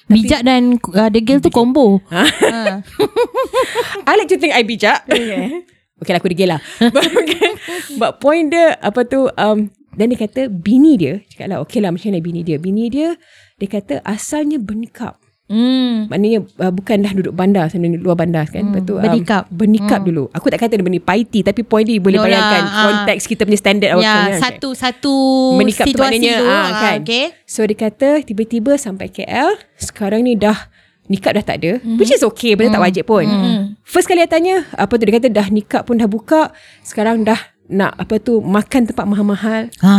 Bijak 0.07 0.47
dan 0.47 0.79
uh, 0.79 1.11
degil 1.11 1.43
tu 1.43 1.51
combo. 1.51 1.99
ha. 2.07 2.23
I 4.07 4.15
like 4.15 4.31
to 4.31 4.39
think 4.39 4.55
I 4.55 4.63
bijak. 4.63 5.03
Okay 5.03 5.67
Okay 5.97 6.11
lah 6.11 6.19
aku 6.19 6.29
degil 6.29 6.49
lah 6.49 6.61
But, 6.93 7.09
okay. 7.11 7.49
But 7.95 8.11
point 8.17 8.49
dia 8.49 8.77
Apa 8.77 9.01
tu 9.01 9.27
um, 9.27 9.57
Dan 9.91 10.05
dia 10.09 10.19
kata 10.19 10.45
Bini 10.47 10.93
dia 10.93 11.25
Cakap 11.25 11.47
lah 11.47 11.57
okay 11.59 11.79
lah 11.79 11.89
macam 11.89 12.07
mana 12.07 12.21
bini 12.21 12.41
dia 12.41 12.57
Bini 12.57 12.85
dia 12.85 13.17
Dia 13.55 13.67
kata 13.67 14.01
asalnya 14.03 14.57
bernikap 14.57 15.17
Hmm. 15.47 16.11
Maknanya 16.11 16.43
uh, 16.59 16.75
bukan 16.75 16.99
dah 16.99 17.15
duduk 17.15 17.31
bandar 17.31 17.71
Sana 17.71 17.87
luar 17.87 18.19
bandar 18.19 18.51
kan 18.51 18.67
Lepas 18.67 18.83
tu 18.83 18.93
um, 18.93 18.99
bernikah. 18.99 19.47
Bernikah 19.47 20.03
dulu 20.03 20.27
Aku 20.35 20.51
tak 20.51 20.59
kata 20.59 20.75
dia 20.75 20.83
bernipaiti 20.83 21.39
Tapi 21.39 21.63
point 21.63 21.87
dia 21.87 22.03
boleh 22.03 22.19
No 22.19 22.27
lah, 22.27 22.27
bayangkan 22.27 22.63
ah. 22.67 22.83
Konteks 22.83 23.23
kita 23.23 23.47
punya 23.47 23.55
standard 23.55 23.95
awak 23.95 24.03
Ya, 24.03 24.15
kan, 24.27 24.39
satu 24.43 24.75
satu 24.75 25.15
Menikah 25.55 25.87
tu 25.87 25.95
situasi 25.95 26.19
maknanya 26.19 26.35
tu. 26.35 26.45
ah, 26.45 26.67
kan 26.75 26.97
Okay. 26.99 27.25
So 27.47 27.63
dia 27.63 27.79
kata 27.79 28.27
Tiba-tiba 28.27 28.75
sampai 28.75 29.07
KL 29.07 29.55
Sekarang 29.79 30.27
ni 30.27 30.35
dah 30.35 30.67
Nikah 31.07 31.31
dah 31.33 31.43
tak 31.45 31.57
ada 31.59 31.79
Mhm. 31.79 31.95
Which 31.95 32.09
is 32.09 32.21
okay 32.21 32.53
Benda 32.53 32.75
tak 32.75 32.83
wajib 32.83 33.03
pun 33.05 33.23
First 33.81 34.05
kali 34.05 34.19
dia 34.19 34.27
tanya 34.27 34.67
Apa 34.73 34.93
tu 34.93 35.03
dia 35.03 35.15
kata 35.15 35.27
Dah 35.27 35.47
nikah 35.47 35.81
pun 35.81 35.95
dah 35.95 36.05
buka 36.05 36.51
Sekarang 36.81 37.21
dah 37.21 37.39
nak 37.65 37.95
apa 37.97 38.15
tu 38.17 38.39
makan 38.39 38.83
tempat 38.85 39.03
mahal-mahal 39.03 39.67
Ha, 39.77 39.91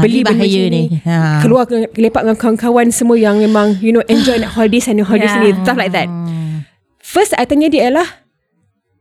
beli 0.00 0.20
ni 0.20 0.20
benda 0.22 0.32
bahaya 0.34 0.62
macam 0.62 0.72
ni. 0.72 0.82
ni 0.86 0.98
Ha. 1.02 1.16
keluar 1.40 1.64
ke- 1.64 1.92
lepak 1.94 2.20
dengan 2.22 2.38
kawan-kawan 2.38 2.88
semua 2.88 3.16
yang 3.16 3.36
memang 3.36 3.76
you 3.78 3.90
know 3.90 4.00
enjoy 4.06 4.40
nak 4.40 4.48
holiday 4.50 4.80
sana 4.80 5.00
holiday 5.02 5.24
Yeah. 5.24 5.36
sini 5.38 5.60
stuff 5.60 5.76
like 5.76 5.92
that 5.92 6.08
first 6.98 7.32
I 7.34 7.44
tanya 7.44 7.68
dia 7.68 7.86
ialah 7.86 8.08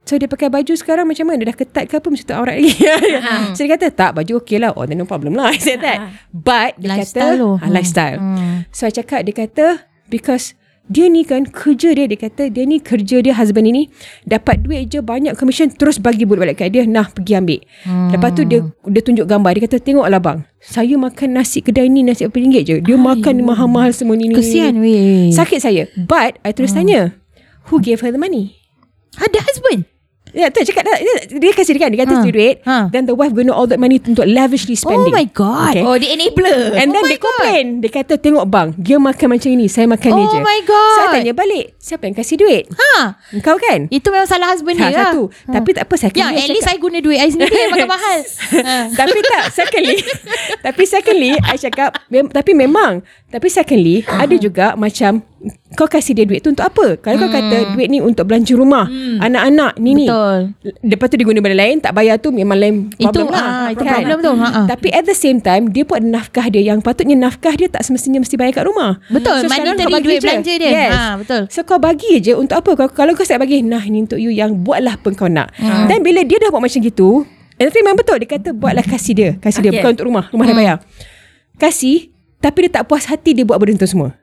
So 0.02 0.18
dia 0.18 0.26
pakai 0.26 0.50
baju 0.50 0.74
sekarang 0.74 1.06
macam 1.06 1.24
mana? 1.24 1.40
Dia 1.40 1.48
dah 1.48 1.58
ketat 1.58 1.86
ke 1.86 1.94
apa? 1.96 2.10
Mesti 2.10 2.26
tak 2.26 2.36
aurat 2.36 2.58
lagi. 2.58 2.74
so 3.56 3.62
dia 3.62 3.72
kata, 3.72 3.94
tak 3.94 4.12
baju 4.12 4.42
okey 4.42 4.58
lah. 4.58 4.74
Oh 4.74 4.84
then 4.84 4.98
no 4.98 5.06
problem 5.06 5.32
lah. 5.32 5.48
I 5.48 5.62
said 5.62 5.78
that. 5.80 6.02
But 6.28 6.74
dia 6.76 6.90
Lifestyle 6.92 7.38
kata, 7.38 7.40
tu. 7.40 7.50
ah, 7.56 7.70
lifestyle. 7.70 8.18
Hmm. 8.18 8.66
So 8.72 8.84
I 8.84 8.92
cakap, 8.92 9.24
dia 9.24 9.36
kata, 9.38 9.66
because 10.10 10.58
dia 10.92 11.08
ni 11.08 11.24
kan 11.24 11.48
kerja 11.48 11.96
dia, 11.96 12.06
dia 12.06 12.20
kata 12.20 12.52
dia 12.52 12.68
ni 12.68 12.84
kerja 12.84 13.24
dia 13.24 13.32
husband 13.32 13.64
ini 13.72 13.88
dapat 14.28 14.60
duit 14.60 14.92
je 14.92 15.00
banyak 15.00 15.40
commission 15.40 15.72
terus 15.72 15.98
bagi 15.98 16.28
balik 16.28 16.60
kat 16.60 16.76
dia 16.76 16.84
nah 16.84 17.08
pergi 17.08 17.40
ambil. 17.40 17.60
Hmm. 17.88 18.12
Lepas 18.12 18.36
tu 18.36 18.44
dia 18.44 18.60
dia 18.68 19.02
tunjuk 19.02 19.24
gambar 19.24 19.56
dia 19.56 19.64
kata 19.72 19.80
tengoklah 19.80 20.20
bang 20.20 20.40
saya 20.60 20.94
makan 21.00 21.30
nasi 21.40 21.64
kedai 21.64 21.88
ni 21.88 22.04
nasi 22.04 22.28
berapa 22.28 22.38
ringgit 22.38 22.64
je 22.68 22.76
dia 22.84 22.98
makan 23.00 23.48
mahal-mahal 23.48 23.96
semua 23.96 24.20
ni. 24.20 24.30
Kesian 24.36 24.84
weh. 24.84 25.32
Sakit 25.32 25.64
saya. 25.64 25.88
But 25.96 26.38
I 26.44 26.52
terus 26.52 26.76
tanya 26.76 27.16
who 27.72 27.80
gave 27.80 28.04
her 28.04 28.12
the 28.12 28.20
money? 28.20 28.60
Ada 29.16 29.40
husband. 29.48 29.88
Ya 30.32 30.48
tu 30.48 30.60
cakap 30.62 30.84
dah, 30.84 30.96
dia, 30.96 31.14
dia 31.30 31.52
kasih 31.52 31.74
dia 31.74 31.82
kan 31.82 31.90
dia 31.90 32.00
Ha. 32.00 32.04
kata 32.04 32.16
ha. 32.16 32.24
duit 32.26 32.56
Ha. 32.62 32.78
then 32.88 33.04
the 33.04 33.12
wife 33.12 33.32
gonna 33.32 33.50
all 33.50 33.66
that 33.66 33.76
money 33.76 34.00
untuk 34.00 34.24
lavishly 34.24 34.74
spending. 34.74 35.12
Oh 35.12 35.14
my 35.14 35.28
god. 35.28 35.74
Okay. 35.74 35.84
Oh, 35.84 35.96
dia 35.96 36.12
enabler. 36.12 36.74
And 36.74 36.90
then 36.90 36.98
Oh 36.98 37.04
my 37.04 37.12
dia 37.12 37.20
complain 37.20 37.66
Dia 37.78 37.92
kata 37.94 38.14
tengok 38.16 38.46
bang 38.46 38.68
Dia 38.76 38.96
makan 38.98 39.28
macam 39.30 39.50
ini 39.50 39.66
Saya 39.66 39.86
makan 39.86 40.10
ni 40.10 40.24
Oh 40.24 40.30
je 40.30 40.40
my 40.40 40.60
God. 40.64 40.94
Saya 40.94 41.08
tanya 41.14 41.34
balik 41.34 41.66
Siapa 41.78 42.04
yang 42.04 42.14
kasih 42.14 42.38
duit 42.38 42.64
Ha. 42.72 43.16
Engkau 43.30 43.56
kan 43.58 43.88
Itu 43.88 44.08
memang 44.08 44.26
salah 44.26 44.50
husband 44.50 44.76
dia 44.76 44.88
Salah 44.88 44.94
lah. 44.94 45.04
satu 45.10 45.22
Tapi 45.48 45.70
tak 45.72 45.84
apa 45.84 45.96
Secondly 45.98 46.34
Ya, 46.34 46.42
at 46.42 46.50
least 46.50 46.66
I 46.66 46.78
guna 46.78 46.98
duit 47.00 47.18
I 47.18 47.28
sendiri 47.28 47.52
yang 47.58 47.72
makan 47.74 47.90
mahal. 47.96 48.18
ha. 48.62 48.76
Tapi 49.00 49.18
tak 49.22 49.44
Secondly 49.52 49.98
Tapi 50.66 50.84
secondly 50.86 51.32
I 51.36 51.56
cakap 51.56 51.90
mem- 52.08 52.30
Tapi 52.30 52.52
memang 52.54 53.02
Tapi 53.28 53.48
secondly 53.48 54.04
Ada 54.04 54.36
juga 54.36 54.74
macam 54.76 55.24
Kau 55.74 55.86
kasih 55.86 56.14
dia 56.14 56.22
duit 56.22 56.40
tu 56.40 56.50
untuk 56.50 56.62
apa 56.62 56.98
Kalau 56.98 57.18
kau 57.18 57.26
kata 57.28 57.74
Duit 57.74 57.88
ni 57.88 57.98
untuk 57.98 58.24
belanja 58.24 58.54
rumah 58.54 58.86
Anak-anak 59.18 59.74
Ni 59.76 59.92
ni 59.96 60.06
Betul. 60.06 60.54
Lepas 60.80 61.08
tu 61.08 61.16
dia 61.16 61.26
guna 61.26 61.40
benda 61.40 61.58
lain 61.58 61.78
Tak 61.78 61.92
bayar 61.92 62.16
tu 62.16 62.30
memang 62.30 62.54
lain 62.54 62.94
Itu, 62.94 63.10
problem 63.10 63.34
lah 63.34 63.42
ah, 63.42 63.68
itu 63.68 63.82
problem 63.82 64.20
tu. 64.20 64.32
Ha, 64.32 64.48
ha. 64.48 64.62
Tapi 64.70 64.88
at 64.90 65.02
the 65.02 65.14
same 65.14 65.40
time 65.40 65.68
Dia 65.68 65.82
pun 65.82 65.98
ada 65.98 66.08
nafkah 66.14 66.46
dia 66.46 66.62
Yang 66.64 66.80
patutnya 66.82 67.18
nafkah 67.18 67.54
dia 67.54 67.66
Tak 67.68 67.82
semestinya 67.82 68.22
mesti 68.22 68.38
bayar 68.38 68.54
kat 68.54 68.66
rumah 68.66 69.02
Betul, 69.08 69.42
sekarang 69.44 69.74
monetary 69.74 69.82
kau 69.82 69.92
bagi 69.92 70.06
duit 70.06 70.16
je. 70.16 70.26
belanja 70.28 70.54
dia. 70.56 70.70
Yes. 70.70 70.92
Ha, 70.92 71.04
betul. 71.18 71.42
So 71.48 71.60
kau 71.64 71.80
bagi 71.80 72.14
je 72.20 72.34
Untuk 72.34 72.56
apa 72.56 72.70
Kalau, 72.76 72.92
kalau 72.94 73.12
kau 73.14 73.26
siap 73.26 73.40
bagi 73.40 73.60
Nah 73.62 73.82
ni 73.82 73.98
untuk 74.00 74.18
you 74.18 74.30
Yang 74.30 74.62
buatlah 74.62 74.94
apa 74.96 75.10
kau 75.12 75.26
nak 75.26 75.50
Hmm. 75.54 75.86
Dan 75.86 76.02
bila 76.02 76.22
dia 76.22 76.38
dah 76.38 76.50
buat 76.50 76.62
macam 76.62 76.78
gitu 76.78 77.26
And 77.58 77.66
I 77.66 77.72
think 77.72 77.82
memang 77.82 77.98
betul 77.98 78.18
Dia 78.18 78.30
kata 78.30 78.54
buatlah 78.54 78.86
kasih 78.86 79.14
dia 79.14 79.30
Kasih 79.36 79.60
dia 79.60 79.72
Okay. 79.72 79.82
Bukan 79.82 79.92
untuk 79.96 80.06
rumah 80.06 80.26
Rumah 80.28 80.44
Hmm. 80.44 80.54
dah 80.54 80.60
bayar 80.60 80.78
Kasih 81.58 82.14
Tapi 82.38 82.58
dia 82.62 82.78
tak 82.78 82.86
puas 82.86 83.06
hati 83.06 83.34
Dia 83.34 83.42
buat 83.42 83.58
benda 83.58 83.76
tu 83.76 83.90
semua 83.90 84.21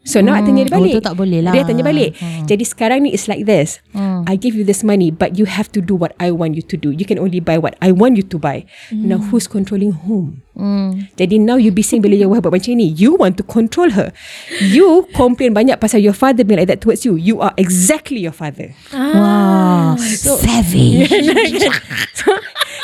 So 0.00 0.24
now 0.24 0.32
I 0.32 0.40
tanya 0.40 0.64
dia 0.64 0.72
Oh, 0.72 0.80
balik 0.80 0.92
tu 0.96 1.04
tak 1.04 1.12
boleh 1.12 1.44
lah. 1.44 1.52
Dia 1.52 1.62
tanya 1.62 1.84
balik 1.84 2.16
Hmm. 2.16 2.48
Jadi 2.48 2.64
sekarang 2.64 3.04
ni 3.04 3.12
It's 3.12 3.28
like 3.28 3.44
this 3.44 3.84
Hmm. 3.92 4.24
I 4.24 4.40
give 4.40 4.56
you 4.56 4.64
this 4.64 4.80
money 4.80 5.12
But 5.12 5.36
you 5.36 5.44
have 5.44 5.68
to 5.76 5.84
do 5.84 5.92
what 5.92 6.16
I 6.16 6.32
want 6.32 6.56
you 6.56 6.64
to 6.72 6.76
do 6.80 6.88
You 6.88 7.04
can 7.04 7.20
only 7.20 7.38
buy 7.38 7.60
what 7.60 7.76
I 7.84 7.92
want 7.92 8.16
you 8.16 8.24
to 8.32 8.36
buy 8.40 8.64
Now 8.88 9.20
who's 9.20 9.44
controlling 9.44 10.04
whom 10.08 10.40
Hmm. 10.50 11.08
jadi 11.16 11.40
now 11.40 11.56
you 11.56 11.72
bising 11.72 12.04
bila 12.04 12.12
your 12.20 12.28
wife 12.28 12.44
buat 12.44 12.52
macam 12.52 12.76
ni. 12.76 12.92
You 12.92 13.16
want 13.16 13.40
to 13.40 13.44
control 13.46 13.96
her. 13.96 14.12
You 14.60 15.08
complain 15.16 15.56
banyak 15.56 15.80
pasal 15.80 16.04
your 16.04 16.12
father 16.12 16.44
being 16.44 16.60
like 16.60 16.68
that 16.68 16.84
towards 16.84 17.00
you. 17.08 17.16
You 17.16 17.40
are 17.40 17.56
exactly 17.56 18.20
your 18.20 18.34
father. 18.36 18.76
Wow. 18.92 19.96
Savage. 19.96 21.08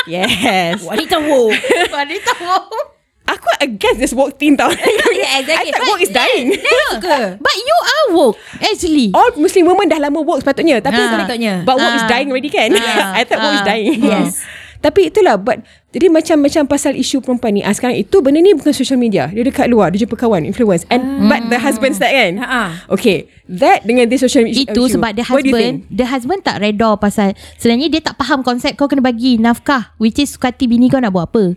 Yes. 0.09 0.81
Wanita 0.87 1.19
woke. 1.21 1.59
Wanita 1.93 2.33
wow. 2.41 2.96
Aku 3.27 3.49
against 3.59 3.99
this 3.99 4.15
woke 4.15 4.39
thing 4.39 4.55
tau. 4.55 4.71
Yeah, 5.17 5.37
I 5.37 5.43
exactly. 5.43 5.73
thought 5.73 5.89
woke 5.89 6.03
is 6.03 6.13
dying. 6.13 6.55
Suka. 6.95 7.19
But 7.45 7.57
you 7.57 7.77
are 7.77 8.07
woke 8.15 8.37
actually. 8.59 9.11
All 9.11 9.35
Muslim 9.35 9.67
women 9.67 9.91
dah 9.91 9.99
lama 9.99 10.23
woke 10.23 10.41
sepatutnya. 10.41 10.79
Tapi 10.79 10.95
Ah. 10.95 11.11
Sepatutnya. 11.13 11.55
But 11.63 11.77
woke 11.77 11.97
is 11.97 12.05
Ah. 12.05 12.11
dying 12.11 12.29
already 12.31 12.51
kan? 12.51 12.71
Ah. 12.73 13.15
I 13.19 13.27
thought 13.27 13.43
woke 13.43 13.57
is 13.57 13.67
dying. 13.67 13.99
Yes. 13.99 14.41
Tapi 14.77 15.11
itulah 15.11 15.35
but 15.35 15.65
jadi 15.91 16.13
macam-macam 16.13 16.69
pasal 16.69 16.93
isu 16.95 17.25
perempuan 17.25 17.57
ni. 17.57 17.65
Ah, 17.65 17.73
sekarang 17.73 17.97
itu 17.97 18.21
benda 18.21 18.39
ni 18.39 18.53
bukan 18.53 18.71
social 18.71 19.01
media. 19.01 19.27
Dia 19.33 19.43
dekat 19.43 19.67
luar, 19.67 19.89
dia 19.89 20.05
jumpa 20.05 20.15
kawan, 20.15 20.45
influence. 20.45 20.85
And 20.93 21.27
but 21.27 21.49
the 21.49 21.57
husband 21.57 21.97
start 21.97 22.13
kan? 22.13 22.37
Ha-ha. 22.39 22.87
Okay. 22.93 23.27
That 23.49 23.83
dengan 23.83 24.11
this 24.11 24.21
social 24.21 24.43
media 24.43 24.67
Itu 24.67 24.91
sebab 24.91 25.15
the 25.15 25.23
husband 25.23 25.87
The 25.87 26.03
husband 26.03 26.43
tak 26.43 26.59
redor 26.59 26.99
pasal 26.99 27.39
Sebenarnya 27.55 27.87
dia 27.87 28.03
tak 28.03 28.19
faham 28.19 28.43
konsep 28.43 28.75
Kau 28.75 28.91
kena 28.91 28.99
bagi 28.99 29.39
nafkah 29.39 29.95
Which 30.03 30.19
is 30.19 30.35
suka 30.35 30.51
hati 30.51 30.67
bini 30.67 30.91
kau 30.91 30.99
nak 30.99 31.15
buat 31.15 31.31
apa 31.31 31.55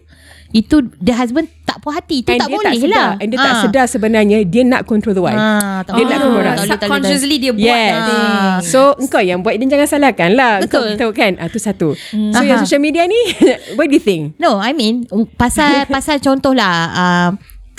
Itu 0.52 0.82
the 0.98 1.12
husband 1.12 1.46
tak 1.62 1.78
puas 1.78 1.94
hati 1.96 2.20
Itu 2.20 2.32
And 2.32 2.42
tak 2.42 2.50
boleh 2.50 2.66
tak 2.66 2.82
sedar. 2.82 2.90
lah 2.90 3.10
And 3.18 3.28
dia 3.28 3.38
tak 3.38 3.52
Ah. 3.52 3.62
sedar 3.62 3.86
sebenarnya 3.86 4.38
dia 4.44 4.62
nak 4.64 4.82
control 4.84 5.14
the 5.14 5.22
wife. 5.22 5.38
Ah, 5.38 5.82
tak 5.82 5.94
dia 5.94 6.02
boleh. 6.02 6.08
nak 6.08 6.20
control 6.20 6.34
orang. 6.36 6.56
tak 6.56 6.58
tak 6.58 6.66
boleh, 6.66 6.80
Subconsciously 6.82 7.36
dia 7.38 7.52
buat 7.52 7.62
Yes. 7.64 7.86
that 7.88 8.02
thing. 8.04 8.26
Ah. 8.26 8.58
So 8.60 8.80
engkau 8.98 9.22
yang 9.22 9.40
buat 9.40 9.54
dia 9.54 9.68
jangan 9.68 9.88
salahkan 9.88 10.30
lah. 10.32 10.54
Betul. 10.60 10.88
Tahu 10.96 11.12
kan? 11.12 11.32
Ah, 11.36 11.48
tu 11.48 11.58
satu. 11.58 11.94
So 11.94 12.18
Aha. 12.36 12.44
yang 12.44 12.60
social 12.60 12.80
media 12.80 13.06
ni, 13.06 13.22
what 13.78 13.86
do 13.86 13.94
you 13.94 14.02
think? 14.02 14.34
No 14.36 14.58
I 14.58 14.74
mean 14.74 15.06
Pasal 15.36 15.86
pasal 15.86 16.18
contoh 16.18 16.52
lah 16.52 16.74
uh, 16.90 17.30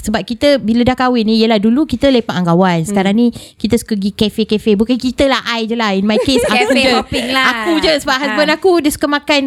sebab 0.01 0.23
kita 0.23 0.57
bila 0.57 0.81
dah 0.83 0.97
kahwin 0.97 1.23
ni 1.23 1.39
Yelah 1.39 1.57
dulu 1.57 1.85
kita 1.85 2.09
lepak 2.09 2.33
dengan 2.33 2.49
kawan 2.51 2.79
Sekarang 2.83 3.13
ni 3.13 3.29
Kita 3.31 3.75
suka 3.75 3.93
pergi 3.93 4.11
kafe-kafe 4.11 4.73
Bukan 4.73 4.97
kita 4.97 5.25
lah 5.25 5.45
I 5.47 5.65
je 5.65 5.75
lah 5.75 5.93
In 5.93 6.05
my 6.05 6.17
case 6.19 6.41
aku 6.49 6.73
je 6.73 6.91
lah. 7.29 7.45
Aku 7.55 7.73
je 7.79 7.93
Sebab 7.97 8.09
Ha. 8.11 8.23
husband 8.23 8.51
aku 8.51 8.73
Dia 8.79 8.91
suka 8.91 9.07
makan 9.07 9.43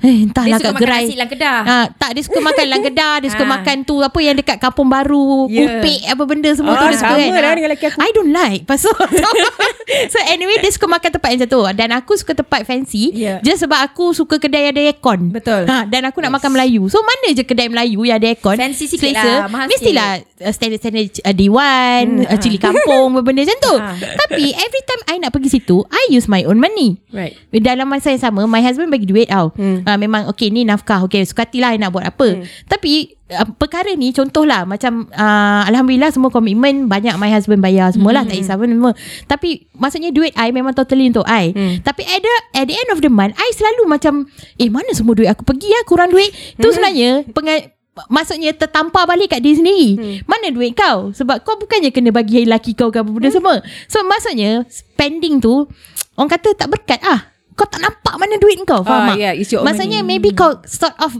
eh, 0.00 0.16
Entahlah 0.22 0.48
Dia 0.48 0.56
suka 0.56 0.64
kat 0.64 0.72
makan 0.72 0.82
gerai 0.82 1.02
nasi 1.02 1.14
dalam 1.14 1.28
kedah. 1.28 1.58
ha, 1.62 1.76
Tak 1.92 2.10
dia 2.10 2.22
suka 2.22 2.38
makan 2.40 2.64
dalam 2.64 2.82
kedah 2.82 3.14
Dia 3.18 3.30
suka 3.30 3.44
Ha. 3.46 3.52
makan 3.54 3.76
tu 3.82 3.96
Apa 3.98 4.18
yang 4.18 4.34
dekat 4.34 4.56
kampung 4.58 4.88
baru 4.88 5.28
Yeah. 5.48 5.78
Upik 5.78 6.00
apa 6.06 6.22
benda 6.24 6.50
semua 6.50 6.72
tu 6.72 6.78
Ah, 6.78 6.88
dia 6.88 6.98
suka 6.98 7.08
sama 7.10 7.20
kan 7.20 7.28
lah 7.34 7.40
Ha. 7.44 7.54
dengan 7.54 7.66
lelaki 7.66 7.84
aku. 7.86 7.98
I 7.98 8.10
don't 8.10 8.32
like 8.32 8.62
Pasal 8.64 8.92
So 10.12 10.18
anyway 10.26 10.56
Dia 10.58 10.70
suka 10.70 10.86
makan 10.86 11.10
tempat 11.10 11.28
yang 11.28 11.40
macam 11.40 11.50
tu 11.50 11.62
Dan 11.74 11.88
aku 11.90 12.12
suka 12.14 12.32
tempat 12.34 12.64
fancy 12.64 13.10
Yeah. 13.10 13.40
Just 13.40 13.64
sebab 13.64 13.80
aku 13.82 14.12
suka 14.12 14.36
kedai 14.36 14.64
yang 14.64 14.72
ada 14.72 14.82
aircon 14.86 15.30
Betul. 15.30 15.64
ha, 15.64 15.84
Dan 15.84 16.04
aku 16.04 16.20
nak 16.20 16.32
makan 16.34 16.50
Melayu 16.50 16.86
So 16.86 17.00
mana 17.00 17.30
je 17.30 17.42
kedai 17.42 17.66
Melayu 17.66 18.02
Yang 18.02 18.16
ada 18.16 18.26
aircon 18.28 18.56
Fancy 18.56 18.84
sikit 18.86 19.10
selesa, 19.10 19.26
lah, 19.38 19.48
mahal 19.48 19.66
Uh, 19.98 20.52
Standard-standard 20.54 21.06
uh, 21.26 21.34
Dewan 21.34 22.22
hmm. 22.22 22.30
uh, 22.30 22.38
Cili 22.38 22.62
kampung 22.62 23.10
Benda 23.26 23.42
macam 23.42 23.58
tu 23.58 23.74
Ha. 23.78 23.94
Tapi 23.94 24.50
every 24.52 24.82
time 24.84 25.02
I 25.06 25.14
nak 25.22 25.30
pergi 25.30 25.60
situ 25.60 25.86
I 25.86 26.10
use 26.10 26.26
my 26.26 26.42
own 26.46 26.58
money 26.58 26.98
Right. 27.14 27.38
dalam 27.50 27.86
masa 27.86 28.10
yang 28.10 28.20
sama 28.20 28.42
My 28.50 28.58
husband 28.58 28.90
bagi 28.90 29.06
duit 29.06 29.30
tau 29.30 29.54
hmm. 29.54 29.86
uh, 29.86 29.98
Memang 29.98 30.26
okay 30.30 30.50
ni 30.50 30.66
nafkah 30.66 31.04
Okay 31.06 31.22
suka 31.22 31.46
hati 31.46 31.62
lah 31.62 31.74
I 31.74 31.78
nak 31.78 31.94
buat 31.94 32.04
apa 32.04 32.38
hmm. 32.38 32.66
Tapi 32.66 33.16
uh, 33.32 33.46
Perkara 33.54 33.94
ni 33.94 34.10
Contohlah 34.10 34.66
Macam 34.66 35.06
uh, 35.10 35.62
Alhamdulillah 35.68 36.10
semua 36.10 36.28
komitmen 36.34 36.90
Banyak 36.90 37.16
my 37.16 37.30
husband 37.30 37.62
bayar 37.62 37.94
Semualah 37.94 38.26
hmm. 38.26 38.30
tak 38.34 38.36
kisah 38.42 38.56
pun 38.58 38.68
semua 38.68 38.92
Tapi 39.30 39.68
Maksudnya 39.78 40.10
duit 40.10 40.34
I 40.34 40.50
Memang 40.50 40.74
totally 40.74 41.08
untuk 41.08 41.24
I 41.24 41.54
hmm. 41.54 41.74
Tapi 41.86 42.02
at 42.02 42.20
the, 42.20 42.34
at 42.58 42.66
the 42.66 42.76
end 42.76 42.88
of 42.92 42.98
the 43.00 43.10
month 43.12 43.38
I 43.38 43.48
selalu 43.54 43.88
macam 43.88 44.26
Eh 44.58 44.68
mana 44.68 44.90
semua 44.92 45.14
duit 45.14 45.30
aku 45.30 45.46
pergi 45.46 45.70
ya 45.70 45.80
Kurang 45.86 46.10
duit 46.12 46.28
Tu 46.58 46.68
sebenarnya 46.70 47.24
penga- 47.30 47.77
Maksudnya 48.06 48.54
tertampar 48.54 49.04
balik 49.04 49.34
kat 49.34 49.42
dia 49.42 49.52
sendiri. 49.52 49.98
Hmm. 49.98 50.16
Mana 50.24 50.48
duit 50.48 50.72
kau? 50.72 51.10
Sebab 51.10 51.42
kau 51.42 51.58
bukannya 51.58 51.90
kena 51.90 52.14
bagi 52.14 52.46
laki 52.46 52.72
kau 52.72 52.88
ke 52.88 53.02
apa 53.02 53.10
benda 53.10 53.26
hmm. 53.26 53.34
semua. 53.34 53.58
So 53.90 53.98
maksudnya 54.02 54.62
Spending 54.68 55.38
tu 55.38 55.66
Orang 56.14 56.28
kata 56.28 56.54
tak 56.54 56.68
berkat 56.68 57.02
ah. 57.02 57.26
Kau 57.54 57.66
tak 57.66 57.78
nampak 57.78 58.14
mana 58.14 58.34
duit 58.36 58.58
kau 58.62 58.82
Faham 58.82 59.10
Ah, 59.10 59.18
tak? 59.18 59.34
yeah, 59.34 59.62
Maksudnya 59.62 60.02
maybe 60.02 60.30
kau 60.30 60.62
Sort 60.62 60.94
of 60.98 61.14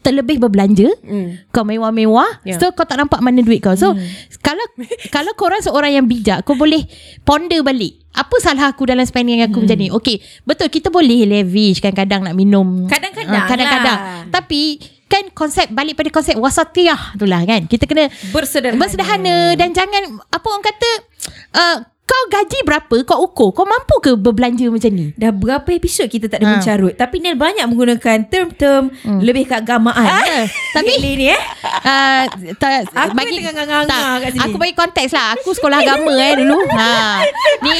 Terlebih 0.00 0.40
berbelanja. 0.40 0.88
Mm. 1.04 1.52
Kau 1.52 1.60
mewah-mewah 1.60 2.40
Yeah. 2.40 2.56
So 2.56 2.72
kau 2.72 2.88
tak 2.88 2.96
nampak 2.96 3.20
mana 3.20 3.44
duit 3.44 3.60
kau. 3.60 3.76
So 3.76 3.92
Kalau 4.40 4.64
Kalau 5.14 5.32
korang 5.34 5.60
seorang 5.60 5.92
yang 5.92 6.06
bijak 6.06 6.42
Kau 6.42 6.56
boleh 6.56 6.88
Ponder 7.20 7.60
balik. 7.60 8.00
Apa 8.10 8.42
salah 8.42 8.72
aku 8.72 8.88
dalam 8.88 9.04
spending 9.04 9.44
aku 9.44 9.62
macam 9.62 9.76
ni? 9.76 9.92
Okay 9.92 10.18
Betul 10.42 10.66
kita 10.66 10.88
boleh 10.88 11.28
lavish 11.28 11.78
Kadang-kadang 11.78 12.26
nak 12.26 12.34
minum. 12.34 12.88
Kadang-kadang 12.88 13.30
Ah, 13.30 13.46
Kadang-kadang. 13.46 13.98
lah. 14.00 14.24
Tapi 14.32 14.80
Kan 15.10 15.26
konsep 15.34 15.66
Balik 15.74 15.98
pada 15.98 16.08
konsep 16.14 16.38
wasatiyah 16.38 17.18
tu 17.18 17.26
lah 17.26 17.42
kan 17.42 17.66
Kita 17.66 17.84
kena 17.84 18.06
Bersederhana. 18.30 18.78
Bersederhana 18.78 19.58
Dan 19.58 19.74
jangan 19.74 20.22
Apa 20.30 20.46
orang 20.46 20.64
kata 20.64 20.90
uh, 21.58 21.76
Kau 22.10 22.24
gaji 22.28 22.58
berapa 22.60 22.94
Kau 23.04 23.22
ukur 23.22 23.48
Kau 23.52 23.62
mampu 23.62 23.94
ke 23.98 24.10
berbelanja 24.12 24.66
macam 24.66 24.90
ni 24.90 25.14
Dah 25.14 25.30
berapa 25.30 25.68
episod 25.70 26.04
kita 26.04 26.26
tak 26.26 26.38
ada 26.38 26.46
Ha. 26.48 26.52
mencarut 26.52 26.92
Tapi 26.92 27.16
Nel 27.18 27.36
banyak 27.36 27.62
menggunakan 27.64 28.26
term-term 28.26 28.90
Lebih 29.20 29.46
keagamaan 29.46 30.02
Ah, 30.02 30.42
tapi- 30.74 30.98
Nel 30.98 31.14
ni 31.14 31.26
eh 31.28 31.42
Uh, 31.80 32.24
ta, 32.56 32.84
Aku 32.84 33.16
yang 33.16 33.40
tengah 33.40 33.64
nganga-nganga 33.64 33.98
kat 34.20 34.30
sini. 34.32 34.42
Aku 34.42 34.56
bagi 34.56 34.74
konteks 34.74 35.10
lah 35.10 35.32
Aku 35.32 35.50
sekolah 35.50 35.80
agama 35.80 36.12
eh 36.14 36.34
dulu 36.36 36.58
ha. 36.68 37.24
Ni 37.58 37.72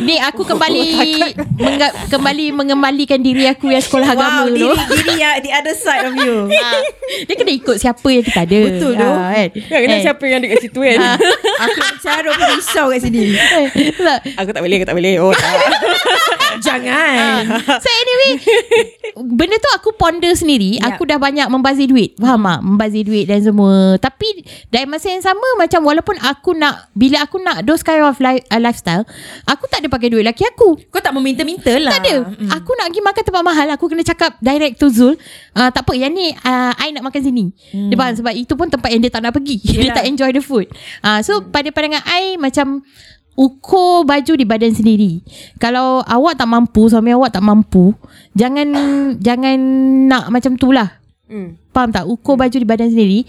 Ni 0.00 0.14
aku 0.18 0.42
kembali 0.42 0.82
mengga, 1.62 1.88
Kembali 2.08 2.50
mengembalikan 2.50 3.18
diri 3.18 3.46
aku 3.46 3.68
Yang 3.68 3.86
sekolah 3.86 4.08
agama 4.08 4.40
Wow 4.40 4.50
dulu 4.50 4.72
diri, 4.72 4.82
diri 4.96 5.14
yang 5.16 5.36
the 5.38 5.52
other 5.52 5.74
side 5.74 6.06
of 6.06 6.14
you 6.16 6.48
ha. 6.56 6.80
Dia 7.20 7.34
kena 7.34 7.52
ikut 7.52 7.76
siapa 7.76 8.08
yang 8.08 8.24
kita 8.24 8.40
ada 8.40 8.58
Betul 8.64 8.92
tu. 8.92 9.02
ha, 9.04 9.30
kan? 9.30 9.48
Ya, 9.52 9.78
kena 9.78 9.94
Eh. 9.94 10.02
siapa 10.02 10.22
yang 10.24 10.36
ada 10.36 10.46
kat 10.48 10.60
situ 10.60 10.78
kan? 10.80 10.96
Ha. 10.96 11.10
Aku 11.60 11.76
yang 11.76 11.98
carut 12.00 12.32
pun 12.32 12.48
risau 12.52 12.86
kat 12.88 13.00
sini. 13.00 13.22
aku 14.40 14.50
tak 14.50 14.62
boleh, 14.62 14.76
aku 14.78 14.86
tak 14.86 14.96
boleh. 14.96 15.14
Oh, 15.20 15.34
tak. 15.34 15.54
Jangan. 16.60 17.46
So 17.82 17.88
anyway 17.88 18.32
Benda 19.16 19.56
tu 19.56 19.70
aku 19.72 19.96
ponder 19.96 20.32
sendiri. 20.36 20.76
Yap. 20.76 20.94
Aku 20.96 21.08
dah 21.08 21.16
banyak 21.16 21.48
membazir 21.48 21.88
duit. 21.88 22.12
Faham 22.20 22.44
tak? 22.44 22.60
Membazir 22.60 23.02
duit 23.06 23.24
dan 23.24 23.40
semua. 23.40 23.96
Tapi 23.96 24.44
Dari 24.68 24.84
masa 24.84 25.08
yang 25.08 25.24
sama 25.24 25.44
Macam 25.56 25.80
walaupun 25.82 26.20
aku 26.20 26.52
nak 26.52 26.92
Bila 26.92 27.24
aku 27.24 27.40
nak 27.40 27.64
Those 27.64 27.80
kind 27.80 28.04
of 28.04 28.16
li- 28.18 28.44
uh, 28.44 28.60
lifestyle 28.60 29.08
Aku 29.46 29.64
tak 29.66 29.80
ada 29.80 29.88
pakai 29.88 30.12
duit 30.12 30.24
laki 30.26 30.44
aku. 30.46 30.76
Kau 30.90 31.00
tak 31.00 31.16
meminta-minta 31.16 31.72
lah. 31.80 31.96
Tak 31.96 32.00
ada. 32.04 32.16
Mm. 32.28 32.48
Aku 32.52 32.70
nak 32.76 32.86
pergi 32.92 33.02
makan 33.02 33.22
tempat 33.24 33.42
mahal. 33.42 33.66
Aku 33.72 33.84
kena 33.88 34.02
cakap 34.04 34.36
Direct 34.38 34.76
to 34.76 34.92
Zul 34.92 35.14
uh, 35.56 35.70
Tak 35.72 35.82
apa 35.86 35.92
yang 35.96 36.12
ni 36.12 36.34
uh, 36.34 36.72
I 36.76 36.92
nak 36.92 37.08
makan 37.08 37.20
sini. 37.24 37.44
Dia 37.72 37.96
faham? 37.96 38.12
Sebab 38.20 38.32
itu 38.36 38.52
pun 38.52 38.68
tempat 38.68 38.90
yang 38.92 39.00
dia 39.00 39.12
tak 39.12 39.24
nak 39.24 39.32
pergi. 39.32 39.56
Dia 39.62 39.90
Yelah. 39.90 39.96
tak 39.96 40.04
enjoy 40.04 40.30
the 40.30 40.42
food. 40.42 40.66
Uh, 41.00 41.22
So 41.24 41.40
pada 41.40 41.70
pandangan 41.72 42.04
I 42.04 42.36
Macam 42.36 42.82
Ukur 43.40 44.04
baju 44.04 44.32
di 44.36 44.44
badan 44.44 44.68
sendiri. 44.68 45.24
Kalau 45.56 46.04
awak 46.04 46.36
tak 46.36 46.44
mampu 46.44 46.92
Suami 46.92 47.08
awak 47.10 47.32
tak 47.32 47.40
mampu 47.40 47.96
Jangan 48.36 48.68
Jangan 49.26 49.56
nak 50.04 50.28
macam 50.28 50.60
tu 50.60 50.68
lah. 50.70 51.00
Hmm. 51.24 51.56
Faham 51.72 51.88
tak? 51.88 52.04
Ukur 52.04 52.36
baju 52.36 52.52
di 52.52 52.68
badan 52.68 52.92
sendiri 52.92 53.24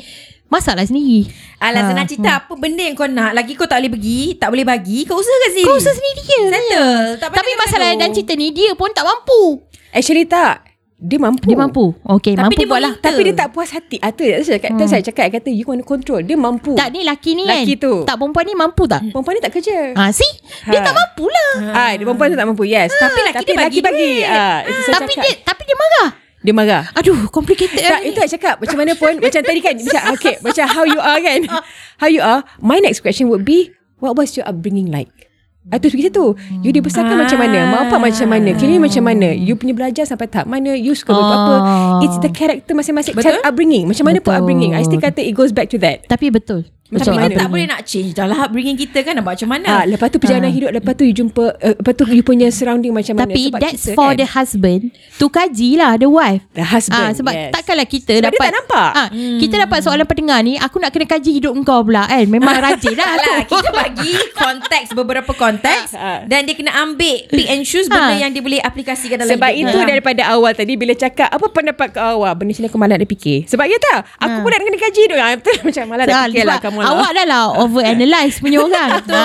Masalah 0.52 0.84
sendiri. 0.84 1.32
Alah 1.64 1.80
Ah, 1.80 1.88
senang 1.88 2.08
cerita 2.10 2.44
Apa 2.44 2.60
benda 2.60 2.84
yang 2.84 2.92
kau 2.92 3.08
nak? 3.08 3.32
Lagi 3.32 3.56
kau 3.56 3.64
tak 3.64 3.80
boleh 3.80 3.96
pergi 3.96 4.36
Tak 4.36 4.52
boleh 4.52 4.68
bagi 4.68 5.08
Kau 5.08 5.16
usaha 5.16 5.38
kat 5.48 5.52
sini 5.56 5.64
Kau 5.64 5.80
usaha 5.80 5.96
sendiri 5.96 6.22
je. 6.22 6.42
Settle. 6.50 6.92
Tak 7.16 7.28
Tapi 7.32 7.52
masalah 7.56 7.88
dan 7.96 8.12
cerita 8.12 8.34
ni 8.36 8.52
Dia 8.52 8.76
pun 8.76 8.92
tak 8.92 9.08
mampu. 9.08 9.64
Actually 9.92 10.28
tak. 10.28 10.71
Dia 11.02 11.18
mampu. 11.18 11.50
Dia 11.50 11.58
mampu 11.58 11.86
Okay 11.98 12.38
Tapi 12.38 12.46
mampu 12.46 12.62
dia 12.62 12.68
buat 12.70 12.78
lah 12.78 12.94
meminta. 12.94 13.10
Tapi 13.10 13.22
dia 13.26 13.34
tak 13.34 13.50
puas 13.50 13.70
hati. 13.74 13.98
Ah, 14.06 14.14
tu 14.14 14.22
saya 14.22 14.62
cakap, 14.62 14.70
hmm. 14.78 14.86
saya 14.86 15.02
cakap 15.02 15.26
kata 15.34 15.50
you 15.50 15.66
want 15.66 15.82
to 15.82 15.88
control. 15.88 16.22
Dia 16.22 16.38
mampu. 16.38 16.78
Tak 16.78 16.94
ni 16.94 17.02
laki 17.02 17.34
ni 17.34 17.50
Laki 17.50 17.74
kan 17.74 17.82
tu. 17.82 17.94
Tak 18.06 18.22
perempuan 18.22 18.46
ni 18.46 18.54
mampu 18.54 18.84
tak 18.86 19.02
Perempuan 19.10 19.34
ni 19.34 19.42
tak 19.42 19.54
kerja. 19.58 19.98
Ha, 19.98 20.14
see? 20.14 20.30
Dia 20.70 20.78
Ha. 20.78 20.86
tak 20.86 20.94
mampu 20.94 21.26
lah. 21.26 21.52
Ah, 21.74 21.92
dia 21.98 22.06
perempuan 22.06 22.30
tu 22.30 22.38
tak 22.38 22.46
mampu. 22.46 22.64
Yes. 22.70 22.94
Tapi 22.94 23.20
laki 23.26 23.38
Tapi 23.42 23.50
dia 23.50 23.58
bagi 23.58 23.66
laki 23.66 23.80
bagi. 23.82 23.98
duit. 23.98 24.26
Ah, 24.30 24.58
itu 24.62 24.80
saya 24.86 24.94
Tapi 25.02 25.12
cakap. 25.12 25.26
dia 25.26 25.34
tapi 25.42 25.62
dia 25.66 25.78
marah. 25.78 26.10
dia 26.42 26.54
marah. 26.54 26.84
Aduh, 26.94 27.20
complicated 27.30 27.82
Tak, 27.82 28.02
itu 28.02 28.18
saya 28.18 28.32
cakap 28.34 28.56
Macam 28.58 28.78
mana 28.82 28.98
pun 28.98 29.14
Macam 29.18 29.42
tadi 29.46 29.62
kan 29.62 29.78
Macam 29.78 30.02
okay 30.18 30.36
Macam 30.42 30.66
how 30.66 30.86
you 30.90 30.98
are 30.98 31.22
kan 31.22 31.40
How 32.02 32.10
you 32.10 32.18
are 32.18 32.42
My 32.58 32.82
next 32.82 33.06
question 33.06 33.30
would 33.30 33.46
be 33.46 33.70
What 34.02 34.18
was 34.18 34.34
your 34.34 34.50
upbringing 34.50 34.90
like 34.90 35.21
Ah, 35.64 35.78
tu 35.78 35.88
pergi 35.88 36.10
situ 36.10 36.26
You 36.60 36.74
dibesarkan 36.74 37.14
Ah. 37.14 37.22
macam 37.22 37.38
mana 37.38 37.60
Mak 37.70 37.80
bapak 37.86 38.00
macam 38.02 38.28
mana 38.28 38.50
Kini 38.52 38.82
macam 38.82 39.04
mana 39.04 39.30
You 39.30 39.54
punya 39.54 39.78
belajar 39.78 40.04
sampai 40.04 40.26
tahap 40.26 40.50
mana 40.50 40.74
You 40.74 40.98
suka 40.98 41.14
buat 41.14 41.22
apa 41.22 41.54
Ah. 41.56 42.00
It's 42.02 42.18
the 42.18 42.34
character 42.34 42.74
masing-masing 42.74 43.14
Betul. 43.14 43.38
Cara 43.38 43.46
upbringing 43.46 43.86
Macam 43.86 44.02
mana 44.04 44.18
pun 44.18 44.34
Betul. 44.34 44.42
upbringing 44.42 44.72
I 44.74 44.82
still 44.82 44.98
kata 44.98 45.22
It 45.22 45.32
goes 45.32 45.54
back 45.54 45.70
to 45.70 45.78
that 45.78 46.10
Tapi 46.10 46.34
betul. 46.34 46.66
Tapi 46.94 47.08
kan 47.14 47.24
mana? 47.26 47.38
tak 47.38 47.48
boleh 47.48 47.66
nak 47.66 47.82
change 47.82 48.12
Dah. 48.12 48.26
Lah 48.26 48.40
upbringing 48.42 48.76
kita 48.76 49.00
kan 49.00 49.16
Nak 49.16 49.24
buat 49.24 49.34
macam 49.34 49.50
mana? 49.50 49.68
Ah, 49.70 49.84
lepas 49.86 50.08
tu 50.08 50.18
perjalanan 50.18 50.50
hidup 50.50 50.72
Lepas 50.72 50.94
tu 50.94 51.04
you 51.04 51.14
jumpa 51.14 51.44
uh, 51.54 51.74
Lepas 51.74 51.94
tu 51.94 52.04
you 52.10 52.20
punya 52.22 52.48
surrounding 52.48 52.92
macam 52.92 53.16
mana? 53.16 53.32
Tapi 53.32 53.44
Sebab 53.48 53.60
that's 53.60 53.84
kita 53.86 53.96
for 53.96 54.10
kan, 54.10 54.20
the 54.20 54.28
husband 54.28 54.82
to 55.16 55.26
kaji 55.28 55.70
lah 55.76 55.96
the 55.96 56.06
wife. 56.06 56.44
The 56.52 56.64
husband 56.64 57.00
Ah, 57.02 57.12
sebab 57.14 57.32
yes. 57.32 57.52
takkanlah 57.54 57.86
kita 57.86 58.14
Sebab 58.14 58.22
dia 58.22 58.28
dapat 58.30 58.44
tak 58.44 58.54
nampak. 58.54 58.90
Ah, 58.94 59.08
Kita 59.14 59.56
dapat 59.62 59.80
soalan 59.80 60.04
pendengar 60.04 60.40
ni 60.42 60.58
Aku 60.58 60.78
nak 60.78 60.92
kena 60.92 61.08
kaji 61.08 61.32
hidup 61.34 61.54
engkau 61.54 61.80
pula 61.82 62.04
kan? 62.06 62.28
Memang 62.28 62.60
rajin 62.66 62.92
lah. 62.94 63.08
Alah, 63.10 63.36
aku 63.42 63.56
kita 63.56 63.70
bagi 63.72 64.12
konteks 64.34 64.88
beberapa 64.92 65.32
konteks 65.32 65.96
dan 66.24 66.44
dia 66.44 66.54
kena 66.54 66.76
ambil 66.82 67.24
pick 67.26 67.48
and 67.48 67.64
choose 67.64 67.88
benda 67.88 68.12
Ah. 68.12 68.20
yang 68.20 68.32
dia 68.32 68.42
boleh 68.42 68.60
aplikasikan 68.60 69.16
dalam 69.18 69.32
Sebab 69.32 69.48
hidup. 69.50 69.70
itu 69.70 69.78
dia. 69.78 69.88
daripada 69.88 70.22
awal 70.28 70.52
tadi 70.52 70.76
Bila 70.76 70.92
cakap 70.92 71.30
Apa 71.30 71.48
pendapat 71.48 71.94
kau 71.94 72.04
awal? 72.20 72.34
Benda 72.34 72.52
sini 72.52 72.68
aku 72.68 72.76
malas 72.76 72.98
nak 72.98 73.08
fikir. 73.08 73.48
Sebab 73.48 73.64
ya 73.64 73.78
tak? 73.80 74.00
Aku 74.20 74.42
pun 74.42 74.50
nak 74.50 74.60
kena 74.60 74.80
kaji 74.82 75.02
tu 75.04 75.16
Betul. 75.16 75.56
Macam 75.68 75.84
malas 75.88 76.06
nak 76.06 76.20
fikir 76.28 76.44
lah 76.44 76.60
kamu 76.60 76.81
lah 76.82 76.92
Awak 76.92 77.10
dah 77.14 77.26
lah 77.26 77.44
over 77.58 77.82
analyse 77.82 78.38
punya 78.38 78.60
orang 78.66 78.90
Betul. 78.98 79.16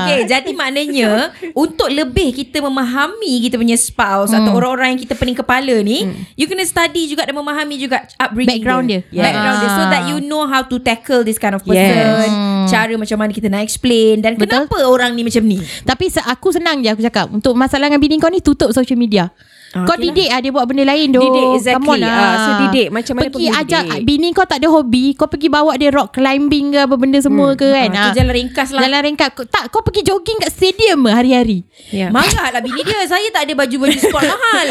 Okey, 0.00 0.18
jadi 0.26 0.50
maknanya 0.52 1.10
untuk 1.52 1.90
lebih 1.90 2.30
kita 2.32 2.58
memahami 2.60 3.42
kita 3.42 3.54
punya 3.54 3.74
spouse 3.74 4.30
atau 4.30 4.54
orang-orang 4.54 4.94
yang 4.94 5.00
kita 5.02 5.14
pening 5.14 5.34
kepala 5.34 5.74
ni, 5.80 6.06
you 6.34 6.46
kena 6.46 6.62
study 6.62 7.06
juga 7.06 7.26
dan 7.26 7.34
memahami 7.34 7.76
juga 7.76 8.06
upbringing 8.16 8.62
Background 8.62 8.84
dia. 8.86 9.00
dia. 9.06 9.22
Background 9.22 9.56
dia 9.58 9.68
so 9.68 9.80
Ah. 9.80 9.88
that 9.88 10.02
you 10.06 10.18
know 10.20 10.44
how 10.44 10.62
to 10.62 10.76
tackle 10.78 11.20
this 11.20 11.36
kind 11.36 11.52
of 11.52 11.62
person. 11.62 11.82
Yes. 11.82 12.68
Cara 12.68 12.94
macam 12.94 13.16
mana 13.16 13.30
kita 13.30 13.48
nak 13.48 13.60
explain 13.60 14.20
dan 14.20 14.36
Betul. 14.36 14.66
kenapa 14.66 14.76
orang 14.84 15.12
ni 15.12 15.22
macam 15.22 15.42
ni. 15.42 15.58
Tapi 15.82 16.06
aku 16.20 16.48
senang 16.50 16.78
je 16.78 16.88
aku 16.88 17.00
cakap 17.00 17.26
Untuk 17.28 17.54
masalah 17.54 17.88
dengan 17.88 17.98
bini 17.98 18.16
kau 18.16 18.28
ni 18.28 18.38
Tutup 18.38 18.70
social 18.70 18.94
media 18.94 19.32
Ah, 19.70 19.82
Kau 19.82 19.94
okey 19.94 20.02
lah. 20.02 20.02
didik 20.10 20.28
lah 20.28 20.38
Dia 20.40 20.50
buat 20.50 20.64
benda 20.64 20.82
lain 20.82 21.08
doh. 21.10 21.22
Didik, 21.22 21.44
exactly. 21.54 21.78
Come 21.78 21.92
on 21.92 21.98
lah 22.00 22.10
Ah, 22.10 22.34
so 22.36 22.50
didik, 22.60 22.88
macam 22.90 23.12
mana 23.14 23.24
Pergi 23.24 23.46
ajak 23.46 23.82
didik. 23.86 24.02
Bini 24.02 24.28
kau 24.30 24.42
tak 24.42 24.58
ada 24.58 24.68
hobi 24.68 25.04
Kau 25.14 25.26
pergi 25.26 25.46
bawa 25.46 25.72
dia 25.74 25.90
rock 25.90 26.10
climbing 26.12 26.66
ke 26.70 26.78
Apa 26.80 26.94
benda 26.94 27.18
semua 27.18 27.54
ke 27.54 27.68
kan 27.68 27.88
Ah, 27.88 28.04
tu 28.04 28.18
jalan 28.18 28.34
ringkas 28.34 28.68
lah. 28.70 28.82
Jalan 28.82 29.00
ringkas 29.04 29.30
Tak 29.46 29.70
kau 29.70 29.80
pergi 29.80 30.02
jogging 30.02 30.38
kat 30.38 30.50
stadium 30.50 31.06
hari-hari 31.06 31.62
Ya. 31.88 32.06
Marah 32.08 32.50
lah 32.50 32.60
bini 32.60 32.82
dia 32.82 32.98
Saya 33.04 33.24
tak 33.28 33.42
ada 33.42 33.52
baju-baju 33.56 33.94
sport 33.96 34.22
mahal 34.22 34.68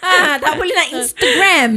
ha, 0.00 0.36
Tak 0.42 0.52
boleh 0.54 0.74
nak 0.74 0.88
Instagram 0.92 1.70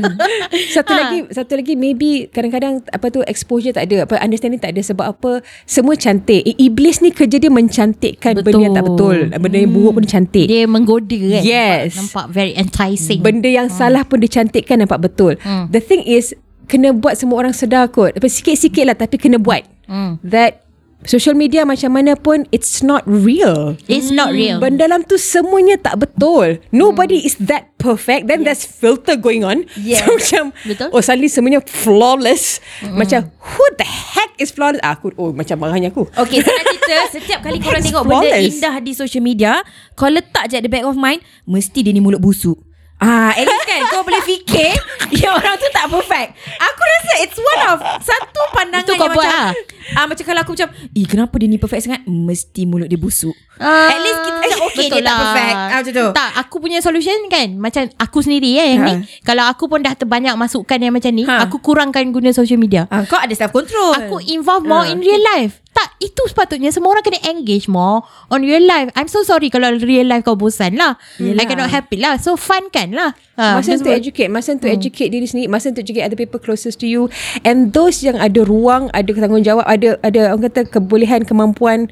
Satu 0.70 0.90
Ha. 0.90 0.98
lagi 1.00 1.18
Satu 1.30 1.54
lagi 1.54 1.74
Maybe 1.76 2.28
kadang-kadang 2.28 2.82
Apa 2.84 3.08
tu 3.08 3.22
Exposure 3.24 3.72
tak 3.72 3.86
ada 3.86 4.04
apa 4.04 4.18
Understanding 4.18 4.58
tak 4.58 4.74
ada 4.74 4.82
Sebab 4.84 5.06
apa 5.08 5.32
Semua 5.64 5.94
cantik 5.94 6.44
Iblis 6.50 7.00
ni 7.00 7.10
kerja 7.10 7.38
dia 7.38 7.48
Mencantikkan 7.48 8.42
Benda 8.42 8.58
yang 8.60 8.74
tak 8.74 8.86
betul 8.86 9.30
Benda 9.32 9.58
yang 9.58 9.70
buruk 9.70 9.92
pun 9.92 10.02
dia 10.02 10.12
cantik 10.12 10.46
Dia 10.46 10.66
menggoda 10.66 11.14
kan 11.16 11.42
Yes. 11.42 11.94
Nampak, 11.96 12.26
nampak 12.26 12.39
very 12.40 12.56
enticing. 12.56 13.20
Benda 13.20 13.52
yang 13.52 13.68
salah 13.68 14.08
pun 14.08 14.24
dicantikkan 14.24 14.80
Nampak 14.80 15.04
betul. 15.04 15.36
The 15.44 15.84
thing 15.84 16.08
is 16.08 16.32
Kena 16.70 16.94
buat 16.94 17.18
semua 17.18 17.42
orang 17.42 17.52
sedar 17.52 17.90
kot. 17.90 18.14
Sikit-sikit 18.22 18.86
lah 18.86 18.94
Tapi 18.94 19.18
kena 19.18 19.42
buat. 19.42 19.66
Hmm. 19.90 20.22
That 20.22 20.69
Social 21.08 21.32
media 21.32 21.64
macam 21.64 21.96
mana 21.96 22.20
pun 22.20 22.44
It's 22.52 22.84
not 22.84 23.08
real 23.08 23.80
It's 23.88 24.12
not 24.12 24.36
real 24.36 24.60
Benda 24.60 24.84
dalam 24.84 25.08
tu 25.08 25.16
semuanya 25.16 25.80
tak 25.80 26.00
betul. 26.04 26.60
Nobody 26.72 27.24
is 27.24 27.40
that 27.40 27.72
perfect. 27.80 28.28
Then 28.28 28.44
there's 28.44 28.68
filter 28.68 29.16
going 29.16 29.48
on. 29.48 29.64
Yes. 29.80 30.04
So 30.06 30.16
macam 30.16 30.44
Betul. 30.68 30.88
Oh 30.92 31.00
suddenly 31.00 31.32
semuanya 31.32 31.64
flawless. 31.64 32.60
Macam 32.84 33.32
who 33.32 33.64
the 33.80 33.88
heck 33.88 34.36
is 34.38 34.52
flawless? 34.52 34.84
Ah, 34.84 35.00
Aku 35.00 35.12
oh 35.16 35.32
macam 35.32 35.56
marahnya 35.60 35.92
aku. 35.92 36.04
Okay 36.12 36.44
cerita 36.44 36.96
Setiap 37.16 37.40
kali 37.44 37.60
korang 37.60 37.80
tengok 37.80 38.04
Benda 38.04 38.20
flawless. 38.28 38.60
indah 38.60 38.76
di 38.80 38.92
social 38.92 39.24
media 39.24 39.64
Kau 39.96 40.12
letak 40.12 40.52
je 40.52 40.60
at 40.60 40.64
the 40.64 40.72
back 40.72 40.84
of 40.84 41.00
mind 41.00 41.24
Mesti 41.44 41.80
dia 41.82 41.92
ni 41.92 42.04
mulut 42.04 42.20
busuk 42.20 42.69
Ah, 43.00 43.32
at 43.32 43.42
least 43.42 43.64
kan 43.64 43.80
kau 43.88 44.04
boleh 44.04 44.20
fikir 44.22 44.76
yang 45.20 45.32
orang 45.32 45.56
tu 45.56 45.68
tak 45.70 45.88
perfect. 45.88 46.30
Aku 46.58 46.82
rasa 46.82 47.14
it's 47.22 47.38
one 47.38 47.62
of 47.66 47.78
satu 47.98 48.42
pandangan 48.52 48.84
Itu 48.84 48.94
kau 48.94 49.08
yang 49.08 49.16
buat 49.16 49.24
macam 49.24 49.40
lah. 49.40 49.52
ah 49.96 50.06
macam 50.06 50.24
kalau 50.24 50.42
aku 50.42 50.52
macam, 50.54 50.68
"Eh, 50.92 51.06
kenapa 51.06 51.34
dia 51.36 51.48
ni 51.48 51.56
perfect 51.56 51.82
sangat?" 51.82 52.02
Mesti 52.04 52.62
mulut 52.64 52.86
dia 52.86 52.96
busuk. 52.96 53.32
Ah, 53.56 53.88
At 53.90 54.00
least 54.00 54.20
kita 54.22 54.38
macam 54.38 54.60
okay 54.66 54.76
dia 54.82 54.92
betul 54.94 55.04
tak 55.06 55.16
perfect. 55.18 55.56
Ah, 55.56 55.68
macam 55.74 55.94
tu. 55.94 56.08
Tak, 56.14 56.30
aku 56.38 56.56
punya 56.58 56.80
solution 56.80 57.20
kan 57.28 57.48
Macam 57.56 57.84
aku 57.94 58.18
sendiri 58.20 58.50
ya 58.50 58.64
yang 58.66 58.82
Ha. 58.82 58.88
ni 58.90 58.96
Kalau 59.20 59.44
aku 59.46 59.68
pun 59.68 59.80
dah 59.80 59.92
terbanyak 59.94 60.32
masukkan 60.34 60.76
yang 60.78 60.92
macam 60.92 61.12
ni 61.12 61.24
Ha. 61.24 61.44
Aku 61.44 61.60
kurangkan 61.60 62.08
guna 62.10 62.32
social 62.32 62.56
media 62.56 62.88
Ah, 62.88 63.04
kau 63.04 63.16
ada 63.16 63.32
self 63.32 63.52
control. 63.52 63.96
Aku 63.98 64.20
involve 64.22 64.64
more 64.64 64.84
Ah. 64.84 64.88
in 64.88 65.00
real 65.00 65.20
life 65.36 65.60
Tak, 65.80 65.96
itu 66.04 66.22
sepatutnya 66.28 66.76
Semua 66.76 66.92
orang 66.92 67.08
kena 67.08 67.24
engage 67.32 67.72
more 67.72 68.04
On 68.28 68.44
real 68.44 68.68
life. 68.68 68.92
I'm 69.00 69.08
so 69.08 69.24
sorry 69.24 69.48
Kalau 69.48 69.72
real 69.80 70.12
life 70.12 70.28
kau 70.28 70.36
bosan 70.36 70.76
lah. 70.76 71.00
Yelah. 71.16 71.40
I 71.40 71.48
cannot 71.48 71.72
it 71.72 72.00
lah. 72.04 72.20
So 72.20 72.36
fun 72.36 72.68
kan 72.68 72.92
lah. 72.92 73.16
Ha, 73.40 73.56
Masa 73.56 73.80
untuk 73.80 73.96
educate 73.96 74.28
Masa 74.28 74.60
untuk 74.60 74.68
educate 74.68 75.08
diri 75.08 75.24
sendiri 75.24 75.48
Masa 75.48 75.72
untuk 75.72 75.88
educate 75.88 76.04
other 76.04 76.20
people 76.20 76.36
closest 76.44 76.84
to 76.84 76.88
you. 76.92 77.08
And 77.48 77.72
those 77.72 78.04
yang 78.04 78.20
ada 78.20 78.44
ruang 78.44 78.92
Ada 78.92 79.08
tanggungjawab 79.16 79.64
Ada 79.64 80.04
ada 80.04 80.36
orang 80.36 80.52
kata 80.52 80.68
kebolehan 80.68 81.24
Kemampuan 81.24 81.88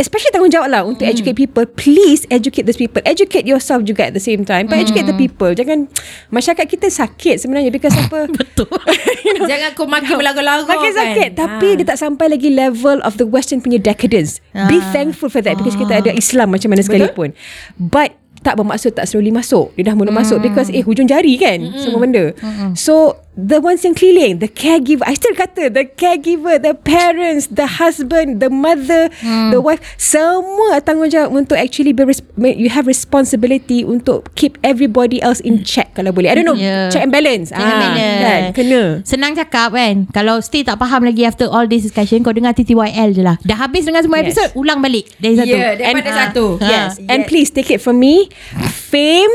Especially 0.00 0.32
tanggungjawab 0.32 0.66
lah 0.66 0.82
Untuk 0.82 1.04
educate 1.04 1.36
people. 1.36 1.68
Please 1.68 2.24
educate 2.26 2.64
those 2.64 2.74
people. 2.74 3.04
Educate 3.04 3.44
yourself 3.44 3.84
juga 3.84 4.08
at 4.08 4.12
the 4.12 4.22
same 4.22 4.42
time. 4.42 4.64
But 4.64 4.80
educate 4.80 5.04
the 5.04 5.12
people. 5.14 5.52
Jangan 5.52 5.92
Masyarakat 6.34 6.64
kita 6.64 6.88
sakit 6.88 7.36
sebenarnya 7.38 7.68
Because 7.68 7.92
apa? 7.92 8.24
Betul. 8.32 8.72
Jangan 9.50 9.70
kau 9.74 9.84
makin 9.84 10.16
melaga-laga 10.16 10.64
Makin 10.64 10.80
kan. 10.88 10.98
sakit. 10.98 11.28
Tapi 11.34 11.66
Ah. 11.66 11.76
dia 11.76 11.86
tak 11.86 12.00
sampai 12.00 12.26
lagi 12.26 12.48
level 12.48 12.98
Of 13.02 13.20
the 13.20 13.26
western 13.26 13.60
punya 13.60 13.76
decadence. 13.76 14.40
Be 14.66 14.74
Ah. 14.74 14.88
thankful 14.90 15.28
for 15.28 15.38
that 15.38 15.54
Because 15.54 15.76
kita 15.76 16.00
ada 16.00 16.10
Islam 16.10 16.50
Macam 16.50 16.72
mana 16.72 16.80
sekalipun 16.80 17.36
But 17.76 18.16
tak 18.40 18.56
bermaksud 18.56 18.96
tak 18.96 19.04
slowly 19.04 19.28
masuk. 19.28 19.68
Dia 19.76 19.84
dah 19.84 19.94
mula 19.94 20.08
masuk 20.08 20.40
Because 20.40 20.72
eh 20.72 20.80
hujung 20.80 21.04
jari 21.04 21.36
kan 21.36 21.60
Semua 21.76 22.00
benda. 22.00 22.32
So 22.72 23.20
the 23.40 23.58
ones 23.58 23.80
yang 23.80 23.94
keliling, 23.94 24.38
the 24.38 24.46
caregiver. 24.46 25.04
I 25.04 25.14
still 25.14 25.32
kata 25.32 25.70
the 25.70 25.88
caregiver, 25.88 26.60
the 26.60 26.74
parents, 26.74 27.48
the 27.48 27.66
husband, 27.66 28.38
the 28.38 28.48
mother, 28.48 29.08
the 29.50 29.56
wife, 29.56 29.80
semua 29.96 30.80
tanggungjawab 30.80 31.32
untuk 31.32 31.56
actually 31.56 31.92
be 31.92 32.04
res- 32.04 32.20
you 32.36 32.68
have 32.68 32.84
responsibility 32.84 33.82
untuk 33.82 34.28
keep 34.34 34.60
everybody 34.60 35.18
else 35.20 35.40
in 35.40 35.64
check 35.64 35.92
kalau 35.94 36.12
boleh. 36.12 36.28
I 36.28 36.36
don't 36.36 36.44
know, 36.44 36.54
Yeah. 36.54 36.92
check 36.92 37.02
and 37.02 37.10
balance. 37.10 37.48
Check 37.48 37.58
and 37.58 37.80
balance. 37.80 38.18
Kan? 38.20 38.42
Kena. 38.52 38.82
Senang 39.02 39.32
cakap 39.32 39.72
kan 39.72 40.04
Kalau 40.10 40.42
still 40.42 40.60
tak 40.60 40.76
faham 40.76 41.02
lagi 41.02 41.22
After 41.22 41.46
all 41.46 41.64
this 41.64 41.82
discussion 41.82 42.20
Kau 42.20 42.34
dengar 42.34 42.52
TTYL 42.52 43.14
je 43.14 43.22
lah 43.22 43.38
Dah 43.40 43.56
habis 43.56 43.86
dengan 43.86 44.02
semua 44.02 44.20
Yes. 44.20 44.32
episod 44.34 44.48
Ulang 44.54 44.78
balik 44.78 45.08
Dari 45.16 45.38
satu 45.38 45.48
Ya, 45.48 45.72
daripada 45.72 46.10
And- 46.10 46.18
satu. 46.28 46.44
Ah. 46.58 46.66
Yes. 46.66 46.90
Ah. 46.98 47.12
And 47.12 47.20
Yes. 47.22 47.28
please 47.28 47.48
take 47.48 47.70
it 47.70 47.80
from 47.80 47.96
me. 47.96 48.28
Fame 48.68 49.30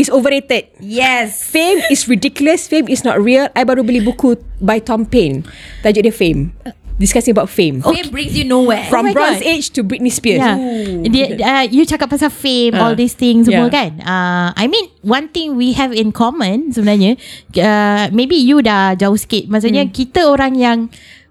is 0.00 0.08
overrated. 0.08 0.72
Yes. 0.80 1.44
Fame 1.44 1.84
is 1.92 2.08
ridiculous. 2.08 2.64
Fame 2.64 2.88
is 2.88 3.04
not 3.04 3.20
real. 3.20 3.52
I 3.52 3.62
baru 3.62 3.84
beli 3.84 4.00
buku 4.00 4.40
by 4.58 4.80
Tom 4.80 5.04
Paine. 5.04 5.44
Tajuk 5.84 6.02
dia 6.02 6.14
Fame. 6.14 6.56
Discussing 7.00 7.32
about 7.32 7.48
fame. 7.48 7.80
Fame 7.80 8.12
brings 8.12 8.36
you 8.36 8.44
nowhere. 8.44 8.84
From 8.92 9.08
Oh 9.08 9.16
Bronze 9.16 9.40
God. 9.40 9.48
Age 9.48 9.72
to 9.72 9.80
Britney 9.80 10.12
Spears. 10.12 10.44
Yeah. 10.44 10.60
Dia, 11.08 11.24
uh, 11.40 11.64
you 11.64 11.88
cakap 11.88 12.12
pasal 12.12 12.28
fame, 12.28 12.76
Ah. 12.76 12.84
all 12.84 12.92
these 12.92 13.16
things 13.16 13.48
semua 13.48 13.72
Yeah. 13.72 13.72
kan. 13.72 13.90
Uh, 14.04 14.48
I 14.52 14.68
mean, 14.68 14.84
one 15.00 15.32
thing 15.32 15.56
we 15.56 15.72
have 15.72 15.96
in 15.96 16.12
common 16.12 16.76
sebenarnya, 16.76 17.16
uh, 17.56 18.12
maybe 18.12 18.36
you 18.36 18.60
dah 18.60 18.92
jauh 19.00 19.16
sikit. 19.16 19.48
Maksudnya 19.48 19.88
Hmm. 19.88 19.96
kita 19.96 20.28
orang 20.28 20.52
yang 20.52 20.78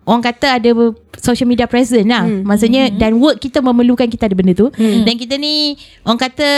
orang 0.09 0.26
kata 0.26 0.57
ada 0.57 0.74
social 1.22 1.45
media 1.45 1.70
present 1.70 2.09
lah. 2.09 2.26
Hmm. 2.26 2.49
Maksudnya 2.49 2.89
dan 2.89 3.22
work 3.22 3.38
kita 3.38 3.61
memerlukan 3.61 4.09
kita 4.09 4.26
ada 4.26 4.34
benda 4.34 4.57
tu. 4.57 4.74
Dan 4.74 5.22
kita 5.22 5.38
ni 5.38 5.78
orang 6.01 6.17
kata 6.17 6.49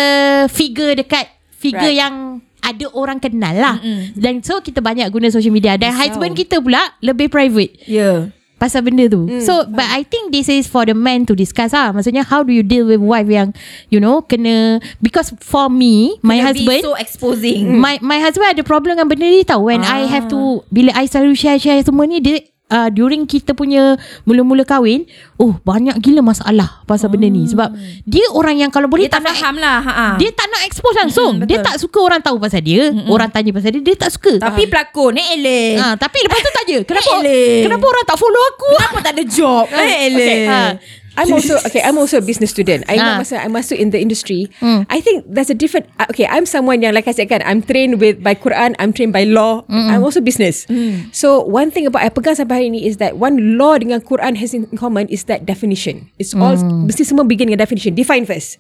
figure 0.47 0.95
dekat 0.95 1.27
figure 1.61 1.77
Right. 1.85 2.01
yang 2.01 2.15
ada 2.61 2.85
orang 2.91 3.17
kenal 3.17 3.53
lah. 3.53 3.77
Dan 4.13 4.41
so 4.41 4.57
kita 4.59 4.81
banyak 4.81 5.05
guna 5.07 5.29
social 5.29 5.49
media. 5.49 5.77
Dan 5.77 5.93
husband 5.93 6.33
kita 6.33 6.57
pula 6.57 6.81
lebih 6.99 7.25
private 7.27 7.73
Ya. 7.85 8.29
pasal 8.55 8.81
benda 8.81 9.09
tu. 9.09 9.25
Mm, 9.25 9.41
so 9.41 9.65
but 9.65 9.81
I 9.83 10.01
think 10.01 10.29
this 10.29 10.45
is 10.45 10.65
for 10.65 10.85
the 10.85 10.93
man 10.93 11.25
to 11.25 11.33
discuss 11.33 11.73
ah. 11.73 11.89
Maksudnya 11.89 12.21
how 12.21 12.41
do 12.41 12.49
you 12.49 12.61
deal 12.61 12.85
with 12.85 13.01
wife 13.01 13.25
yang 13.25 13.57
you 13.89 13.97
know 13.97 14.21
kena 14.21 14.77
because 14.99 15.33
for 15.35 15.65
me 15.65 16.13
my 16.21 16.37
Kena 16.37 16.45
husband 16.53 16.81
so 16.81 16.93
exposing. 16.93 17.73
my 17.75 17.97
my 17.99 18.17
husband 18.17 18.53
ada 18.53 18.61
problem 18.61 18.93
dengan 18.93 19.09
benda 19.09 19.25
ni 19.25 19.41
tau 19.41 19.65
when 19.65 19.81
I 19.81 20.05
have 20.05 20.29
to 20.29 20.61
bila 20.69 20.93
I 20.93 21.09
selalu 21.09 21.33
share-share 21.33 21.81
semua 21.81 22.05
ni 22.05 22.21
dia 22.21 22.45
Uh, 22.71 22.87
during 22.87 23.27
kita 23.27 23.51
punya 23.51 23.99
mula-mula 24.23 24.63
kahwin 24.63 25.03
Oh 25.35 25.59
banyak 25.59 25.91
gila 25.99 26.23
masalah 26.23 26.79
Pasal 26.87 27.11
benda 27.11 27.27
ni 27.27 27.43
Sebab 27.43 27.67
Dia 28.07 28.23
orang 28.31 28.63
yang 28.63 28.71
kalau 28.71 28.87
boleh 28.87 29.11
Dia 29.11 29.19
tak 29.19 29.27
nak 29.27 29.35
faham 29.35 29.59
lah. 29.59 29.83
Ha. 29.83 30.05
Dia 30.15 30.31
tak 30.31 30.47
nak 30.47 30.63
expose 30.63 30.95
langsung 30.95 31.43
Mm-mm, 31.43 31.51
Dia 31.51 31.59
tak 31.59 31.75
suka 31.75 31.99
orang 31.99 32.23
tahu 32.23 32.39
pasal 32.39 32.63
dia 32.63 32.95
Orang 33.11 33.27
tanya 33.27 33.51
pasal 33.51 33.75
dia 33.75 33.83
Dia 33.83 33.99
tak 33.99 34.15
suka 34.15 34.39
Tapi 34.39 34.71
pelakon 34.71 35.19
eh 35.19 35.35
eleh. 35.35 35.83
Ah, 35.83 35.99
Tapi 35.99 36.23
lepas 36.23 36.39
tu 36.39 36.51
tanya 36.55 36.77
Kenapa 36.87 37.11
Eleh. 37.19 37.67
Kenapa 37.67 37.85
orang 37.91 38.05
tak 38.07 38.15
follow 38.15 38.43
aku 38.55 38.71
Kenapa 38.71 38.99
tak 39.03 39.13
ada 39.19 39.23
job? 39.27 39.65
Eh 39.67 39.95
eleh. 40.07 40.39
Okay. 40.39 40.47
Ah. 40.47 40.71
I'm 41.13 41.27
also 41.29 41.59
okay. 41.67 41.83
I'm 41.83 41.99
also 41.99 42.17
a 42.17 42.23
business 42.23 42.51
student. 42.51 42.87
I 42.87 42.95
Ah. 42.95 43.19
masa 43.19 43.35
I 43.37 43.47
masuk 43.47 43.75
in 43.75 43.91
the 43.91 43.99
industry. 43.99 44.47
Hmm. 44.59 44.87
I 44.87 45.03
think 45.03 45.27
there's 45.27 45.51
a 45.51 45.57
different. 45.57 45.91
uh, 45.99 46.07
Okay, 46.07 46.23
I'm 46.23 46.47
someone 46.47 46.79
yang 46.79 46.95
like 46.95 47.03
I 47.05 47.11
said 47.11 47.27
kan, 47.27 47.43
I'm 47.43 47.59
trained 47.59 47.99
with 47.99 48.23
by 48.23 48.31
Quran. 48.31 48.79
I'm 48.79 48.95
trained 48.95 49.11
by 49.11 49.27
law. 49.27 49.67
I'm 49.67 50.01
also 50.01 50.19
business. 50.19 50.63
So 51.11 51.43
one 51.43 51.67
thing 51.67 51.83
about 51.83 52.03
I 52.03 52.09
pegang 52.09 52.39
sampai 52.39 52.55
hari 52.63 52.69
ni 52.71 52.87
is 52.87 52.95
that 52.97 53.19
one 53.19 53.59
law 53.59 53.75
dengan 53.75 53.99
Quran 54.01 54.39
has 54.39 54.55
in 54.55 54.71
common 54.75 55.11
is 55.11 55.27
that 55.27 55.43
definition. 55.43 56.07
It's 56.15 56.31
all 56.31 56.55
mesti 56.57 57.03
semua 57.03 57.27
begin 57.27 57.51
dengan 57.51 57.59
definition. 57.59 57.91
Define 57.91 58.23
first. 58.23 58.55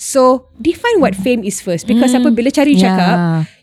So 0.00 0.48
define 0.56 0.96
what 1.04 1.12
fame 1.12 1.44
is 1.44 1.60
first 1.60 1.84
because 1.84 2.16
apa 2.16 2.32
bila 2.32 2.48
cari 2.48 2.72
Yeah. 2.72 2.88
cakap 2.88 3.16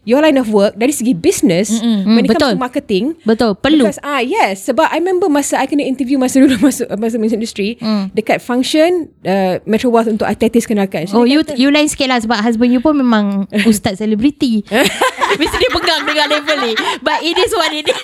your 0.05 0.21
line 0.21 0.37
of 0.37 0.53
work 0.53 0.77
dari 0.77 0.93
segi 0.93 1.17
business 1.17 1.81
when 1.81 2.23
it 2.23 2.29
betul. 2.29 2.53
comes 2.53 2.55
to 2.55 2.61
marketing 2.61 3.05
Betul 3.25 3.57
Perlu 3.57 3.89
Because 3.89 3.97
ah 4.05 4.21
yes 4.21 4.69
sebab 4.69 4.85
I 4.87 5.01
remember 5.01 5.27
masa 5.27 5.57
I 5.57 5.65
kena 5.65 5.81
interview 5.83 6.21
masa 6.21 6.37
dulu 6.37 6.61
masuk 6.69 6.85
masa 6.95 7.17
music 7.17 7.41
industry 7.41 7.69
mm. 7.81 8.13
dekat 8.13 8.37
function 8.39 9.09
uh, 9.25 9.57
Metro 9.65 9.89
Wealth 9.89 10.13
untuk 10.13 10.29
artis 10.29 10.69
kenalkan. 10.69 11.09
So 11.09 11.19
Oh 11.19 11.25
you 11.25 11.41
kata, 11.41 11.57
you 11.57 11.73
lain 11.73 11.89
sikit 11.89 12.13
lah 12.13 12.21
Sebab 12.21 12.37
husband 12.37 12.69
you 12.69 12.79
pun 12.79 12.95
memang 13.01 13.49
Ustaz 13.69 13.97
selebriti 13.97 14.61
Mesti 15.41 15.55
dia 15.57 15.71
pegang 15.73 16.05
dengan 16.05 16.27
level 16.29 16.57
ni 16.69 16.73
But 17.01 17.25
it 17.25 17.35
is 17.35 17.51
what 17.57 17.73
it 17.73 17.89
is 17.89 18.01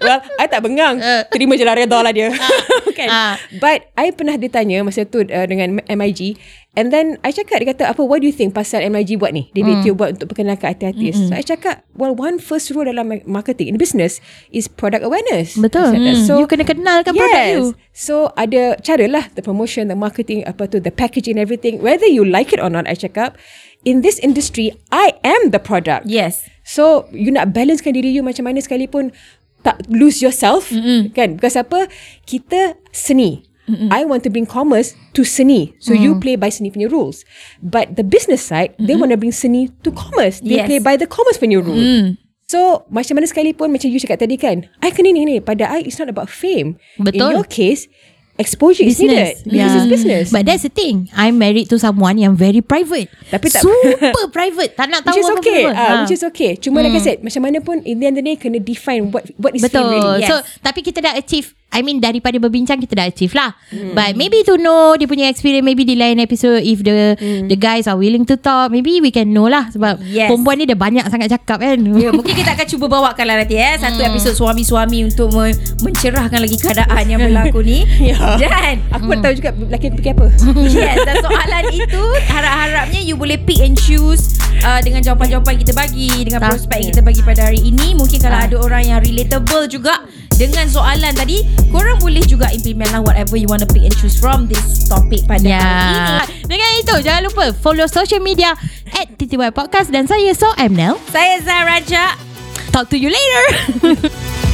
well 0.00 0.20
I 0.40 0.48
tak 0.48 0.64
bengang 0.64 0.98
terima 1.28 1.54
je 1.54 1.64
lah 1.64 1.76
reda 1.76 2.00
lah 2.00 2.12
dia. 2.12 2.32
kan. 2.96 3.08
Ah. 3.08 3.34
But 3.60 3.92
I 3.94 4.12
pernah 4.12 4.36
ditanya 4.40 4.80
masa 4.82 5.04
tu 5.04 5.22
uh, 5.22 5.46
dengan 5.46 5.80
MIG 5.84 6.40
and 6.78 6.94
then 6.94 7.18
I 7.26 7.34
cakap 7.34 7.62
dia 7.62 7.74
kata 7.74 7.90
apa 7.90 8.02
what 8.02 8.22
do 8.22 8.26
you 8.30 8.34
think 8.34 8.54
pasal 8.54 8.86
MIG 8.86 9.18
buat 9.18 9.34
ni? 9.34 9.50
Dia 9.56 9.66
mm. 9.66 9.90
buat 9.98 10.18
untuk 10.18 10.30
perkenalkan 10.30 10.76
artis-artis. 10.76 11.28
So 11.28 11.32
I 11.34 11.42
cakap 11.42 11.82
well 11.94 12.14
one 12.14 12.38
first 12.38 12.70
rule 12.70 12.86
dalam 12.86 13.10
ma- 13.10 13.26
marketing 13.26 13.74
in 13.74 13.76
business 13.76 14.22
is 14.54 14.70
product 14.70 15.02
awareness. 15.02 15.58
Betul 15.58 15.98
mm. 15.98 16.26
You 16.30 16.46
kena 16.46 16.62
kenalkan 16.62 17.14
produk 17.14 17.44
you 17.50 17.66
So 17.90 18.32
ada 18.38 18.80
cara 18.80 19.04
lah 19.10 19.28
the 19.34 19.42
promotion, 19.42 19.90
the 19.90 19.98
marketing, 19.98 20.46
apa 20.46 20.70
tu, 20.70 20.78
the 20.78 20.94
packaging 20.94 21.36
everything. 21.36 21.82
Whether 21.82 22.08
you 22.08 22.24
like 22.24 22.54
it 22.54 22.62
or 22.62 22.70
not, 22.72 22.88
I 22.88 22.96
cakap, 22.96 23.36
in 23.84 24.00
this 24.00 24.16
industry, 24.22 24.72
I 24.88 25.12
am 25.20 25.52
the 25.52 25.60
product. 25.60 26.08
Yes. 26.08 26.46
So 26.64 27.10
you 27.12 27.34
nak 27.34 27.52
balancekan 27.52 27.92
diri 27.98 28.14
you 28.14 28.24
macam 28.24 28.46
mana 28.46 28.62
sekalipun 28.62 29.12
tak 29.60 29.84
lose 29.92 30.24
yourself 30.24 30.72
mm-hmm. 30.72 31.12
kan 31.12 31.36
because 31.36 31.52
apa 31.58 31.92
kita 32.24 32.80
seni 32.96 33.44
mm-hmm. 33.70 33.88
I 33.94 34.02
want 34.04 34.26
to 34.26 34.30
bring 34.30 34.46
commerce 34.46 34.98
to 35.14 35.22
seni. 35.22 35.78
So 35.78 35.94
mm. 35.94 36.02
you 36.02 36.10
play 36.18 36.34
by 36.34 36.50
seni 36.50 36.74
punya 36.74 36.90
rules. 36.90 37.22
But 37.62 37.94
the 37.94 38.02
business 38.02 38.42
side 38.42 38.74
mm-hmm. 38.74 38.86
they 38.90 38.96
want 38.98 39.14
to 39.14 39.18
bring 39.18 39.32
seni 39.32 39.70
to 39.86 39.94
commerce. 39.94 40.42
They 40.42 40.58
Yes. 40.58 40.66
play 40.66 40.80
by 40.82 40.98
the 40.98 41.06
commerce 41.06 41.38
punya 41.38 41.62
rule. 41.62 41.78
Mm. 41.78 42.18
So 42.50 42.82
macam 42.90 43.22
mana 43.22 43.30
sekalipun 43.30 43.70
Macam 43.70 43.86
you 43.86 44.02
cakap 44.02 44.26
tadi 44.26 44.34
kan 44.34 44.66
I 44.82 44.90
kena 44.90 45.14
ni 45.14 45.22
ni 45.22 45.38
Pada 45.38 45.70
I 45.70 45.86
it's 45.86 46.02
not 46.02 46.10
about 46.10 46.26
fame. 46.26 46.74
Betul. 46.98 47.30
In 47.30 47.38
your 47.38 47.46
case 47.46 47.86
Exposure 48.40 48.88
is 48.88 48.96
needed. 48.96 49.36
Because 49.44 49.84
it's 49.84 49.90
business. 49.92 50.32
But 50.32 50.48
that's 50.48 50.64
the 50.64 50.72
thing. 50.72 51.12
I'm 51.12 51.36
married 51.36 51.68
to 51.70 51.76
someone 51.76 52.16
Yang 52.16 52.40
very 52.40 52.62
private. 52.64 53.12
Tapi 53.28 53.52
tak- 53.52 53.62
Super 53.62 54.26
private. 54.36 54.74
Tak 54.74 54.88
nak 54.88 55.04
tahu 55.04 55.12
Which 55.12 55.20
is 55.20 55.30
apa-apa 55.30 55.44
okay. 55.44 55.62
Ha. 55.68 55.76
uh, 55.78 55.94
Which 56.02 56.14
is 56.16 56.22
okay. 56.26 56.52
Cuma 56.58 56.82
like 56.82 56.96
I 56.98 57.02
said 57.04 57.18
Macam 57.22 57.40
mana 57.46 57.62
pun 57.62 57.84
In 57.86 58.02
the 58.02 58.10
end 58.10 58.18
of 58.18 58.24
the 58.24 58.34
day 58.34 58.36
Kena 58.40 58.58
define 58.58 59.14
What 59.14 59.30
what 59.38 59.54
is 59.54 59.62
Betul. 59.62 59.86
fame 59.86 59.94
really. 59.94 60.26
So 60.26 60.42
tapi 60.64 60.80
kita 60.82 61.04
dah 61.04 61.14
achieve 61.14 61.54
I 61.70 61.80
mean 61.80 61.98
daripada 61.98 62.36
berbincang 62.36 62.78
Kita 62.78 62.98
dah 62.98 63.06
achieve 63.06 63.30
lah 63.32 63.54
hmm. 63.70 63.94
But 63.94 64.18
maybe 64.18 64.42
to 64.42 64.58
know 64.58 64.94
Dia 64.94 65.06
punya 65.06 65.30
experience 65.30 65.62
Maybe 65.62 65.86
di 65.86 65.94
lain 65.94 66.18
episode 66.18 66.62
If 66.62 66.82
the 66.82 66.98
Hmm. 67.20 67.46
The 67.46 67.56
guys 67.56 67.86
are 67.86 67.94
willing 67.94 68.26
to 68.26 68.34
talk 68.34 68.70
Maybe 68.70 68.98
we 68.98 69.10
can 69.10 69.30
know 69.30 69.46
lah 69.46 69.70
Sebab 69.70 70.02
Yes. 70.02 70.30
Perempuan 70.30 70.58
ni 70.58 70.64
dah 70.66 70.74
banyak 70.74 71.04
sangat 71.06 71.30
cakap 71.30 71.62
kan 71.62 71.78
Ya, 71.96 72.10
mungkin 72.10 72.34
kita 72.34 72.54
akan 72.54 72.66
cuba 72.66 72.86
bawakan 72.90 73.24
lah 73.24 73.36
nanti 73.40 73.54
eh 73.54 73.76
satu 73.76 74.00
episod 74.00 74.32
suami-suami 74.34 75.06
untuk 75.06 75.30
me- 75.30 75.54
mencerahkan 75.80 76.38
lagi 76.38 76.56
keadaan 76.56 77.04
yang 77.06 77.20
berlaku 77.30 77.62
ni. 77.62 77.86
Ya. 78.00 78.16
Dan 78.36 78.82
Aku 78.90 79.06
pun 79.06 79.18
tahu 79.20 79.34
juga 79.36 79.50
Lelaki 79.54 79.92
aku 79.92 79.96
fikir 80.00 80.12
apa 80.16 80.26
yes, 80.74 80.96
dan 81.04 81.16
soalan 81.20 81.64
itu 81.70 82.02
harap-harapnya 82.26 83.00
you 83.00 83.14
boleh 83.14 83.36
pick 83.36 83.60
and 83.60 83.76
choose 83.76 84.34
uh, 84.64 84.80
dengan 84.80 85.04
jawapan-jawapan 85.04 85.54
kita 85.60 85.72
bagi, 85.72 86.10
dengan 86.24 86.40
prospek 86.42 86.78
yang 86.80 86.88
kita 86.90 87.02
bagi 87.04 87.20
pada 87.22 87.40
hari 87.46 87.60
ini. 87.60 87.92
Mungkin 87.94 88.18
kalau 88.18 88.38
ada 88.40 88.56
orang 88.56 88.82
yang 88.86 88.98
relatable 89.00 89.66
juga 89.66 90.02
dengan 90.32 90.64
soalan 90.66 91.12
tadi, 91.12 91.44
korang 91.68 92.00
boleh 92.00 92.24
juga 92.24 92.48
implement 92.50 92.90
lah 92.96 93.02
whatever 93.04 93.36
you 93.36 93.44
want 93.46 93.60
to 93.60 93.68
pick 93.68 93.84
and 93.84 93.94
choose 93.96 94.16
from 94.16 94.48
this 94.48 94.88
topic 94.88 95.22
pada 95.28 95.44
hari 95.44 95.52
ini. 95.52 96.00
Ya 96.00 96.24
Dengan 96.50 96.70
itu 96.82 96.94
Jangan 97.04 97.22
lupa 97.30 97.44
Follow 97.62 97.86
social 97.86 98.18
media 98.18 98.56
At 98.96 99.14
TTY 99.14 99.54
Podcast 99.54 99.94
Dan 99.94 100.10
saya 100.10 100.34
So 100.34 100.50
I'm 100.58 100.74
Nel 100.74 100.98
Saya 101.14 101.38
Zahraja. 101.44 102.18
Talk 102.74 102.90
to 102.90 102.98
you 102.98 103.10
later 103.10 103.44